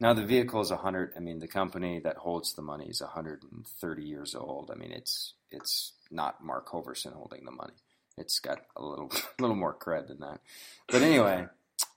Now 0.00 0.14
the 0.14 0.24
vehicle 0.24 0.62
is 0.62 0.70
a 0.70 0.78
hundred. 0.78 1.12
I 1.16 1.20
mean, 1.20 1.38
the 1.40 1.48
company 1.48 2.00
that 2.00 2.16
holds 2.16 2.54
the 2.54 2.62
money 2.62 2.86
is 2.86 3.00
hundred 3.00 3.42
and 3.52 3.66
thirty 3.66 4.04
years 4.04 4.34
old. 4.34 4.70
I 4.72 4.78
mean, 4.78 4.92
it's 4.92 5.34
it's 5.50 5.92
not 6.10 6.42
Mark 6.42 6.68
Hoverson 6.70 7.12
holding 7.12 7.44
the 7.44 7.50
money. 7.50 7.74
It's 8.16 8.38
got 8.38 8.60
a 8.76 8.82
little 8.82 9.10
little 9.38 9.56
more 9.56 9.74
cred 9.74 10.08
than 10.08 10.20
that. 10.20 10.40
But 10.88 11.02
anyway, 11.02 11.46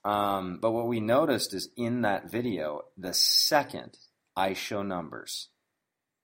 um, 0.04 0.58
but 0.60 0.72
what 0.72 0.86
we 0.86 1.00
noticed 1.00 1.54
is 1.54 1.70
in 1.76 2.02
that 2.02 2.30
video, 2.30 2.82
the 2.96 3.14
second 3.14 3.96
I 4.36 4.52
show 4.52 4.82
numbers, 4.82 5.48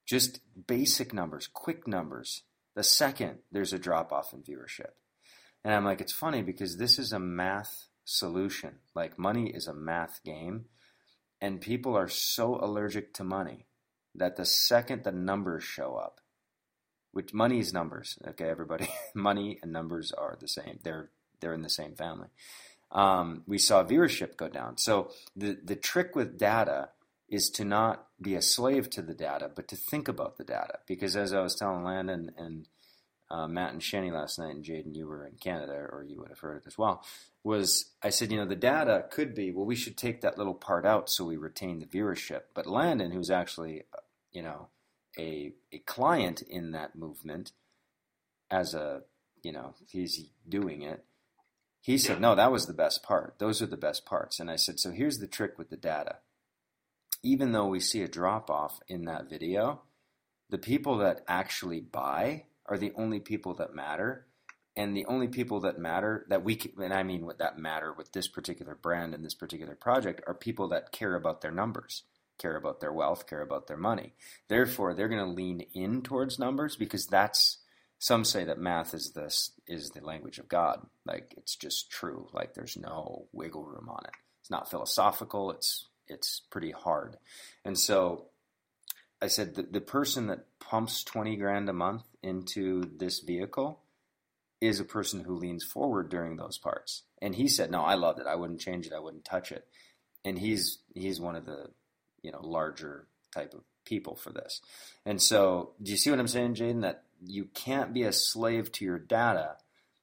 just 0.05 0.41
basic 0.67 1.15
numbers, 1.15 1.47
quick 1.47 1.87
numbers, 1.87 2.43
the 2.81 2.85
second 2.85 3.41
there's 3.53 3.75
a 3.75 3.79
drop 3.79 4.11
off 4.11 4.33
in 4.33 4.41
viewership. 4.41 4.93
And 5.63 5.75
I'm 5.75 5.85
like, 5.85 6.01
it's 6.01 6.15
funny 6.15 6.41
because 6.41 6.79
this 6.79 6.99
is 6.99 7.13
a 7.13 7.19
math 7.19 7.89
solution. 8.07 8.77
Like, 8.95 9.19
money 9.19 9.51
is 9.51 9.67
a 9.67 9.75
math 9.75 10.25
game, 10.25 10.65
and 11.43 11.61
people 11.61 11.95
are 11.95 12.09
so 12.09 12.55
allergic 12.55 13.13
to 13.15 13.23
money 13.23 13.67
that 14.15 14.37
the 14.37 14.47
second 14.47 15.05
the 15.05 15.13
numbers 15.13 15.63
show 15.63 15.95
up, 15.97 16.23
which 17.13 17.35
money 17.35 17.59
is 17.59 17.75
numbers, 17.75 18.19
okay, 18.29 18.49
everybody, 18.49 18.89
money 19.15 19.59
and 19.63 19.71
numbers 19.71 20.11
are 20.13 20.39
the 20.41 20.49
same. 20.49 20.79
They're 20.83 21.11
they're 21.41 21.53
in 21.53 21.61
the 21.61 21.69
same 21.69 21.97
family. 21.97 22.29
Um, 22.93 23.43
we 23.47 23.59
saw 23.59 23.85
viewership 23.85 24.39
go 24.39 24.49
down. 24.49 24.79
So 24.79 25.11
the 25.37 25.59
the 25.63 25.77
trick 25.77 26.17
with 26.17 26.39
data 26.39 26.89
is 27.29 27.51
to 27.57 27.67
not 27.67 28.07
be 28.21 28.35
a 28.35 28.43
slave 28.43 28.91
to 28.91 29.03
the 29.03 29.15
data, 29.15 29.51
but 29.55 29.69
to 29.69 29.77
think 29.77 30.09
about 30.09 30.37
the 30.37 30.45
data. 30.45 30.79
Because 30.87 31.17
as 31.17 31.33
I 31.33 31.41
was 31.41 31.55
telling 31.55 31.85
Landon 31.85 32.33
and 32.37 32.69
uh, 33.31 33.47
Matt 33.47 33.73
and 33.73 33.81
Shenny 33.81 34.13
last 34.13 34.39
night, 34.39 34.55
and 34.55 34.65
Jaden, 34.65 34.95
you 34.95 35.07
were 35.07 35.25
in 35.25 35.35
Canada, 35.35 35.73
or 35.73 36.05
you 36.07 36.19
would 36.19 36.31
have 36.31 36.41
heard 36.41 36.59
it 36.59 36.67
as 36.67 36.77
well. 36.77 37.05
Was 37.43 37.93
I 38.03 38.11
said, 38.11 38.31
you 38.31 38.39
know, 38.39 38.47
the 38.47 38.57
data 38.57 39.05
could 39.11 39.35
be 39.35 39.51
well, 39.51 39.65
we 39.65 39.77
should 39.77 39.97
take 39.97 40.21
that 40.21 40.37
little 40.37 40.55
part 40.55 40.85
out 40.85 41.09
so 41.09 41.25
we 41.25 41.37
retain 41.37 41.79
the 41.79 41.87
viewership. 41.87 42.43
But 42.55 42.67
Landon, 42.67 43.13
who's 43.13 43.31
actually, 43.31 43.85
uh, 43.95 44.01
you 44.33 44.43
know, 44.43 44.69
a 45.19 45.53
a 45.73 45.79
client 45.79 46.43
in 46.43 46.73
that 46.73 46.97
movement, 46.97 47.53
as 48.51 48.75
a 48.75 49.03
you 49.43 49.53
know, 49.53 49.75
he's 49.89 50.27
doing 50.49 50.83
it. 50.83 51.05
He 51.81 51.97
said, 51.97 52.21
no, 52.21 52.35
that 52.35 52.53
was 52.53 52.67
the 52.67 52.75
best 52.75 53.03
part. 53.03 53.37
Those 53.39 53.63
are 53.63 53.67
the 53.67 53.77
best 53.77 54.05
parts. 54.05 54.39
And 54.39 54.51
I 54.51 54.57
said, 54.57 54.79
so 54.79 54.91
here's 54.91 55.19
the 55.19 55.27
trick 55.27 55.57
with 55.57 55.71
the 55.71 55.79
data. 55.79 56.17
Even 57.23 57.53
though 57.53 57.67
we 57.67 57.81
see 57.81 58.03
a 58.03 58.09
drop 58.09 58.51
off 58.51 58.81
in 58.89 59.05
that 59.05 59.29
video, 59.29 59.83
the 60.49 60.59
people 60.59 60.99
that 60.99 61.23
actually 61.29 61.81
buy 61.81 62.45
are 62.67 62.79
the 62.79 62.93
only 62.97 63.21
people 63.21 63.55
that 63.55 63.75
matter. 63.75 64.27
And 64.77 64.97
the 64.97 65.07
only 65.07 65.29
people 65.29 65.61
that 65.61 65.79
matter 65.79 66.25
that 66.29 66.45
we 66.45 66.55
can, 66.55 66.73
and 66.83 66.95
I 66.95 67.03
mean 67.03 67.27
what 67.27 67.39
that 67.39 67.59
matter 67.59 67.93
with 67.93 68.13
this 68.13 68.29
particular 68.29 68.75
brand 68.75 69.15
and 69.15 69.25
this 69.25 69.35
particular 69.35 69.75
project 69.75 70.23
are 70.27 70.35
people 70.35 70.69
that 70.69 70.93
care 70.93 71.17
about 71.17 71.41
their 71.41 71.51
numbers, 71.51 72.05
care 72.39 72.57
about 72.57 72.81
their 72.81 72.93
wealth, 72.93 73.27
care 73.27 73.43
about 73.43 73.67
their 73.67 73.77
money. 73.77 74.15
Therefore, 74.49 74.95
they're 74.95 75.09
going 75.09 75.27
to 75.27 75.35
lean 75.35 75.67
in 75.75 76.03
towards 76.03 76.39
numbers 76.39 76.77
because 76.77 77.07
that's 77.07 77.59
some 77.99 78.25
say 78.25 78.45
that 78.45 78.59
math 78.59 78.95
is 78.95 79.13
this 79.13 79.53
is 79.67 79.91
the 79.91 80.01
language 80.01 80.39
of 80.39 80.49
God. 80.49 80.87
Like 81.05 81.35
it's 81.37 81.55
just 81.55 81.91
true. 81.91 82.29
Like 82.33 82.55
there's 82.55 82.77
no 82.77 83.27
wiggle 83.33 83.65
room 83.65 83.89
on 83.91 84.05
it. 84.05 84.15
It's 84.41 84.51
not 84.51 84.71
philosophical. 84.71 85.51
It's 85.51 85.90
it's 86.11 86.41
pretty 86.51 86.73
hard. 86.73 87.17
And 87.65 87.79
so 87.79 88.27
I 89.23 89.29
said 89.29 89.55
the, 89.55 89.63
the 89.63 89.81
person 89.81 90.27
that 90.29 90.47
pumps 90.61 91.05
20 91.05 91.37
grand 91.37 91.69
a 91.69 91.73
month 91.73 92.03
into 92.23 92.83
this 92.97 93.21
vehicle 93.21 93.81
is 94.61 94.81
a 94.81 94.85
person 94.85 95.21
who 95.25 95.35
leans 95.37 95.65
forward 95.65 96.11
during 96.11 96.37
those 96.37 96.59
parts. 96.59 97.03
And 97.23 97.35
he 97.35 97.49
said, 97.49 97.71
"No, 97.71 97.83
I 97.83 97.95
loved 97.95 98.21
it. 98.21 98.27
I 98.27 98.35
wouldn't 98.35 98.61
change 98.61 98.87
it. 98.87 98.93
I 98.93 98.99
wouldn't 98.99 99.25
touch 99.25 99.53
it." 99.53 99.67
And 100.25 100.39
he's 100.39 100.79
he's 100.95 101.21
one 101.21 101.37
of 101.37 101.47
the, 101.47 101.71
you 102.23 102.31
know, 102.33 102.41
larger 102.43 103.07
type 103.35 103.55
of 103.55 103.61
people 103.87 104.17
for 104.17 104.31
this. 104.33 104.61
And 105.07 105.21
so, 105.23 105.73
do 105.83 105.91
you 105.91 105.97
see 105.97 106.11
what 106.11 106.21
I'm 106.21 106.29
saying, 106.29 106.55
Jaden? 106.57 106.83
That 106.83 107.05
you 107.25 107.47
can't 107.55 107.93
be 107.95 108.03
a 108.03 108.13
slave 108.13 108.71
to 108.73 108.85
your 108.85 108.99
data 108.99 109.57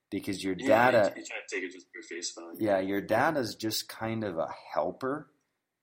because 0.10 0.44
your 0.44 0.56
Yeah, 0.58 0.92
data 0.92 1.14
You, 1.16 1.24
can't 1.24 1.48
take 1.52 1.64
it 1.64 1.72
just 1.74 1.88
for 1.94 2.02
face 2.02 2.34
value. 2.34 2.58
yeah, 2.60 2.80
your 2.80 3.02
data 3.02 3.40
is 3.40 3.56
just 3.56 3.90
kind 3.90 4.24
of 4.24 4.38
a 4.40 4.48
helper, 4.74 5.28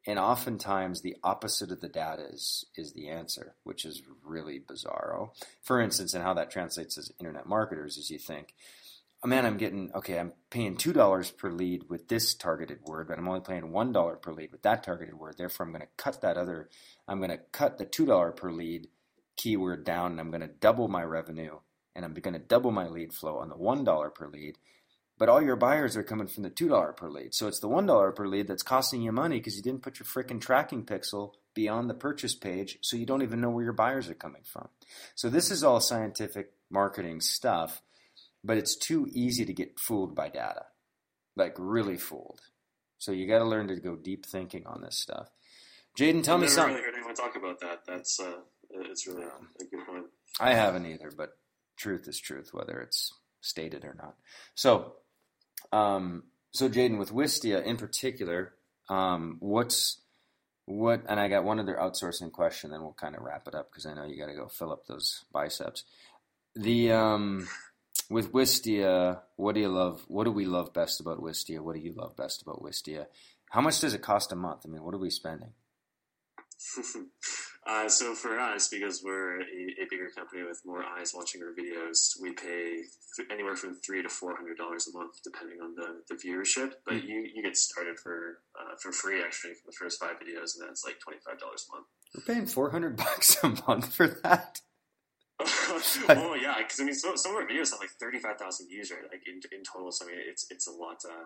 and 0.07 0.19
oftentimes 0.19 1.01
the 1.01 1.17
opposite 1.23 1.71
of 1.71 1.81
the 1.81 1.89
data 1.89 2.27
is 2.31 2.67
is 2.77 2.93
the 2.93 3.09
answer, 3.09 3.55
which 3.65 3.85
is 3.85 4.03
really 4.23 4.61
bizarro. 4.61 5.31
For 5.63 5.81
instance, 5.81 6.15
and 6.15 6.23
how 6.23 6.35
that 6.35 6.51
translates 6.51 6.99
as 6.99 7.13
internet 7.19 7.47
marketers 7.47 7.97
is 7.97 8.11
you 8.11 8.19
think, 8.19 8.55
oh 9.23 9.29
man, 9.29 9.47
I'm 9.47 9.57
getting 9.57 9.91
okay, 9.95 10.19
I'm 10.19 10.33
paying 10.51 10.77
two 10.77 10.93
dollars 10.93 11.31
per 11.31 11.51
lead 11.51 11.85
with 11.89 12.09
this 12.09 12.35
targeted 12.35 12.81
word, 12.83 13.09
but 13.09 13.19
I'm 13.19 13.29
only 13.29 13.41
paying 13.41 13.73
one 13.73 13.93
dollar 13.93 14.17
per 14.17 14.33
lead 14.33 14.53
with 14.53 14.63
that 14.63 14.83
targeted 14.83 15.15
word. 15.15 15.37
Therefore, 15.39 15.67
I'm 15.67 15.73
going 15.73 15.83
to 15.83 15.89
cut 15.97 16.21
that 16.21 16.37
other. 16.37 16.69
I'm 17.09 17.19
going 17.19 17.31
to 17.31 17.41
cut 17.53 17.79
the 17.79 17.87
two 17.87 18.07
dollar 18.07 18.33
per 18.33 18.51
lead 18.51 18.89
keyword 19.37 19.85
down, 19.85 20.13
and 20.13 20.21
I'm 20.21 20.31
going 20.31 20.43
to 20.43 20.47
double 20.49 20.89
my 20.89 21.03
revenue, 21.03 21.59
and 21.97 22.05
I'm 22.05 22.15
going 22.15 22.35
to 22.35 22.41
double 22.41 22.71
my 22.71 22.89
lead 22.89 23.13
flow 23.13 23.39
on 23.39 23.49
the 23.49 23.57
one 23.57 23.85
dollar 23.85 24.11
per 24.11 24.29
lead 24.29 24.59
but 25.19 25.29
all 25.29 25.43
your 25.43 25.57
buyers 25.57 25.97
are 25.97 26.03
coming 26.03 26.27
from 26.27 26.43
the 26.43 26.51
two 26.51 26.69
dollar 26.69 26.93
per 26.93 27.09
lead. 27.09 27.35
So 27.35 27.47
it's 27.49 27.61
the 27.61 27.69
one 27.69 27.87
dollar 27.87 28.13
per 28.13 28.27
lead 28.27 28.49
that's 28.49 28.63
costing 28.63 29.03
you 29.03 29.13
money 29.13 29.39
because 29.39 29.57
you 29.57 29.63
didn't 29.63 29.83
put 29.83 29.99
your 29.99 30.07
frickin' 30.07 30.41
tracking 30.41 30.85
pixel 30.85 31.33
beyond 31.55 31.89
the 31.89 31.95
purchase 31.95 32.35
page, 32.35 32.79
so 32.83 32.97
you 32.97 33.07
don't 33.07 33.23
even 33.23 33.41
know 33.41 33.51
where 33.51 33.63
your 33.65 33.73
buyers 33.73 34.09
are 34.09 34.15
coming 34.15 34.43
from. 34.45 34.69
So 35.15 35.31
this 35.31 35.51
is 35.51 35.63
all 35.63 35.79
scientific 35.81 36.51
marketing 36.69 37.21
stuff, 37.21 37.81
but 38.43 38.57
it's 38.59 38.77
too 38.77 39.09
easy 39.13 39.45
to 39.45 39.53
get 39.53 39.79
fooled 39.79 40.17
by 40.17 40.29
data, 40.29 40.67
like 41.37 41.55
really 41.59 41.97
fooled. 41.97 42.41
So 42.99 43.13
you 43.13 43.29
got 43.29 43.39
to 43.39 43.45
learn 43.45 43.69
to 43.69 43.77
go 43.77 43.95
deep 43.97 44.27
thinking 44.27 44.67
on 44.67 44.81
this 44.83 44.99
stuff. 44.99 45.29
Jaden, 45.97 46.25
tell 46.25 46.35
I've 46.35 46.41
me 46.41 46.47
never 46.47 46.55
something. 46.55 46.75
really 46.75 46.87
heard 46.87 46.95
anyone 46.97 47.15
talk 47.15 47.37
about 47.37 47.61
that. 47.61 47.81
That's 47.87 48.19
uh, 48.19 48.41
it's 48.71 49.07
really 49.07 49.23
a 49.25 49.65
good 49.65 49.87
point. 49.87 50.07
I 50.41 50.55
haven't 50.55 50.87
either, 50.87 51.13
but 51.17 51.31
truth 51.77 52.09
is 52.09 52.19
truth, 52.19 52.51
whether 52.53 52.81
it's 52.81 53.13
stated 53.41 53.85
or 53.85 53.95
not. 53.97 54.15
So, 54.57 54.95
um, 55.73 56.25
so 56.53 56.69
Jaden, 56.69 56.99
with 56.99 57.13
Wistia 57.13 57.65
in 57.65 57.77
particular, 57.77 58.55
um, 58.89 59.37
what's 59.41 60.01
what? 60.67 61.03
And 61.09 61.21
I 61.21 61.29
got 61.29 61.45
one 61.45 61.61
other 61.61 61.77
outsourcing 61.81 62.33
question, 62.33 62.71
then 62.71 62.83
we'll 62.83 62.93
kind 62.93 63.17
of 63.17 63.23
wrap 63.23 63.47
it 63.49 63.55
up 63.55 63.71
because 63.71 63.87
I 63.87 63.95
know 63.95 64.05
you 64.05 64.19
got 64.19 64.31
to 64.31 64.37
go 64.37 64.49
fill 64.49 64.73
up 64.73 64.87
those 64.87 65.25
biceps. 65.33 65.85
The 66.55 66.93
um, 66.93 67.49
with 68.09 68.33
Wistia, 68.33 69.21
what 69.37 69.55
do 69.55 69.61
you 69.61 69.69
love? 69.69 70.05
What 70.09 70.25
do 70.25 70.33
we 70.33 70.47
love 70.47 70.73
best 70.73 71.01
about 71.01 71.21
Wistia? 71.21 71.61
What 71.61 71.75
do 71.75 71.81
you 71.81 71.93
love 71.93 72.17
best 72.17 72.43
about 72.43 72.63
Wistia? 72.63 73.07
How 73.51 73.61
much 73.61 73.81
does 73.81 73.95
it 73.95 74.03
cost 74.03 74.33
a 74.33 74.37
month? 74.37 74.63
I 74.65 74.69
mean, 74.69 74.83
what 74.83 74.95
are 74.95 74.99
we 74.99 75.11
spending? 75.11 75.53
uh, 77.67 77.89
so 77.89 78.15
for 78.15 78.39
us, 78.39 78.69
because 78.69 79.03
we're 79.03 79.41
a, 79.41 79.83
a, 79.83 79.87
bigger 79.89 80.11
company 80.15 80.43
with 80.43 80.61
more 80.67 80.85
eyes 80.85 81.13
watching 81.15 81.43
our 81.43 81.53
videos, 81.53 82.21
we 82.21 82.33
pay 82.33 82.83
th- 83.17 83.29
anywhere 83.31 83.57
from 83.57 83.75
three 83.77 84.03
to 84.03 84.09
four 84.09 84.37
hundred 84.37 84.59
dollars 84.59 84.87
a 84.93 84.97
month, 84.97 85.15
depending 85.25 85.61
on 85.63 85.75
the, 85.75 86.03
the 86.09 86.15
viewership. 86.15 86.73
But 86.85 86.95
mm-hmm. 86.95 87.09
you, 87.09 87.31
you 87.35 87.43
get 87.43 87.57
started 87.57 87.99
for 87.99 88.41
uh, 88.61 88.77
for 88.83 88.93
free 88.93 89.23
actually 89.23 89.55
for 89.55 89.67
the 89.67 89.77
first 89.79 89.99
five 89.99 90.17
videos, 90.17 90.55
and 90.55 90.63
then 90.63 90.69
it's 90.71 90.85
like 90.85 91.01
twenty 91.01 91.21
five 91.27 91.39
dollars 91.39 91.67
a 91.71 91.77
month. 91.77 91.87
We're 92.15 92.35
paying 92.35 92.47
four 92.47 92.71
hundred 92.71 92.97
bucks 92.99 93.37
a 93.43 93.49
month 93.67 93.95
for 93.95 94.09
that. 94.23 94.61
oh 95.41 96.37
yeah, 96.41 96.55
because 96.59 96.81
I 96.81 96.85
mean, 96.85 96.95
so, 96.95 97.17
some 97.17 97.33
of 97.33 97.39
our 97.43 97.49
videos 97.49 97.71
have 97.71 97.81
like 97.81 97.91
thirty-five 97.99 98.37
thousand 98.37 98.69
views, 98.69 98.93
right? 98.93 99.01
Like 99.11 99.23
in, 99.27 99.41
in 99.57 99.65
total. 99.65 99.91
So 99.91 100.05
I 100.05 100.09
mean, 100.09 100.19
it's 100.29 100.47
it's 100.51 100.69
a 100.69 100.71
lot. 100.71 101.03
Uh, 101.05 101.25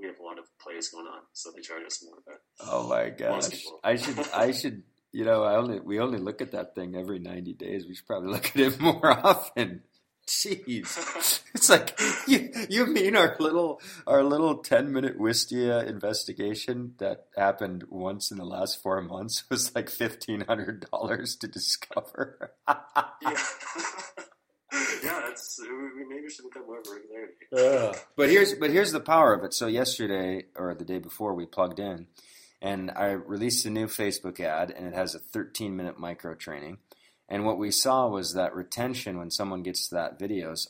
we 0.00 0.06
have 0.06 0.18
a 0.18 0.22
lot 0.22 0.38
of 0.38 0.44
plays 0.58 0.88
going 0.88 1.06
on, 1.06 1.20
so 1.32 1.50
they 1.54 1.60
charge 1.60 1.84
us 1.84 2.02
more. 2.02 2.18
But 2.24 2.40
oh 2.60 2.88
my 2.88 3.10
gosh, 3.10 3.50
I 3.84 3.96
should 3.96 4.18
I 4.32 4.50
should 4.52 4.82
you 5.12 5.24
know 5.24 5.42
I 5.42 5.56
only 5.56 5.80
we 5.80 6.00
only 6.00 6.18
look 6.18 6.40
at 6.40 6.52
that 6.52 6.74
thing 6.74 6.94
every 6.94 7.18
ninety 7.18 7.52
days. 7.52 7.86
We 7.86 7.94
should 7.94 8.06
probably 8.06 8.30
look 8.32 8.46
at 8.50 8.56
it 8.56 8.80
more 8.80 9.10
often. 9.10 9.82
Jeez, 10.30 11.42
it's 11.54 11.68
like 11.68 11.98
you, 12.28 12.52
you 12.68 12.86
mean 12.86 13.16
our 13.16 13.34
little 13.40 13.80
our 14.06 14.22
little 14.22 14.58
ten 14.58 14.92
minute 14.92 15.18
Wistia 15.18 15.84
investigation 15.84 16.94
that 16.98 17.26
happened 17.36 17.84
once 17.88 18.30
in 18.30 18.38
the 18.38 18.44
last 18.44 18.80
four 18.80 19.00
months 19.02 19.42
was 19.50 19.74
like 19.74 19.90
fifteen 19.90 20.42
hundred 20.42 20.86
dollars 20.88 21.34
to 21.36 21.48
discover. 21.48 22.52
yeah. 22.68 23.42
yeah, 25.02 25.20
that's 25.26 25.60
we 25.60 26.04
maybe 26.08 26.30
should 26.30 26.44
become 26.44 26.66
more 26.66 26.78
regularity. 26.78 27.46
Uh, 27.52 27.98
but 28.16 28.28
here's 28.28 28.54
but 28.54 28.70
here's 28.70 28.92
the 28.92 29.00
power 29.00 29.34
of 29.34 29.42
it. 29.42 29.52
So 29.52 29.66
yesterday 29.66 30.44
or 30.54 30.76
the 30.76 30.84
day 30.84 30.98
before, 30.98 31.34
we 31.34 31.46
plugged 31.46 31.80
in, 31.80 32.06
and 32.60 32.90
I 32.90 33.10
released 33.12 33.64
a 33.66 33.70
new 33.70 33.86
Facebook 33.86 34.40
ad, 34.40 34.70
and 34.70 34.86
it 34.86 34.94
has 34.94 35.14
a 35.14 35.18
13 35.18 35.76
minute 35.76 35.98
micro 35.98 36.34
training 36.34 36.78
and 37.30 37.46
what 37.46 37.58
we 37.58 37.70
saw 37.70 38.08
was 38.08 38.34
that 38.34 38.56
retention 38.56 39.16
when 39.16 39.30
someone 39.30 39.62
gets 39.62 39.88
to 39.88 39.94
that 39.94 40.18
video 40.18 40.50
is 40.50 40.68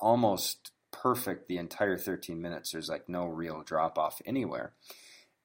almost 0.00 0.72
perfect 0.90 1.46
the 1.46 1.56
entire 1.56 1.96
13 1.96 2.42
minutes. 2.42 2.72
There's 2.72 2.88
like 2.88 3.08
no 3.08 3.26
real 3.26 3.62
drop 3.62 3.96
off 3.96 4.20
anywhere. 4.26 4.72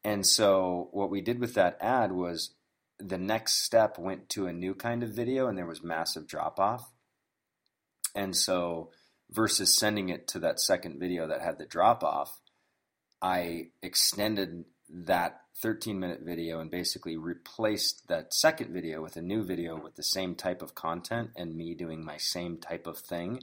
And 0.03 0.25
so 0.25 0.89
what 0.91 1.12
we 1.12 1.21
did 1.21 1.39
with 1.39 1.53
that 1.53 1.77
ad 1.79 2.12
was 2.12 2.55
the 2.97 3.19
next 3.19 3.63
step 3.63 3.99
went 3.99 4.27
to 4.29 4.47
a 4.47 4.53
new 4.53 4.73
kind 4.73 5.03
of 5.03 5.12
video 5.12 5.47
and 5.47 5.55
there 5.55 5.67
was 5.67 5.83
massive 5.83 6.27
drop 6.27 6.60
off. 6.60 6.91
And 8.15 8.36
so 8.36 8.89
versus 9.29 9.77
sending 9.77 10.10
it 10.10 10.27
to 10.29 10.39
that 10.39 10.60
second 10.60 10.99
video 10.99 11.27
that 11.27 11.41
had 11.41 11.60
the 11.60 11.65
drop 11.67 12.03
off, 12.03 12.39
I 13.21 13.67
extended 13.83 14.65
that 14.89 15.41
13 15.62 16.00
minute 16.00 16.21
video 16.21 16.60
and 16.60 16.69
basically 16.69 17.17
replaced 17.17 18.08
that 18.08 18.34
second 18.34 18.71
video 18.71 19.02
with 19.02 19.17
a 19.17 19.21
new 19.21 19.43
video 19.43 19.76
with 19.76 19.95
the 19.95 20.04
same 20.04 20.36
type 20.36 20.62
of 20.62 20.76
content 20.76 21.32
and 21.36 21.56
me 21.56 21.73
doing 21.73 22.04
my 22.04 22.17
same 22.17 22.58
type 22.58 22.88
of 22.88 22.97
thing 23.00 23.41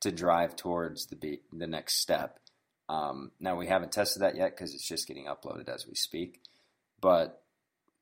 to 0.00 0.10
drive 0.10 0.56
towards 0.56 1.06
the 1.06 1.16
be- 1.16 1.42
the 1.52 1.66
next 1.66 2.00
step. 2.00 2.38
Um, 2.88 3.30
now 3.40 3.56
we 3.56 3.66
haven't 3.66 3.92
tested 3.92 4.22
that 4.22 4.36
yet 4.36 4.50
because 4.50 4.74
it's 4.74 4.86
just 4.86 5.08
getting 5.08 5.26
uploaded 5.26 5.68
as 5.68 5.86
we 5.86 5.94
speak, 5.94 6.42
but 7.00 7.42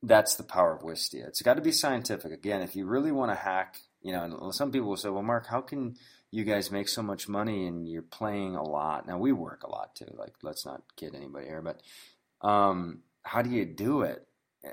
that's 0.03 0.35
the 0.35 0.43
power 0.43 0.75
of 0.75 0.83
Wistia. 0.83 1.29
It's 1.29 1.43
got 1.43 1.55
to 1.55 1.63
be 1.63 1.71
scientific. 1.71 2.33
Again, 2.33 2.63
if 2.63 2.75
you 2.75 2.87
really 2.87 3.13
want 3.13 3.31
to 3.31 3.37
hack, 3.37 3.77
you 4.03 4.11
know, 4.11 4.25
and 4.25 4.55
some 4.55 4.73
people 4.73 4.89
will 4.89 4.97
say, 4.97 5.11
"Well, 5.11 5.23
Mark, 5.23 5.47
how 5.47 5.61
can 5.61 5.97
you 6.33 6.43
guys 6.43 6.73
make 6.73 6.89
so 6.89 7.03
much 7.03 7.29
money 7.29 7.69
and 7.69 7.89
you're 7.89 8.03
playing 8.03 8.57
a 8.57 8.65
lot?" 8.65 9.07
Now 9.07 9.19
we 9.19 9.31
work 9.31 9.63
a 9.63 9.71
lot 9.71 9.95
too. 9.95 10.13
Like, 10.17 10.35
let's 10.43 10.67
not 10.67 10.83
kid 10.97 11.15
anybody 11.15 11.47
here, 11.47 11.63
but 11.63 11.81
um, 12.43 13.03
how 13.23 13.43
do 13.43 13.51
you 13.51 13.65
do 13.65 14.03
it? 14.03 14.27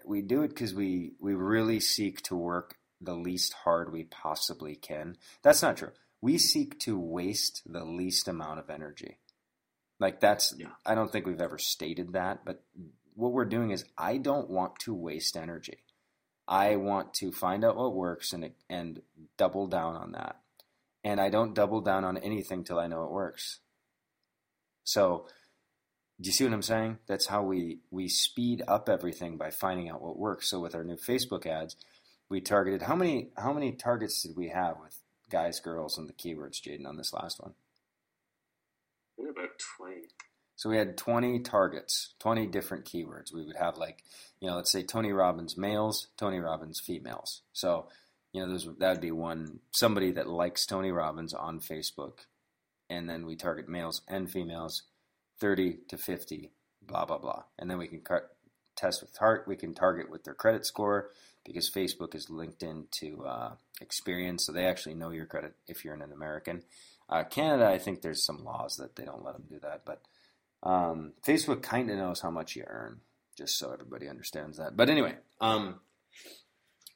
We 0.06 0.22
do 0.22 0.44
it 0.44 0.50
because 0.50 0.74
we 0.74 1.14
we 1.20 1.34
really 1.34 1.80
seek 1.80 2.22
to 2.24 2.36
work 2.36 2.76
the 3.02 3.16
least 3.16 3.54
hard 3.54 3.92
we 3.92 4.04
possibly 4.04 4.76
can. 4.76 5.16
That's 5.42 5.62
not 5.62 5.78
true. 5.78 5.92
We 6.22 6.38
seek 6.38 6.80
to 6.82 7.00
waste 7.00 7.62
the 7.66 7.86
least 7.86 8.28
amount 8.28 8.60
of 8.60 8.70
energy. 8.70 9.20
Like 10.00 10.20
that's 10.20 10.54
yeah. 10.58 10.68
I 10.86 10.96
don't 10.96 11.12
think 11.12 11.26
we've 11.26 11.42
ever 11.42 11.58
stated 11.58 12.14
that, 12.14 12.46
but 12.46 12.64
what 13.14 13.32
we're 13.32 13.46
doing 13.46 13.72
is 13.72 13.86
I 13.98 14.18
don't 14.18 14.50
want 14.50 14.80
to 14.80 14.94
waste 14.94 15.36
energy. 15.36 15.80
I 16.48 16.78
want 16.78 17.14
to 17.16 17.32
find 17.32 17.64
out 17.64 17.78
what 17.78 17.96
works 17.96 18.34
and 18.34 18.52
and 18.70 19.02
double 19.38 19.68
down 19.68 19.96
on 19.96 20.14
that. 20.14 20.38
And 21.04 21.20
I 21.22 21.30
don't 21.30 21.54
double 21.54 21.82
down 21.82 22.04
on 22.04 22.18
anything 22.18 22.64
till 22.64 22.80
I 22.80 22.88
know 22.88 23.04
it 23.04 23.12
works. 23.12 23.60
So 24.84 25.28
do 26.22 26.28
you 26.28 26.34
see 26.34 26.44
what 26.44 26.54
I'm 26.54 26.62
saying? 26.62 26.98
That's 27.08 27.28
how 27.28 27.44
we 27.44 27.80
we 27.92 28.08
speed 28.10 28.62
up 28.68 28.90
everything 28.90 29.38
by 29.38 29.52
finding 29.52 29.90
out 29.90 30.02
what 30.02 30.20
works. 30.20 30.50
So 30.50 30.60
with 30.60 30.76
our 30.76 30.84
new 30.84 30.98
Facebook 30.98 31.46
ads, 31.46 31.76
we 32.30 32.42
targeted 32.42 32.84
how 32.84 32.96
many 32.96 33.30
how 33.38 33.54
many 33.54 33.72
targets 33.72 34.24
did 34.24 34.36
we 34.36 34.50
have 34.50 34.78
with 34.82 35.00
guys, 35.30 35.60
girls, 35.60 35.98
and 35.98 36.10
the 36.10 36.14
keywords, 36.14 36.62
Jaden, 36.62 36.88
on 36.88 36.98
this 36.98 37.14
last 37.14 37.40
one? 37.42 37.54
about 39.20 39.50
twenty. 39.78 40.08
So 40.56 40.70
we 40.70 40.76
had 40.76 40.98
20 40.98 41.40
targets, 41.40 42.16
20 42.20 42.46
different 42.48 42.84
keywords. 42.84 43.34
We 43.34 43.46
would 43.46 43.56
have 43.56 43.78
like, 43.78 44.04
you 44.42 44.50
know, 44.50 44.58
let's 44.58 44.74
say 44.74 44.84
Tony 44.84 45.14
Robbins 45.14 45.56
males, 45.56 46.08
Tony 46.18 46.40
Robbins 46.40 46.82
females. 46.82 47.44
So, 47.54 47.88
you 48.34 48.42
know, 48.42 48.50
those 48.52 48.68
that 48.80 48.90
would 48.92 49.02
be 49.02 49.12
one 49.12 49.62
somebody 49.72 50.12
that 50.12 50.28
likes 50.28 50.66
Tony 50.66 50.92
Robbins 50.92 51.34
on 51.34 51.62
Facebook, 51.62 52.26
and 52.90 53.10
then 53.10 53.26
we 53.26 53.38
target 53.38 53.70
males 53.70 54.02
and 54.10 54.30
females 54.30 54.84
30 55.40 55.80
to 55.90 55.98
50, 55.98 56.52
blah, 56.82 57.06
blah, 57.06 57.18
blah. 57.18 57.44
And 57.58 57.70
then 57.70 57.78
we 57.78 57.88
can 57.88 58.00
cut, 58.00 58.36
test 58.76 59.02
with 59.02 59.18
heart. 59.18 59.46
We 59.48 59.56
can 59.56 59.74
target 59.74 60.10
with 60.10 60.24
their 60.24 60.34
credit 60.34 60.66
score 60.66 61.12
because 61.46 61.70
Facebook 61.70 62.16
is 62.16 62.30
linked 62.30 62.64
into 62.64 63.26
uh, 63.26 63.54
Experian, 63.84 64.40
so 64.40 64.52
they 64.52 64.66
actually 64.66 64.96
know 64.96 65.12
your 65.12 65.26
credit 65.26 65.54
if 65.68 65.84
you're 65.84 65.94
an 65.94 66.02
American. 66.02 66.64
Uh, 67.10 67.24
Canada, 67.24 67.68
I 67.68 67.78
think 67.80 68.02
there's 68.02 68.24
some 68.24 68.44
laws 68.44 68.78
that 68.78 68.96
they 68.96 69.04
don't 69.04 69.24
let 69.24 69.34
them 69.34 69.46
do 69.50 69.60
that, 69.62 69.82
but 69.86 70.02
um, 70.62 71.14
Facebook 71.26 71.62
kind 71.62 71.90
of 71.90 71.98
knows 71.98 72.22
how 72.22 72.30
much 72.30 72.56
you 72.56 72.64
earn, 72.68 73.00
just 73.38 73.58
so 73.58 73.72
everybody 73.72 74.08
understands 74.08 74.58
that. 74.58 74.78
But 74.78 74.90
anyway, 74.90 75.16
um, 75.42 75.80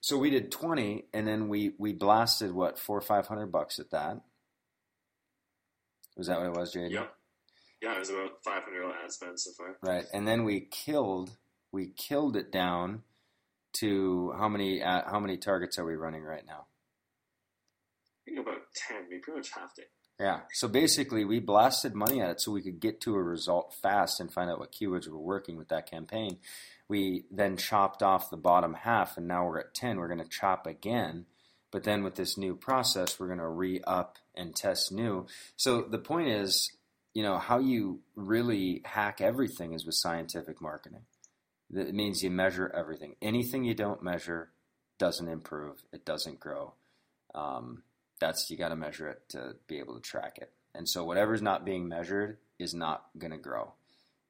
so 0.01 0.17
we 0.17 0.29
did 0.29 0.51
20, 0.51 1.05
and 1.13 1.27
then 1.27 1.47
we 1.47 1.73
we 1.77 1.93
blasted 1.93 2.51
what 2.51 2.77
four 2.77 2.97
or 2.97 3.01
five 3.01 3.27
hundred 3.27 3.47
bucks 3.47 3.79
at 3.79 3.91
that. 3.91 4.21
Was 6.15 6.27
that 6.27 6.39
what 6.39 6.47
it 6.47 6.53
was, 6.53 6.75
Jaden? 6.75 6.91
Yep. 6.91 7.15
Yeah, 7.83 7.95
it 7.95 7.99
was 7.99 8.09
about 8.09 8.41
500 8.45 8.93
ad 9.03 9.11
spend 9.11 9.37
so 9.37 9.51
far. 9.57 9.75
Right, 9.81 10.05
and 10.13 10.25
then 10.25 10.45
we 10.45 10.61
killed 10.71 11.31
we 11.73 11.87
killed 11.87 12.37
it 12.37 12.49
down 12.49 13.01
to 13.79 14.33
how 14.37 14.47
many 14.47 14.81
uh, 14.81 15.01
how 15.05 15.19
many 15.19 15.35
targets 15.35 15.77
are 15.77 15.85
we 15.85 15.95
running 15.95 16.23
right 16.23 16.45
now? 16.47 16.67
I 18.21 18.31
think 18.31 18.39
about 18.39 18.61
10. 18.87 19.07
We 19.09 19.19
pretty 19.19 19.39
much 19.39 19.49
halved 19.51 19.79
it. 19.79 19.91
Yeah. 20.17 20.41
So 20.53 20.69
basically, 20.69 21.25
we 21.25 21.39
blasted 21.39 21.93
money 21.93 22.21
at 22.21 22.29
it 22.29 22.41
so 22.41 22.53
we 22.53 22.61
could 22.61 22.79
get 22.79 23.01
to 23.01 23.15
a 23.15 23.21
result 23.21 23.75
fast 23.81 24.21
and 24.21 24.31
find 24.31 24.49
out 24.49 24.59
what 24.59 24.71
keywords 24.71 25.09
were 25.09 25.19
working 25.19 25.57
with 25.57 25.67
that 25.67 25.89
campaign. 25.89 26.37
We 26.87 27.25
then 27.31 27.57
chopped 27.57 28.01
off 28.01 28.29
the 28.29 28.37
bottom 28.37 28.75
half, 28.75 29.17
and 29.17 29.27
now 29.27 29.45
we're 29.45 29.59
at 29.59 29.73
10. 29.73 29.97
We're 29.97 30.07
going 30.07 30.19
to 30.19 30.29
chop 30.29 30.67
again. 30.67 31.25
But 31.71 31.83
then 31.83 32.03
with 32.03 32.15
this 32.15 32.37
new 32.37 32.55
process, 32.55 33.19
we're 33.19 33.27
going 33.27 33.39
to 33.39 33.47
re 33.49 33.81
up 33.85 34.19
and 34.35 34.55
test 34.55 34.91
new. 34.91 35.25
So 35.57 35.81
the 35.81 35.97
point 35.97 36.29
is, 36.29 36.71
you 37.13 37.23
know, 37.23 37.37
how 37.37 37.59
you 37.59 37.99
really 38.15 38.81
hack 38.85 39.21
everything 39.21 39.73
is 39.73 39.85
with 39.85 39.95
scientific 39.95 40.61
marketing. 40.61 41.01
It 41.73 41.93
means 41.93 42.23
you 42.23 42.29
measure 42.29 42.71
everything. 42.75 43.15
Anything 43.21 43.63
you 43.63 43.73
don't 43.73 44.03
measure 44.03 44.51
doesn't 44.99 45.27
improve. 45.27 45.83
It 45.91 46.05
doesn't 46.05 46.39
grow. 46.39 46.73
Um, 47.33 47.83
that's 48.19 48.49
you 48.49 48.57
got 48.57 48.69
to 48.69 48.75
measure 48.75 49.09
it 49.09 49.21
to 49.29 49.55
be 49.67 49.79
able 49.79 49.95
to 49.95 50.01
track 50.01 50.37
it. 50.39 50.51
And 50.75 50.87
so 50.87 51.03
whatever's 51.03 51.41
not 51.41 51.65
being 51.65 51.87
measured 51.87 52.37
is 52.59 52.73
not 52.73 53.05
going 53.17 53.31
to 53.31 53.37
grow. 53.37 53.73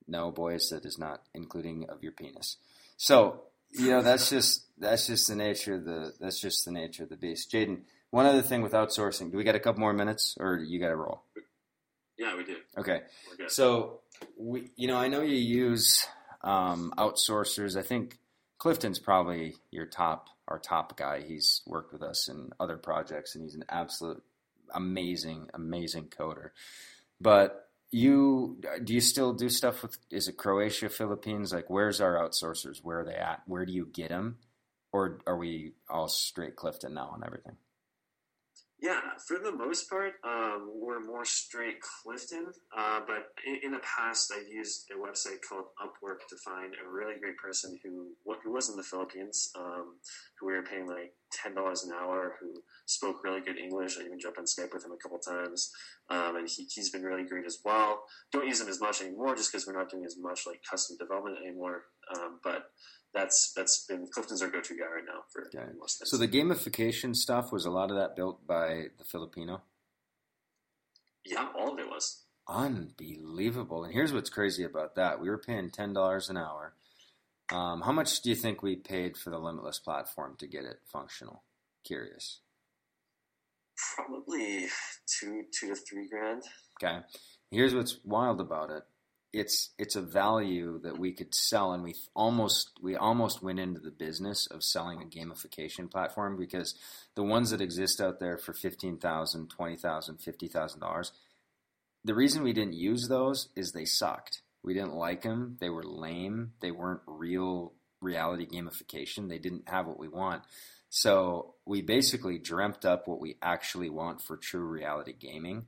No, 0.07 0.31
boys, 0.31 0.69
that 0.69 0.85
is 0.85 0.97
not 0.97 1.21
including 1.33 1.89
of 1.89 2.03
your 2.03 2.11
penis. 2.11 2.57
So 2.97 3.43
you 3.71 3.89
know 3.89 4.01
that's 4.01 4.29
just 4.29 4.65
that's 4.77 5.07
just 5.07 5.27
the 5.27 5.35
nature 5.35 5.75
of 5.75 5.85
the 5.85 6.13
that's 6.19 6.39
just 6.39 6.65
the 6.65 6.71
nature 6.71 7.03
of 7.03 7.09
the 7.09 7.17
beast. 7.17 7.51
Jaden, 7.51 7.81
one 8.11 8.25
other 8.25 8.41
thing 8.41 8.61
with 8.61 8.73
outsourcing. 8.73 9.31
Do 9.31 9.37
we 9.37 9.43
got 9.43 9.55
a 9.55 9.59
couple 9.59 9.79
more 9.79 9.93
minutes, 9.93 10.35
or 10.39 10.57
you 10.57 10.79
got 10.79 10.89
to 10.89 10.95
roll? 10.95 11.23
Yeah, 12.17 12.35
we 12.35 12.43
do. 12.43 12.57
Okay. 12.77 13.01
So 13.47 14.01
we, 14.37 14.69
you 14.75 14.87
know, 14.87 14.97
I 14.97 15.07
know 15.07 15.21
you 15.21 15.35
use 15.35 16.05
um, 16.41 16.93
outsourcers. 16.97 17.77
I 17.77 17.81
think 17.81 18.17
Clifton's 18.57 18.99
probably 18.99 19.55
your 19.71 19.85
top, 19.85 20.29
our 20.47 20.59
top 20.59 20.97
guy. 20.97 21.21
He's 21.21 21.61
worked 21.65 21.91
with 21.91 22.03
us 22.03 22.27
in 22.27 22.51
other 22.59 22.77
projects, 22.77 23.35
and 23.35 23.43
he's 23.43 23.55
an 23.55 23.65
absolute 23.69 24.23
amazing, 24.73 25.49
amazing 25.53 26.05
coder. 26.05 26.49
But 27.19 27.69
you 27.91 28.57
do 28.83 28.93
you 28.93 29.01
still 29.01 29.33
do 29.33 29.49
stuff 29.49 29.81
with? 29.81 29.97
Is 30.09 30.27
it 30.27 30.37
Croatia, 30.37 30.89
Philippines? 30.89 31.53
Like, 31.53 31.69
where's 31.69 32.01
our 32.01 32.15
outsourcers? 32.15 32.83
Where 32.83 33.01
are 33.01 33.05
they 33.05 33.15
at? 33.15 33.43
Where 33.47 33.65
do 33.65 33.71
you 33.71 33.87
get 33.91 34.09
them? 34.09 34.37
Or 34.91 35.19
are 35.25 35.37
we 35.37 35.73
all 35.89 36.07
straight 36.07 36.55
Clifton 36.55 36.93
now 36.93 37.09
on 37.13 37.23
everything? 37.25 37.57
Yeah, 38.83 38.99
for 39.25 39.39
the 39.39 39.53
most 39.53 39.89
part, 39.89 40.15
um, 40.27 40.69
we're 40.75 40.99
more 40.99 41.23
straight 41.23 41.77
Clifton. 41.79 42.47
Uh, 42.77 42.99
but 43.07 43.31
in, 43.47 43.59
in, 43.63 43.71
the 43.71 43.79
past, 43.79 44.29
I've 44.35 44.51
used 44.51 44.91
a 44.91 44.99
website 44.99 45.39
called 45.47 45.67
Upwork 45.81 46.27
to 46.27 46.35
find 46.43 46.73
a 46.75 46.91
really 46.91 47.17
great 47.17 47.37
person 47.37 47.79
who 47.81 48.11
who 48.43 48.51
was 48.51 48.69
in 48.69 48.75
the 48.75 48.83
Philippines, 48.83 49.51
um, 49.57 49.95
who 50.37 50.47
we 50.47 50.53
were 50.53 50.63
paying 50.63 50.85
like 50.85 51.13
ten 51.31 51.55
dollars 51.55 51.85
an 51.85 51.93
hour, 51.93 52.35
who 52.41 52.55
spoke 52.85 53.23
really 53.23 53.39
good 53.39 53.57
English. 53.57 53.97
I 53.97 54.03
even 54.03 54.19
jumped 54.19 54.37
on 54.37 54.43
Skype 54.43 54.73
with 54.73 54.83
him 54.83 54.91
a 54.91 55.01
couple 55.01 55.19
times, 55.19 55.71
um, 56.09 56.35
and 56.35 56.49
he, 56.49 56.67
he's 56.69 56.89
been 56.89 57.03
really 57.03 57.23
great 57.23 57.45
as 57.45 57.59
well. 57.63 58.03
Don't 58.33 58.47
use 58.47 58.59
him 58.59 58.67
as 58.67 58.81
much 58.81 59.01
anymore, 59.01 59.33
just 59.33 59.49
because 59.49 59.65
we're 59.65 59.79
not 59.79 59.91
doing 59.91 60.03
as 60.03 60.17
much 60.19 60.41
like 60.45 60.59
custom 60.69 60.97
development 60.99 61.37
anymore. 61.41 61.83
Um, 62.15 62.39
but 62.43 62.71
that's 63.13 63.53
that's 63.55 63.85
been 63.85 64.07
Clifton's 64.11 64.41
our 64.41 64.49
go-to 64.49 64.75
guy 64.75 64.85
right 64.85 65.03
now 65.05 65.21
for 65.31 65.49
yeah. 65.53 65.65
most 65.79 65.99
things. 65.99 66.09
So 66.09 66.17
the 66.17 66.27
gamification 66.27 67.15
stuff 67.15 67.51
was 67.51 67.65
a 67.65 67.69
lot 67.69 67.91
of 67.91 67.97
that 67.97 68.15
built 68.15 68.45
by 68.45 68.85
the 68.97 69.03
Filipino. 69.03 69.61
Yeah, 71.25 71.47
all 71.57 71.73
of 71.73 71.79
it 71.79 71.87
was 71.87 72.23
unbelievable. 72.47 73.83
And 73.83 73.93
here's 73.93 74.11
what's 74.11 74.29
crazy 74.29 74.63
about 74.63 74.95
that: 74.95 75.21
we 75.21 75.29
were 75.29 75.37
paying 75.37 75.69
ten 75.69 75.93
dollars 75.93 76.29
an 76.29 76.37
hour. 76.37 76.73
Um, 77.51 77.81
how 77.81 77.91
much 77.91 78.21
do 78.21 78.29
you 78.29 78.35
think 78.35 78.63
we 78.63 78.75
paid 78.75 79.15
for 79.15 79.29
the 79.29 79.37
Limitless 79.37 79.79
platform 79.79 80.35
to 80.39 80.47
get 80.47 80.63
it 80.63 80.79
functional? 80.91 81.43
Curious. 81.83 82.39
Probably 83.95 84.67
two, 85.07 85.43
two 85.51 85.67
to 85.69 85.75
three 85.75 86.07
grand. 86.07 86.43
Okay. 86.81 86.99
Here's 87.51 87.75
what's 87.75 87.99
wild 88.03 88.41
about 88.41 88.71
it 88.71 88.83
it's 89.33 89.71
it's 89.79 89.95
a 89.95 90.01
value 90.01 90.79
that 90.83 90.99
we 90.99 91.11
could 91.11 91.33
sell 91.33 91.73
and 91.73 91.83
we 91.83 91.95
almost 92.15 92.71
we 92.81 92.95
almost 92.95 93.41
went 93.41 93.59
into 93.59 93.79
the 93.79 93.91
business 93.91 94.47
of 94.47 94.63
selling 94.63 95.01
a 95.01 95.05
gamification 95.05 95.89
platform 95.89 96.37
because 96.37 96.75
the 97.15 97.23
ones 97.23 97.49
that 97.49 97.59
exist 97.59 97.99
out 97.99 98.19
there 98.19 98.37
for 98.37 98.53
$15,000, 98.53 98.99
$20,000, 98.99 99.79
$50,000 99.79 101.11
the 102.05 102.13
reason 102.13 102.43
we 102.43 102.53
didn't 102.53 102.73
use 102.73 103.07
those 103.07 103.49
is 103.55 103.71
they 103.71 103.85
sucked. 103.85 104.41
We 104.61 104.73
didn't 104.73 104.93
like 104.93 105.23
them, 105.23 105.57
they 105.59 105.69
were 105.69 105.83
lame, 105.83 106.53
they 106.61 106.71
weren't 106.71 107.01
real 107.07 107.73
reality 108.01 108.45
gamification, 108.45 109.29
they 109.29 109.39
didn't 109.39 109.69
have 109.69 109.87
what 109.87 109.99
we 109.99 110.09
want. 110.09 110.43
So, 110.89 111.55
we 111.65 111.81
basically 111.81 112.37
dreamt 112.37 112.85
up 112.85 113.07
what 113.07 113.19
we 113.19 113.37
actually 113.41 113.89
want 113.89 114.21
for 114.21 114.37
true 114.37 114.65
reality 114.65 115.13
gaming 115.13 115.65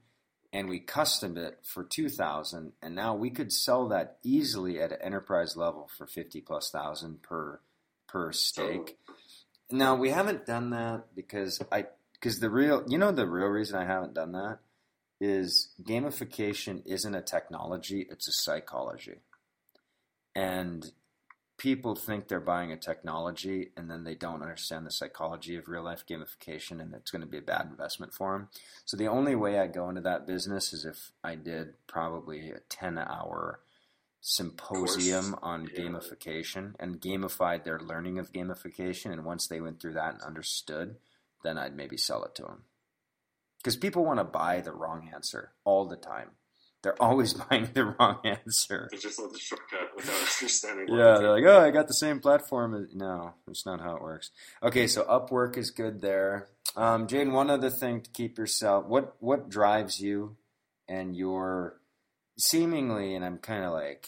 and 0.53 0.69
we 0.69 0.79
customed 0.79 1.38
it 1.38 1.60
for 1.63 1.84
2000 1.84 2.73
and 2.81 2.95
now 2.95 3.15
we 3.15 3.29
could 3.29 3.51
sell 3.51 3.88
that 3.88 4.17
easily 4.23 4.79
at 4.79 4.91
an 4.91 5.01
enterprise 5.01 5.55
level 5.55 5.89
for 5.97 6.08
50 6.08 6.41
plus 6.41 6.69
thousand 6.69 7.21
per 7.21 7.60
per 8.08 8.31
stake. 8.31 8.97
Now 9.71 9.95
we 9.95 10.10
haven't 10.10 10.45
done 10.45 10.69
that 10.71 11.15
because 11.15 11.62
i 11.71 11.86
because 12.13 12.39
the 12.39 12.49
real 12.49 12.84
you 12.88 12.97
know 12.97 13.12
the 13.12 13.27
real 13.27 13.47
reason 13.47 13.77
i 13.77 13.86
haven't 13.86 14.13
done 14.13 14.31
that 14.34 14.60
is 15.19 15.73
gamification 15.81 16.81
isn't 16.86 17.15
a 17.15 17.21
technology 17.21 18.08
it's 18.10 18.27
a 18.27 18.31
psychology. 18.31 19.19
And 20.36 20.91
people 21.58 21.96
think 21.96 22.28
they're 22.28 22.39
buying 22.39 22.72
a 22.72 22.78
technology 22.78 23.72
and 23.78 23.89
then 23.89 24.04
they 24.04 24.15
don't 24.15 24.41
understand 24.41 24.86
the 24.86 24.91
psychology 24.91 25.56
of 25.56 25.68
real 25.68 25.84
life 25.84 26.04
gamification 26.10 26.82
and 26.82 26.94
it's 26.94 27.12
going 27.12 27.22
to 27.22 27.28
be 27.28 27.38
a 27.38 27.41
bad 27.41 27.68
investment 27.70 28.13
for 28.13 28.34
them. 28.34 28.50
So 28.84 28.98
the 28.98 29.08
only 29.08 29.36
way 29.36 29.60
I 29.60 29.68
go 29.68 29.89
into 29.89 30.02
that 30.02 30.28
business 30.28 30.74
is 30.74 30.86
if 30.86 31.12
I 31.24 31.36
did 31.36 31.74
probably 31.88 32.52
a 32.52 32.60
10 32.70 32.98
hour 32.98 33.60
symposium 34.28 35.36
on 35.44 35.70
yeah. 35.72 35.82
gamification 35.82 36.74
and 36.80 37.00
gamified 37.00 37.63
their 37.63 37.80
learning 37.80 38.18
of 38.18 38.34
gamification. 38.34 39.13
And 39.13 39.24
once 39.24 39.46
they 39.46 39.62
went 39.62 39.80
through 39.80 39.94
that 39.94 40.15
and 40.15 40.24
understood, 40.24 40.96
then 41.44 41.60
I'd 41.60 41.76
maybe 41.76 41.96
sell 41.96 42.24
it 42.24 42.34
to 42.36 42.41
them. 42.41 42.63
Because 43.60 43.76
people 43.76 44.04
want 44.04 44.20
to 44.20 44.24
buy 44.24 44.62
the 44.62 44.74
wrong 44.74 45.12
answer 45.13 45.52
all 45.63 45.86
the 45.86 45.96
time. 45.96 46.32
They're 46.86 47.02
always 47.02 47.34
buying 47.50 47.67
the 47.74 47.86
wrong 47.86 48.19
answer. 48.24 48.88
They 48.91 48.98
just 48.98 49.19
love 49.19 49.34
the 49.34 49.39
shortcut 49.39 49.95
without 49.95 50.13
understanding. 50.39 50.88
Yeah, 50.88 51.17
they're 51.17 51.32
like, 51.32 51.43
oh, 51.43 51.60
I 51.60 51.71
got 51.71 51.88
the 51.88 51.95
same 51.95 52.19
platform. 52.19 52.88
No, 52.93 53.34
that's 53.48 53.65
not 53.65 53.82
how 53.82 53.95
it 53.95 54.04
works. 54.04 54.30
Okay, 54.62 54.86
so 54.86 55.04
Upwork 55.06 55.58
is 55.58 55.71
good 55.71 56.02
there. 56.02 56.48
Um, 56.76 57.08
Jane, 57.08 57.32
one 57.32 57.50
other 57.50 57.71
thing 57.71 58.02
to 58.02 58.10
keep 58.12 58.38
yourself. 58.38 58.86
What 58.86 59.15
what 59.19 59.50
drives 59.50 60.00
you 60.00 60.38
and 60.88 61.17
your 61.17 61.82
seemingly, 62.38 63.15
and 63.15 63.26
I'm 63.26 63.39
kind 63.39 63.65
of 63.65 63.74
like 63.74 64.08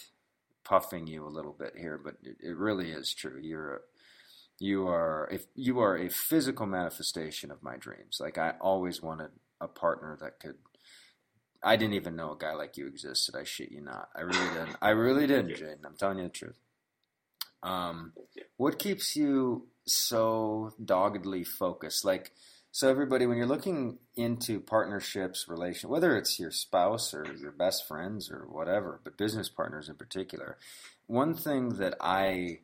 puffing 0.64 1.08
you 1.08 1.26
a 1.26 1.34
little 1.34 1.56
bit 1.58 1.72
here, 1.76 1.98
but 2.02 2.14
it, 2.22 2.36
it 2.40 2.56
really 2.56 2.92
is 2.92 3.12
true. 3.12 3.40
You're 3.42 3.80
you 4.60 4.86
are 4.86 5.28
if 5.32 5.46
you 5.56 5.80
are 5.80 5.96
a 5.96 6.08
physical 6.08 6.66
manifestation 6.66 7.50
of 7.50 7.60
my 7.60 7.76
dreams. 7.76 8.18
Like 8.20 8.38
I 8.38 8.54
always 8.60 9.02
wanted 9.02 9.30
a 9.60 9.66
partner 9.66 10.16
that 10.20 10.38
could 10.38 10.58
I 11.62 11.76
didn't 11.76 11.94
even 11.94 12.16
know 12.16 12.32
a 12.32 12.38
guy 12.38 12.54
like 12.54 12.76
you 12.76 12.86
existed. 12.86 13.34
I 13.36 13.44
shit 13.44 13.72
you 13.72 13.80
not. 13.80 14.08
I 14.14 14.20
really 14.20 14.48
didn't. 14.48 14.76
I 14.80 14.90
really 14.90 15.26
didn't, 15.26 15.56
Jaden. 15.56 15.84
I'm 15.84 15.96
telling 15.96 16.18
you 16.18 16.24
the 16.24 16.30
truth. 16.30 16.58
Um, 17.62 18.12
what 18.56 18.78
keeps 18.78 19.16
you 19.16 19.66
so 19.84 20.72
doggedly 20.82 21.44
focused? 21.44 22.04
Like, 22.04 22.32
so 22.70 22.88
everybody, 22.88 23.26
when 23.26 23.38
you're 23.38 23.46
looking 23.46 23.98
into 24.14 24.60
partnerships, 24.60 25.46
relation, 25.48 25.90
whether 25.90 26.16
it's 26.16 26.38
your 26.38 26.52
spouse 26.52 27.12
or 27.12 27.26
your 27.40 27.50
best 27.50 27.88
friends 27.88 28.30
or 28.30 28.46
whatever, 28.48 29.00
but 29.02 29.18
business 29.18 29.48
partners 29.48 29.88
in 29.88 29.96
particular, 29.96 30.58
one 31.06 31.34
thing 31.34 31.70
that 31.70 31.96
I 32.00 32.60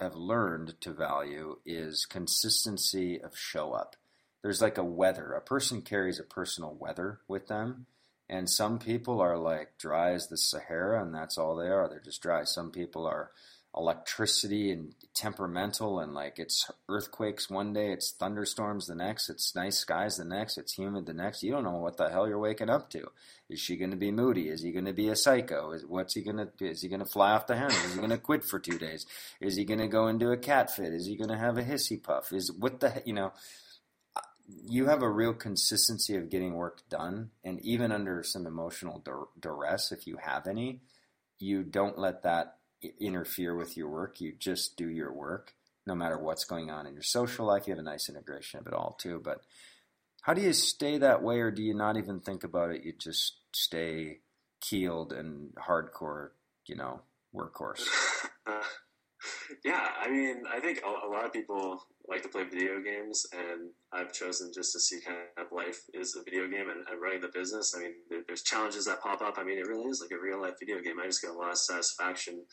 have 0.00 0.16
learned 0.16 0.80
to 0.80 0.92
value 0.92 1.58
is 1.64 2.06
consistency 2.06 3.20
of 3.20 3.38
show 3.38 3.72
up. 3.72 3.94
There's 4.42 4.60
like 4.60 4.78
a 4.78 4.84
weather. 4.84 5.32
A 5.32 5.40
person 5.40 5.82
carries 5.82 6.18
a 6.18 6.24
personal 6.24 6.74
weather 6.74 7.20
with 7.28 7.46
them 7.46 7.86
and 8.28 8.48
some 8.48 8.78
people 8.78 9.20
are 9.20 9.36
like 9.36 9.78
dry 9.78 10.12
as 10.12 10.28
the 10.28 10.36
Sahara, 10.36 11.02
and 11.02 11.14
that's 11.14 11.38
all 11.38 11.56
they 11.56 11.68
are. 11.68 11.88
They're 11.88 12.00
just 12.00 12.22
dry. 12.22 12.44
Some 12.44 12.70
people 12.70 13.06
are 13.06 13.30
electricity 13.74 14.70
and 14.70 14.94
temperamental, 15.14 15.98
and 15.98 16.12
like 16.12 16.38
it's 16.38 16.70
earthquakes 16.88 17.48
one 17.48 17.72
day, 17.72 17.90
it's 17.92 18.12
thunderstorms 18.12 18.86
the 18.86 18.94
next, 18.94 19.30
it's 19.30 19.54
nice 19.54 19.78
skies 19.78 20.18
the 20.18 20.24
next, 20.24 20.58
it's 20.58 20.74
humid 20.74 21.06
the 21.06 21.14
next. 21.14 21.42
You 21.42 21.52
don't 21.52 21.64
know 21.64 21.76
what 21.76 21.96
the 21.96 22.10
hell 22.10 22.28
you're 22.28 22.38
waking 22.38 22.68
up 22.68 22.90
to. 22.90 23.10
Is 23.48 23.60
she 23.60 23.76
going 23.76 23.90
to 23.90 23.96
be 23.96 24.10
moody? 24.10 24.48
Is 24.48 24.62
he 24.62 24.72
going 24.72 24.84
to 24.84 24.92
be 24.92 25.08
a 25.08 25.16
psycho? 25.16 25.72
Is 25.72 25.86
what's 25.86 26.14
he 26.14 26.22
going 26.22 26.36
to? 26.36 26.50
Is 26.60 26.82
he 26.82 26.88
going 26.88 27.00
to 27.00 27.06
fly 27.06 27.32
off 27.32 27.46
the 27.46 27.56
handle? 27.56 27.78
Is 27.78 27.94
he 27.94 27.98
going 27.98 28.10
to 28.10 28.18
quit 28.18 28.44
for 28.44 28.58
two 28.58 28.78
days? 28.78 29.06
Is 29.40 29.56
he 29.56 29.64
going 29.64 29.80
to 29.80 29.88
go 29.88 30.06
into 30.06 30.30
a 30.30 30.36
cat 30.36 30.74
fit? 30.74 30.92
Is 30.92 31.06
he 31.06 31.16
going 31.16 31.30
to 31.30 31.38
have 31.38 31.58
a 31.58 31.62
hissy 31.62 32.02
puff? 32.02 32.32
Is 32.32 32.52
what 32.52 32.80
the 32.80 33.02
you 33.04 33.14
know? 33.14 33.32
You 34.72 34.86
have 34.86 35.02
a 35.02 35.10
real 35.10 35.34
consistency 35.34 36.16
of 36.16 36.30
getting 36.30 36.54
work 36.54 36.80
done, 36.88 37.28
and 37.44 37.60
even 37.60 37.92
under 37.92 38.22
some 38.22 38.46
emotional 38.46 39.02
dur- 39.04 39.28
duress, 39.38 39.92
if 39.92 40.06
you 40.06 40.16
have 40.16 40.46
any, 40.46 40.80
you 41.38 41.62
don't 41.62 41.98
let 41.98 42.22
that 42.22 42.56
interfere 42.98 43.54
with 43.54 43.76
your 43.76 43.90
work. 43.90 44.18
You 44.18 44.32
just 44.32 44.78
do 44.78 44.88
your 44.88 45.12
work, 45.12 45.52
no 45.86 45.94
matter 45.94 46.16
what's 46.16 46.44
going 46.44 46.70
on 46.70 46.86
in 46.86 46.94
your 46.94 47.02
social 47.02 47.44
life. 47.44 47.66
You 47.66 47.72
have 47.72 47.80
a 47.80 47.82
nice 47.82 48.08
integration 48.08 48.60
of 48.60 48.66
it 48.66 48.72
all 48.72 48.96
too. 48.98 49.20
But 49.22 49.42
how 50.22 50.32
do 50.32 50.40
you 50.40 50.54
stay 50.54 50.96
that 50.96 51.22
way, 51.22 51.40
or 51.40 51.50
do 51.50 51.62
you 51.62 51.74
not 51.74 51.98
even 51.98 52.20
think 52.20 52.42
about 52.42 52.70
it? 52.70 52.82
You 52.82 52.94
just 52.98 53.40
stay 53.52 54.20
keeled 54.62 55.12
and 55.12 55.50
hardcore, 55.68 56.30
you 56.64 56.76
know, 56.76 57.02
workhorse. 57.34 57.86
Uh, 58.44 58.62
yeah, 59.64 59.88
I 60.00 60.10
mean, 60.10 60.42
I 60.52 60.60
think 60.60 60.82
a, 60.84 61.06
a 61.06 61.10
lot 61.10 61.24
of 61.24 61.32
people 61.32 61.82
like 62.08 62.22
to 62.22 62.28
play 62.28 62.44
video 62.44 62.80
games, 62.82 63.24
and 63.32 63.70
I've 63.92 64.12
chosen 64.12 64.50
just 64.52 64.72
to 64.72 64.80
see 64.80 65.00
kind 65.00 65.18
of 65.38 65.46
life 65.52 65.80
is 65.94 66.16
a 66.16 66.24
video 66.24 66.48
game 66.48 66.68
and, 66.68 66.84
and 66.90 67.00
running 67.00 67.20
the 67.20 67.30
business. 67.32 67.74
I 67.76 67.80
mean, 67.80 67.92
there, 68.10 68.22
there's 68.26 68.42
challenges 68.42 68.86
that 68.86 69.00
pop 69.00 69.22
up. 69.22 69.38
I 69.38 69.44
mean, 69.44 69.58
it 69.58 69.66
really 69.66 69.88
is 69.88 70.00
like 70.00 70.16
a 70.16 70.22
real 70.22 70.40
life 70.40 70.54
video 70.58 70.80
game. 70.80 70.98
I 71.00 71.06
just 71.06 71.22
get 71.22 71.30
a 71.30 71.38
lot 71.38 71.50
of 71.50 71.58
satisfaction 71.58 72.44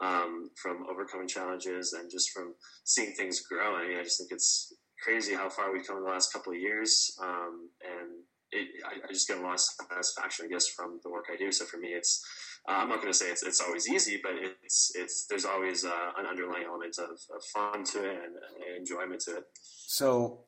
um, 0.00 0.50
from 0.60 0.86
overcoming 0.90 1.28
challenges 1.28 1.92
and 1.92 2.10
just 2.10 2.30
from 2.30 2.54
seeing 2.84 3.12
things 3.12 3.40
grow. 3.40 3.76
I 3.76 3.86
mean, 3.86 3.98
I 3.98 4.02
just 4.02 4.18
think 4.18 4.30
it's 4.32 4.74
crazy 5.02 5.34
how 5.34 5.48
far 5.48 5.72
we've 5.72 5.86
come 5.86 5.98
in 5.98 6.04
the 6.04 6.10
last 6.10 6.32
couple 6.32 6.52
of 6.52 6.58
years, 6.58 7.16
um, 7.22 7.70
and 7.82 8.10
it, 8.52 8.68
I, 8.84 9.06
I 9.08 9.12
just 9.12 9.28
get 9.28 9.38
a 9.38 9.42
lot 9.42 9.54
of 9.54 9.60
satisfaction, 9.60 10.46
I 10.46 10.52
guess, 10.52 10.68
from 10.68 11.00
the 11.02 11.10
work 11.10 11.26
I 11.32 11.36
do. 11.36 11.52
So 11.52 11.64
for 11.64 11.78
me, 11.78 11.88
it's 11.88 12.24
uh, 12.68 12.72
I'm 12.72 12.88
not 12.88 13.00
going 13.00 13.12
to 13.12 13.18
say 13.18 13.26
it's, 13.26 13.42
it's 13.42 13.60
always 13.60 13.88
easy, 13.88 14.20
but 14.22 14.32
it's 14.64 14.92
it's 14.94 15.26
there's 15.26 15.44
always 15.44 15.84
uh, 15.84 16.12
an 16.18 16.26
underlying 16.26 16.64
element 16.66 16.98
of, 16.98 17.10
of 17.34 17.44
fun 17.44 17.84
to 17.84 17.98
it 17.98 18.16
and, 18.16 18.34
and, 18.34 18.76
enjoyment 18.78 19.20
to 19.22 19.36
it. 19.38 19.44
So 19.62 20.40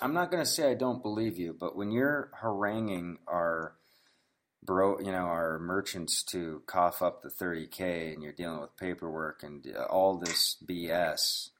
I'm 0.00 0.14
not 0.14 0.30
going 0.30 0.42
to 0.42 0.48
say 0.48 0.70
I 0.70 0.74
don't 0.74 1.02
believe 1.02 1.38
you, 1.38 1.54
but 1.58 1.76
when 1.76 1.90
you're 1.90 2.30
haranguing 2.40 3.18
our 3.26 3.76
bro, 4.66 4.98
you 4.98 5.12
know, 5.12 5.18
our 5.18 5.58
merchants 5.58 6.22
to 6.24 6.62
cough 6.66 7.00
up 7.00 7.22
the 7.22 7.28
30k, 7.28 8.12
and 8.12 8.22
you're 8.22 8.32
dealing 8.32 8.60
with 8.60 8.76
paperwork 8.76 9.42
and 9.42 9.66
uh, 9.74 9.84
all 9.84 10.18
this 10.18 10.56
BS, 10.68 11.50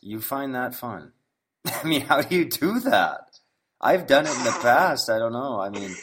you 0.00 0.20
find 0.20 0.54
that 0.54 0.74
fun. 0.74 1.12
I 1.66 1.84
mean, 1.84 2.02
how 2.02 2.22
do 2.22 2.34
you 2.34 2.44
do 2.44 2.80
that? 2.80 3.40
I've 3.80 4.06
done 4.06 4.26
it 4.26 4.36
in 4.36 4.44
the 4.44 4.50
past. 4.62 5.10
I 5.10 5.18
don't 5.18 5.32
know. 5.32 5.60
I 5.60 5.68
mean, 5.68 5.94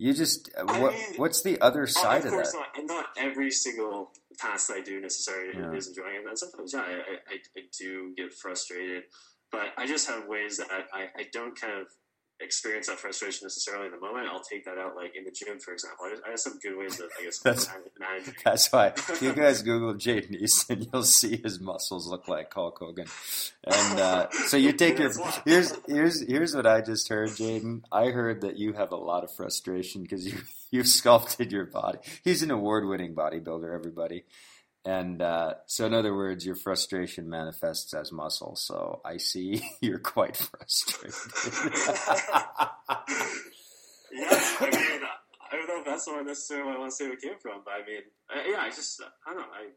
you 0.00 0.14
just 0.14 0.50
uh, 0.56 0.64
what? 0.64 0.94
mean, 0.94 1.14
What's 1.16 1.42
the 1.42 1.60
other 1.60 1.86
side 1.86 2.20
of 2.20 2.24
of 2.26 2.30
course 2.32 2.52
that? 2.52 2.66
not, 2.76 2.86
not 2.86 3.06
every 3.18 3.50
single 3.50 4.10
task 4.38 4.68
that 4.68 4.78
I 4.78 4.80
do 4.80 5.00
necessarily 5.00 5.52
Yeah. 5.58 5.74
is 5.74 5.88
enjoying 5.88 6.16
it. 6.16 6.26
And 6.26 6.38
sometimes, 6.38 6.72
yeah, 6.72 6.80
I, 6.80 6.92
I, 6.92 7.34
I 7.34 7.36
I 7.58 7.60
do 7.78 8.14
get 8.16 8.32
frustrated, 8.32 9.04
but 9.52 9.66
I 9.76 9.86
just 9.86 10.08
have 10.08 10.26
ways 10.26 10.56
that 10.56 10.68
I, 10.72 11.00
I, 11.00 11.02
I 11.18 11.26
don't 11.32 11.54
kind 11.60 11.74
of 11.80 11.86
experience 12.40 12.86
that 12.88 12.98
frustration 12.98 13.44
necessarily 13.44 13.86
in 13.86 13.92
the 13.92 14.00
moment. 14.00 14.28
I'll 14.32 14.40
take 14.42 14.64
that 14.64 14.78
out, 14.78 14.96
like 14.96 15.14
in 15.16 15.24
the 15.24 15.30
gym, 15.30 15.58
for 15.58 15.72
example. 15.72 16.06
I, 16.06 16.10
just, 16.10 16.22
I 16.26 16.30
have 16.30 16.40
some 16.40 16.58
good 16.58 16.76
ways 16.76 16.96
that 16.98 17.08
I 17.18 17.24
guess 17.24 17.38
That's- 17.44 17.68
That's 18.44 18.72
why 18.72 18.92
you 19.20 19.32
guys 19.32 19.62
Google 19.70 19.94
Jaden 19.94 20.34
Easton, 20.36 20.86
you'll 20.92 21.02
see 21.04 21.36
his 21.42 21.60
muscles 21.60 22.08
look 22.08 22.28
like 22.28 22.52
Hulk 22.52 22.78
Hogan. 22.78 23.06
And 23.64 24.00
uh, 24.00 24.30
so 24.46 24.56
you 24.56 24.72
take 24.72 24.98
your 24.98 25.12
here's 25.44 25.72
here's 25.86 26.26
here's 26.26 26.54
what 26.54 26.66
I 26.66 26.80
just 26.80 27.08
heard, 27.08 27.30
Jaden. 27.30 27.82
I 27.92 28.06
heard 28.06 28.40
that 28.42 28.58
you 28.58 28.72
have 28.72 28.92
a 28.92 28.96
lot 28.96 29.24
of 29.24 29.32
frustration 29.34 30.02
because 30.02 30.26
you 30.26 30.38
you've 30.70 30.88
sculpted 30.88 31.52
your 31.52 31.66
body. 31.66 31.98
He's 32.24 32.42
an 32.42 32.50
award-winning 32.50 33.14
bodybuilder, 33.14 33.72
everybody. 33.74 34.24
And 34.84 35.20
uh, 35.20 35.54
so, 35.66 35.84
in 35.86 35.92
other 35.92 36.14
words, 36.14 36.46
your 36.46 36.56
frustration 36.56 37.28
manifests 37.28 37.92
as 37.92 38.12
muscle. 38.12 38.56
So 38.56 39.00
I 39.04 39.18
see 39.18 39.62
you're 39.80 39.98
quite 39.98 40.36
frustrated. 40.36 41.14
yeah, 44.12 44.40
I 44.60 44.70
mean, 44.72 45.00
I 45.52 45.56
don't 45.56 45.68
know 45.68 45.80
if 45.80 45.84
that's 45.84 46.08
not 46.08 46.24
necessarily 46.24 46.72
I 46.72 46.78
want 46.78 46.90
to 46.90 46.96
say 46.96 47.04
where 47.04 47.14
it 47.14 47.20
came 47.20 47.38
from, 47.42 47.60
but 47.64 47.74
I 47.74 47.84
mean, 47.84 48.02
I, 48.30 48.50
yeah, 48.50 48.60
I 48.62 48.70
just, 48.70 49.02
I 49.26 49.34
don't 49.34 49.42
know, 49.42 49.52
I, 49.52 49.68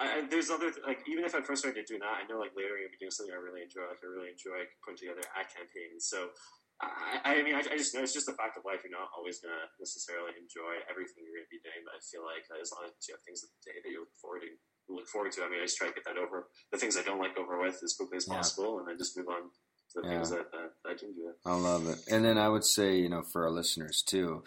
I, 0.00 0.06
I 0.20 0.26
there's 0.30 0.48
other 0.48 0.72
like 0.86 1.04
even 1.06 1.24
if 1.24 1.34
I'm 1.34 1.44
frustrated 1.44 1.84
doing 1.84 2.00
that, 2.00 2.24
I 2.24 2.24
know 2.24 2.40
like 2.40 2.56
later 2.56 2.80
gonna 2.80 2.88
be 2.88 2.96
doing 2.96 3.12
something 3.12 3.34
I 3.34 3.38
really 3.38 3.60
enjoy. 3.60 3.84
Like 3.84 4.00
I 4.00 4.08
really 4.08 4.32
enjoy 4.32 4.64
putting 4.80 5.04
together 5.04 5.20
ad 5.36 5.52
campaigns. 5.52 6.08
So 6.08 6.32
I, 6.80 7.36
I 7.36 7.42
mean, 7.42 7.54
I, 7.54 7.60
I 7.60 7.76
just 7.76 7.94
know 7.94 8.00
it's 8.00 8.16
just 8.16 8.28
a 8.28 8.36
fact 8.36 8.56
of 8.56 8.64
life. 8.64 8.80
You're 8.82 8.96
not 8.96 9.12
always 9.16 9.40
gonna 9.40 9.68
necessarily 9.78 10.32
enjoy 10.40 10.80
everything 10.88 11.24
you're 11.28 11.36
gonna 11.36 11.52
be 11.52 11.60
doing, 11.60 11.84
but 11.84 11.94
I 11.96 12.00
feel 12.00 12.24
like 12.24 12.48
as 12.56 12.72
long 12.72 12.88
as 12.88 13.04
you 13.04 13.14
have 13.14 13.22
things 13.22 13.44
that, 13.44 13.52
that 13.68 13.90
you 13.90 14.00
look 14.08 14.16
forward 14.16 14.42
to, 14.48 14.50
look 14.88 15.08
forward 15.08 15.32
to. 15.36 15.44
I 15.44 15.48
mean, 15.52 15.60
I 15.60 15.68
just 15.68 15.76
try 15.76 15.88
to 15.88 15.94
get 15.94 16.08
that 16.08 16.16
over 16.16 16.48
the 16.72 16.78
things 16.80 16.96
I 16.96 17.04
don't 17.04 17.20
like 17.20 17.36
over 17.36 17.60
with 17.60 17.78
as 17.84 17.94
quickly 17.94 18.16
as 18.16 18.26
Yeah. 18.26 18.40
possible, 18.40 18.80
and 18.80 18.88
then 18.88 18.96
just 18.96 19.16
move 19.16 19.28
on 19.28 19.52
to 19.92 19.94
the 20.00 20.08
Yeah. 20.08 20.24
things 20.24 20.30
that, 20.30 20.48
that 20.52 20.72
I 20.88 20.94
can 20.94 21.12
do. 21.12 21.32
I 21.44 21.54
love 21.54 21.86
it. 21.86 22.00
And 22.08 22.24
then 22.24 22.38
I 22.38 22.48
would 22.48 22.64
say, 22.64 22.96
you 22.96 23.08
know, 23.08 23.22
for 23.22 23.44
our 23.44 23.50
listeners 23.50 24.02
too, 24.02 24.44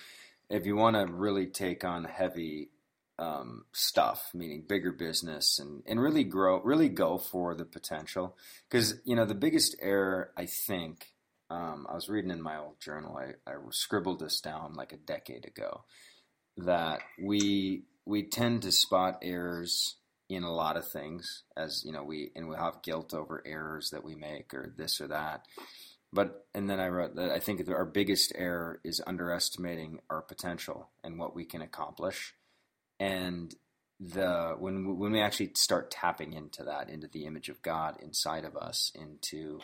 if 0.49 0.65
you 0.65 0.75
want 0.75 0.95
to 0.95 1.05
really 1.05 1.47
take 1.47 1.83
on 1.85 2.03
heavy 2.03 2.69
um, 3.19 3.65
stuff, 3.73 4.31
meaning 4.33 4.65
bigger 4.67 4.91
business, 4.91 5.59
and 5.59 5.83
and 5.85 6.01
really 6.01 6.23
grow, 6.23 6.59
really 6.61 6.89
go 6.89 7.19
for 7.19 7.53
the 7.53 7.63
potential, 7.65 8.35
because 8.67 8.95
you 9.05 9.15
know 9.15 9.25
the 9.25 9.35
biggest 9.35 9.75
error 9.79 10.31
I 10.35 10.47
think. 10.47 11.12
Um, 11.49 11.85
I 11.89 11.95
was 11.95 12.09
reading 12.09 12.31
in 12.31 12.41
my 12.41 12.57
old 12.57 12.79
journal. 12.79 13.17
I, 13.17 13.33
I 13.49 13.55
scribbled 13.71 14.19
this 14.19 14.41
down 14.41 14.73
like 14.75 14.93
a 14.93 14.97
decade 14.97 15.45
ago. 15.45 15.83
That 16.57 17.01
we 17.21 17.83
we 18.05 18.23
tend 18.23 18.61
to 18.63 18.71
spot 18.71 19.19
errors 19.21 19.95
in 20.29 20.43
a 20.43 20.53
lot 20.53 20.77
of 20.77 20.87
things, 20.87 21.43
as 21.57 21.83
you 21.85 21.91
know, 21.91 22.03
we 22.03 22.31
and 22.35 22.47
we 22.47 22.55
have 22.55 22.81
guilt 22.81 23.13
over 23.13 23.43
errors 23.45 23.89
that 23.91 24.03
we 24.03 24.15
make 24.15 24.53
or 24.53 24.73
this 24.75 25.01
or 25.01 25.07
that. 25.07 25.45
But 26.11 26.45
and 26.53 26.69
then 26.69 26.79
I 26.79 26.87
wrote 26.87 27.15
that 27.15 27.31
I 27.31 27.39
think 27.39 27.67
our 27.69 27.85
biggest 27.85 28.33
error 28.35 28.79
is 28.83 29.01
underestimating 29.05 29.99
our 30.09 30.21
potential 30.21 30.89
and 31.03 31.17
what 31.17 31.35
we 31.35 31.45
can 31.45 31.61
accomplish, 31.61 32.33
and 32.99 33.53
the 33.99 34.55
when 34.59 34.97
when 34.97 35.11
we 35.11 35.21
actually 35.21 35.51
start 35.55 35.91
tapping 35.91 36.33
into 36.33 36.63
that, 36.63 36.89
into 36.89 37.07
the 37.07 37.25
image 37.25 37.49
of 37.49 37.61
God 37.61 37.97
inside 38.01 38.45
of 38.45 38.55
us, 38.55 38.91
into 38.93 39.59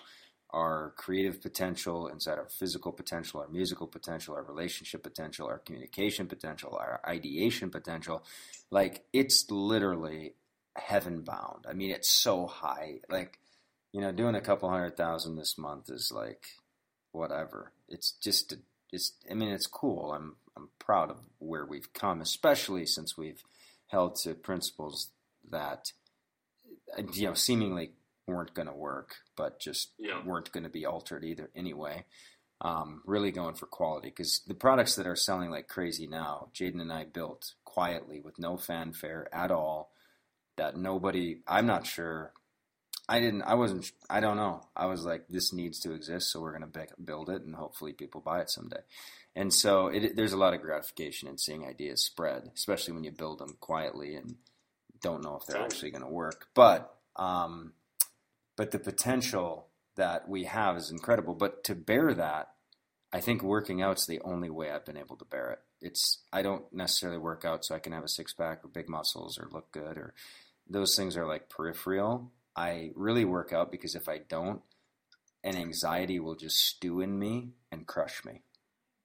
our 0.51 0.93
creative 0.97 1.41
potential, 1.41 2.07
inside 2.07 2.39
our 2.39 2.49
physical 2.49 2.91
potential, 2.91 3.39
our 3.39 3.47
musical 3.47 3.88
potential, 3.88 4.35
our 4.35 4.43
relationship 4.43 5.03
potential, 5.03 5.47
our 5.47 5.59
communication 5.59 6.27
potential, 6.27 6.75
our 6.79 7.01
ideation 7.07 7.69
potential, 7.69 8.23
like 8.71 9.05
it's 9.13 9.49
literally 9.51 10.33
heaven 10.75 11.21
bound. 11.21 11.65
I 11.69 11.73
mean, 11.73 11.91
it's 11.91 12.09
so 12.09 12.47
high, 12.47 12.99
like 13.09 13.39
you 13.91 14.01
know, 14.01 14.12
doing 14.12 14.35
a 14.35 14.41
couple 14.41 14.69
hundred 14.69 14.97
thousand 14.97 15.35
this 15.35 15.57
month 15.57 15.89
is 15.89 16.12
like 16.13 16.45
whatever. 17.12 17.71
It's 17.88 18.12
just, 18.12 18.55
it's. 18.91 19.13
I 19.29 19.33
mean, 19.33 19.49
it's 19.49 19.67
cool. 19.67 20.13
I'm, 20.13 20.35
I'm 20.55 20.69
proud 20.77 21.09
of 21.09 21.17
where 21.39 21.65
we've 21.65 21.91
come, 21.93 22.21
especially 22.21 22.85
since 22.85 23.17
we've 23.17 23.43
held 23.88 24.15
to 24.23 24.35
principles 24.35 25.09
that, 25.49 25.91
you 27.13 27.27
know, 27.27 27.33
seemingly 27.33 27.93
weren't 28.30 28.54
going 28.54 28.68
to 28.68 28.74
work, 28.74 29.15
but 29.36 29.60
just 29.60 29.92
Yeah. 29.98 30.24
weren't 30.24 30.52
going 30.52 30.63
to 30.63 30.70
be 30.70 30.86
altered 30.86 31.24
either 31.24 31.50
anyway. 31.56 32.06
Um, 32.62 33.02
really 33.06 33.32
going 33.32 33.56
for 33.56 33.68
quality 33.68 34.10
because 34.10 34.42
the 34.46 34.54
products 34.54 34.96
that 34.96 35.08
are 35.08 35.15
selling 35.15 35.50
like 35.50 35.68
crazy 35.70 36.08
now, 36.08 36.50
Jaden 36.54 36.82
and 36.82 36.92
I 36.92 37.06
built 37.06 37.54
quietly 37.63 38.20
with 38.20 38.38
no 38.38 38.58
fanfare 38.58 39.30
at 39.34 39.50
all. 39.52 39.94
That 40.58 40.76
nobody, 40.76 41.42
I'm 41.48 41.65
not 41.65 41.88
sure 41.88 42.34
I 43.08 43.20
didn't. 43.22 43.42
I 43.44 43.56
wasn't. 43.56 43.92
I 44.10 44.20
don't 44.20 44.36
know. 44.38 44.62
I 44.76 44.86
was 44.86 45.04
like, 45.06 45.28
this 45.30 45.52
needs 45.54 45.80
to 45.80 45.94
exist, 45.94 46.32
so 46.32 46.42
we're 46.42 46.56
going 46.58 46.70
to 46.70 46.88
build 47.04 47.30
it, 47.30 47.42
and 47.44 47.56
hopefully 47.56 47.92
people 47.94 48.22
buy 48.22 48.42
it 48.42 48.50
someday. 48.52 48.82
And 49.36 49.52
so 49.54 49.88
it, 49.88 50.15
there's 50.15 50.34
a 50.34 50.38
lot 50.38 50.54
of 50.54 50.62
gratification 50.62 51.28
in 51.30 51.38
seeing 51.38 51.65
ideas 51.65 52.02
spread, 52.04 52.52
especially 52.56 52.94
when 52.94 53.04
you 53.06 53.12
build 53.12 53.39
them 53.39 53.56
quietly 53.62 54.15
and 54.15 54.36
don't 55.02 55.24
know 55.24 55.38
if 55.38 55.46
they're 55.48 55.62
actually 55.63 55.92
going 55.92 56.04
to 56.04 56.10
work. 56.10 56.48
But 56.54 56.94
um, 57.15 57.74
but 58.60 58.72
the 58.72 58.78
potential 58.78 59.67
that 59.95 60.28
we 60.28 60.43
have 60.43 60.76
is 60.76 60.91
incredible. 60.91 61.34
But 61.34 61.63
to 61.63 61.76
bear 61.76 62.13
that, 62.13 62.50
I 63.10 63.22
think 63.22 63.41
working 63.41 63.82
out's 63.82 64.06
the 64.06 64.19
only 64.19 64.50
way 64.50 64.69
I've 64.69 64.84
been 64.84 64.98
able 64.98 65.15
to 65.15 65.24
bear 65.24 65.52
it. 65.52 65.60
It's 65.80 66.24
I 66.34 66.41
don't 66.41 66.65
necessarily 66.74 67.19
work 67.19 67.45
out 67.45 67.63
so 67.63 67.74
I 67.74 67.80
can 67.80 67.93
have 67.93 68.04
a 68.04 68.10
six 68.10 68.34
pack 68.34 68.65
or 68.65 68.67
big 68.67 68.89
muscles 68.89 69.39
or 69.39 69.48
look 69.50 69.72
good 69.72 69.98
or 69.98 70.13
those 70.69 70.98
things 70.98 71.15
are 71.15 71.26
like 71.26 71.48
peripheral. 71.48 72.34
I 72.54 72.91
really 72.95 73.24
work 73.24 73.54
out 73.54 73.72
because 73.72 73.95
if 73.95 74.10
I 74.10 74.17
don't, 74.28 74.62
an 75.41 75.56
anxiety 75.56 76.19
will 76.19 76.36
just 76.36 76.58
stew 76.58 77.00
in 77.00 77.17
me 77.17 77.52
and 77.72 77.88
crush 77.88 78.26
me. 78.26 78.41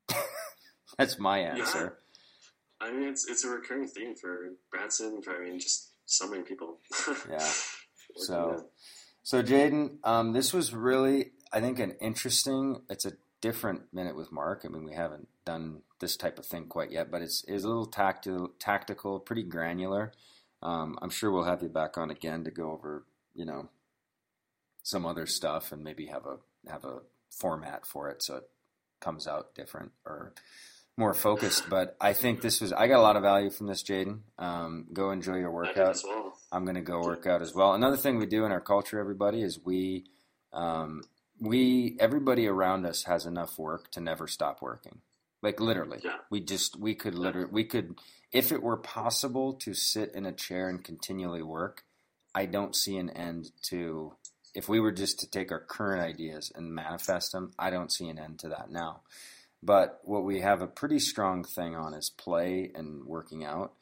That's 0.99 1.17
my 1.21 1.39
answer. 1.39 2.01
Yeah. 2.81 2.89
I 2.89 2.91
mean, 2.91 3.09
it's 3.09 3.31
it's 3.31 3.45
a 3.45 3.51
recurring 3.51 3.87
theme 3.87 4.17
for 4.17 4.55
Branson. 4.73 5.23
For 5.23 5.41
I 5.41 5.45
mean, 5.45 5.61
just 5.61 5.93
so 6.07 6.29
many 6.29 6.43
people. 6.43 6.81
Yeah. 7.31 7.49
So, 8.17 8.67
so 9.25 9.43
Jaden, 9.43 9.97
um, 10.05 10.33
this 10.35 10.53
was 10.53 10.75
really, 10.75 11.33
I 11.53 11.61
think, 11.61 11.79
an 11.79 11.97
interesting. 12.01 12.83
It's 12.91 13.07
a 13.07 13.13
different 13.41 13.93
minute 13.93 14.17
with 14.17 14.31
Mark. 14.31 14.63
I 14.65 14.69
mean, 14.69 14.85
we 14.85 14.93
haven't 14.93 15.29
done 15.47 15.81
this 15.99 16.17
type 16.17 16.39
of 16.39 16.45
thing 16.45 16.67
quite 16.67 16.93
yet, 16.93 17.11
but 17.11 17.23
it's 17.23 17.43
it's 17.49 17.65
a 17.65 17.67
little 17.67 17.87
tactical, 17.87 18.53
tactical, 18.59 19.19
pretty 19.19 19.43
granular. 19.43 20.13
Um, 20.63 20.99
I'm 21.01 21.11
sure 21.11 21.31
we'll 21.31 21.45
have 21.45 21.63
you 21.63 21.69
back 21.71 21.97
on 21.97 22.11
again 22.11 22.45
to 22.45 22.51
go 22.51 22.71
over, 22.71 23.05
you 23.35 23.47
know, 23.47 23.71
some 24.83 25.07
other 25.07 25.27
stuff 25.27 25.73
and 25.73 25.83
maybe 25.83 26.07
have 26.07 26.27
a 26.27 26.37
have 26.71 26.85
a 26.85 27.01
format 27.31 27.87
for 27.87 28.11
it 28.11 28.23
so 28.23 28.37
it 28.37 28.49
comes 29.01 29.27
out 29.27 29.55
different 29.55 29.93
or 30.05 30.35
more 30.99 31.15
focused. 31.15 31.69
But 31.71 31.97
I 31.99 32.13
think 32.13 32.43
this 32.43 32.61
was 32.61 32.75
I 32.75 32.89
got 32.89 32.99
a 32.99 33.03
lot 33.03 33.17
of 33.17 33.23
value 33.23 33.51
from 33.51 33.69
this, 33.69 33.83
Jaden. 33.83 34.21
Um, 34.39 34.87
go 34.93 35.11
enjoy 35.11 35.37
your 35.37 35.51
workout. 35.51 35.99
well. 36.05 36.34
I'm 36.55 36.65
going 36.65 36.77
to 36.77 36.83
go 36.83 37.01
work 37.01 37.27
out 37.27 37.43
as 37.43 37.53
well. 37.55 37.75
Another 37.75 37.97
thing 37.97 38.19
we 38.19 38.27
do 38.27 38.45
in 38.45 38.53
our 38.53 38.61
culture, 38.61 39.01
everybody, 39.01 39.43
is 39.43 39.59
we, 39.65 40.05
um, 40.53 41.03
we, 41.41 41.97
everybody 41.99 42.47
around 42.47 42.87
us 42.87 43.05
has 43.05 43.27
enough 43.27 43.59
work 43.59 43.91
to 43.91 44.01
never 44.01 44.29
stop 44.29 44.63
working. 44.63 45.01
Like 45.43 45.59
literally, 45.61 45.99
Yeah. 46.05 46.17
we 46.31 46.41
just, 46.41 46.79
we 46.79 46.95
could 46.95 47.15
literally, 47.17 47.49
we 47.51 47.65
could, 47.65 47.99
if 48.31 48.53
it 48.53 48.63
were 48.63 48.77
possible 48.77 49.55
to 49.55 49.75
sit 49.75 50.15
in 50.15 50.27
a 50.27 50.33
chair 50.33 50.69
and 50.69 50.83
continually 50.83 51.43
work, 51.43 51.83
I 52.35 52.47
don't 52.47 52.75
see 52.77 52.97
an 52.99 53.11
end 53.11 53.51
to, 53.71 54.15
if 54.55 54.69
we 54.69 54.79
were 54.79 54.93
just 54.93 55.19
to 55.21 55.31
take 55.31 55.51
our 55.51 55.61
current 55.61 56.03
ideas 56.03 56.53
and 56.55 56.73
manifest 56.73 57.33
them, 57.33 57.53
I 57.59 57.71
don't 57.71 57.93
see 57.93 58.09
an 58.09 58.19
end 58.19 58.39
to 58.41 58.49
that 58.51 58.71
now. 58.71 59.01
But 59.61 60.01
what 60.05 60.25
we 60.25 60.41
have 60.41 60.63
a 60.63 60.67
pretty 60.69 61.01
strong 61.01 61.43
thing 61.43 61.75
on 61.75 61.95
is 61.95 62.11
play 62.11 62.71
and 62.75 63.05
working 63.07 63.45
out, 63.45 63.73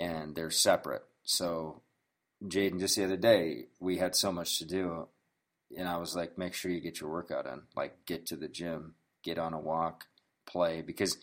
and 0.00 0.34
they're 0.34 0.50
separate. 0.50 1.02
So 1.24 1.82
Jaden, 2.44 2.80
just 2.80 2.96
the 2.96 3.04
other 3.04 3.16
day, 3.16 3.66
we 3.80 3.98
had 3.98 4.14
so 4.14 4.30
much 4.30 4.58
to 4.58 4.64
do, 4.66 5.08
and 5.76 5.88
I 5.88 5.96
was 5.96 6.14
like, 6.14 6.36
make 6.38 6.54
sure 6.54 6.70
you 6.70 6.80
get 6.80 7.00
your 7.00 7.10
workout 7.10 7.46
in. 7.46 7.62
Like, 7.74 8.04
get 8.06 8.26
to 8.26 8.36
the 8.36 8.48
gym, 8.48 8.94
get 9.22 9.38
on 9.38 9.54
a 9.54 9.60
walk, 9.60 10.06
play, 10.46 10.82
because 10.82 11.16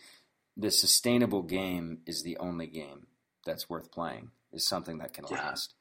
the 0.56 0.70
sustainable 0.70 1.42
game 1.42 2.00
is 2.06 2.22
the 2.22 2.36
only 2.38 2.66
game 2.66 3.06
that's 3.44 3.70
worth 3.70 3.90
playing, 3.92 4.30
is 4.52 4.66
something 4.66 4.98
that 4.98 5.12
can 5.12 5.24
Yeah. 5.30 5.36
last. 5.36 5.74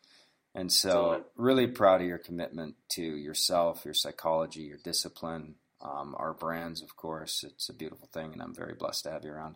And 0.55 0.71
so, 0.71 1.25
really 1.35 1.65
proud 1.65 2.01
of 2.01 2.07
your 2.07 2.19
commitment 2.19 2.75
to 2.89 3.01
yourself, 3.01 3.85
your 3.85 3.95
psychology, 3.95 4.61
your 4.61 4.77
discipline, 4.77 5.55
um, 5.81 6.15
our 6.19 6.33
brands, 6.33 6.83
of 6.83 6.95
course. 6.95 7.43
It's 7.43 7.69
a 7.69 7.73
beautiful 7.73 8.07
thing, 8.07 8.33
and 8.33 8.41
I'm 8.41 8.53
very 8.53 8.75
blessed 8.75 9.05
to 9.05 9.11
have 9.11 9.25
you 9.25 9.31
around 9.31 9.55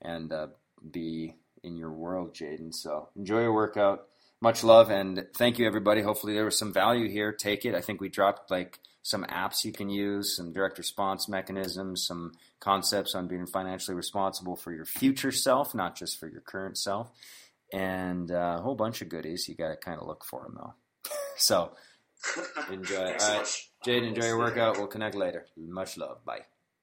and 0.00 0.32
uh, 0.32 0.48
be 0.90 1.36
in 1.62 1.76
your 1.76 1.92
world, 1.92 2.34
Jaden. 2.34 2.74
So, 2.74 3.10
enjoy 3.14 3.42
your 3.42 3.52
workout 3.52 4.08
much 4.40 4.62
love 4.62 4.90
and 4.90 5.26
thank 5.36 5.58
you 5.58 5.66
everybody 5.66 6.02
hopefully 6.02 6.34
there 6.34 6.44
was 6.44 6.58
some 6.58 6.72
value 6.72 7.08
here 7.08 7.32
take 7.32 7.64
it 7.64 7.74
i 7.74 7.80
think 7.80 8.00
we 8.00 8.08
dropped 8.08 8.50
like 8.50 8.78
some 9.08 9.24
apps 9.24 9.64
you 9.64 9.72
can 9.72 9.88
use, 9.88 10.36
some 10.36 10.52
direct 10.52 10.76
response 10.76 11.28
mechanisms, 11.28 12.06
some 12.06 12.32
concepts 12.60 13.14
on 13.14 13.26
being 13.26 13.46
financially 13.46 13.96
responsible 13.96 14.54
for 14.54 14.70
your 14.70 14.84
future 14.84 15.32
self, 15.32 15.74
not 15.74 15.96
just 15.96 16.20
for 16.20 16.28
your 16.28 16.42
current 16.42 16.76
self, 16.76 17.10
and 17.72 18.30
uh, 18.30 18.56
a 18.58 18.62
whole 18.62 18.74
bunch 18.74 19.00
of 19.00 19.08
goodies. 19.08 19.48
You 19.48 19.54
got 19.54 19.68
to 19.68 19.76
kind 19.76 19.98
of 19.98 20.06
look 20.06 20.24
for 20.24 20.42
them 20.42 20.58
though. 20.58 20.74
so 21.36 21.72
enjoy. 22.70 22.96
All 22.96 23.38
right, 23.38 23.62
Jade, 23.84 24.02
enjoy 24.02 24.26
your 24.26 24.38
workout. 24.38 24.76
We'll 24.76 24.88
connect 24.88 25.14
later. 25.14 25.46
Much 25.56 25.96
love. 25.96 26.24
Bye. 26.24 26.40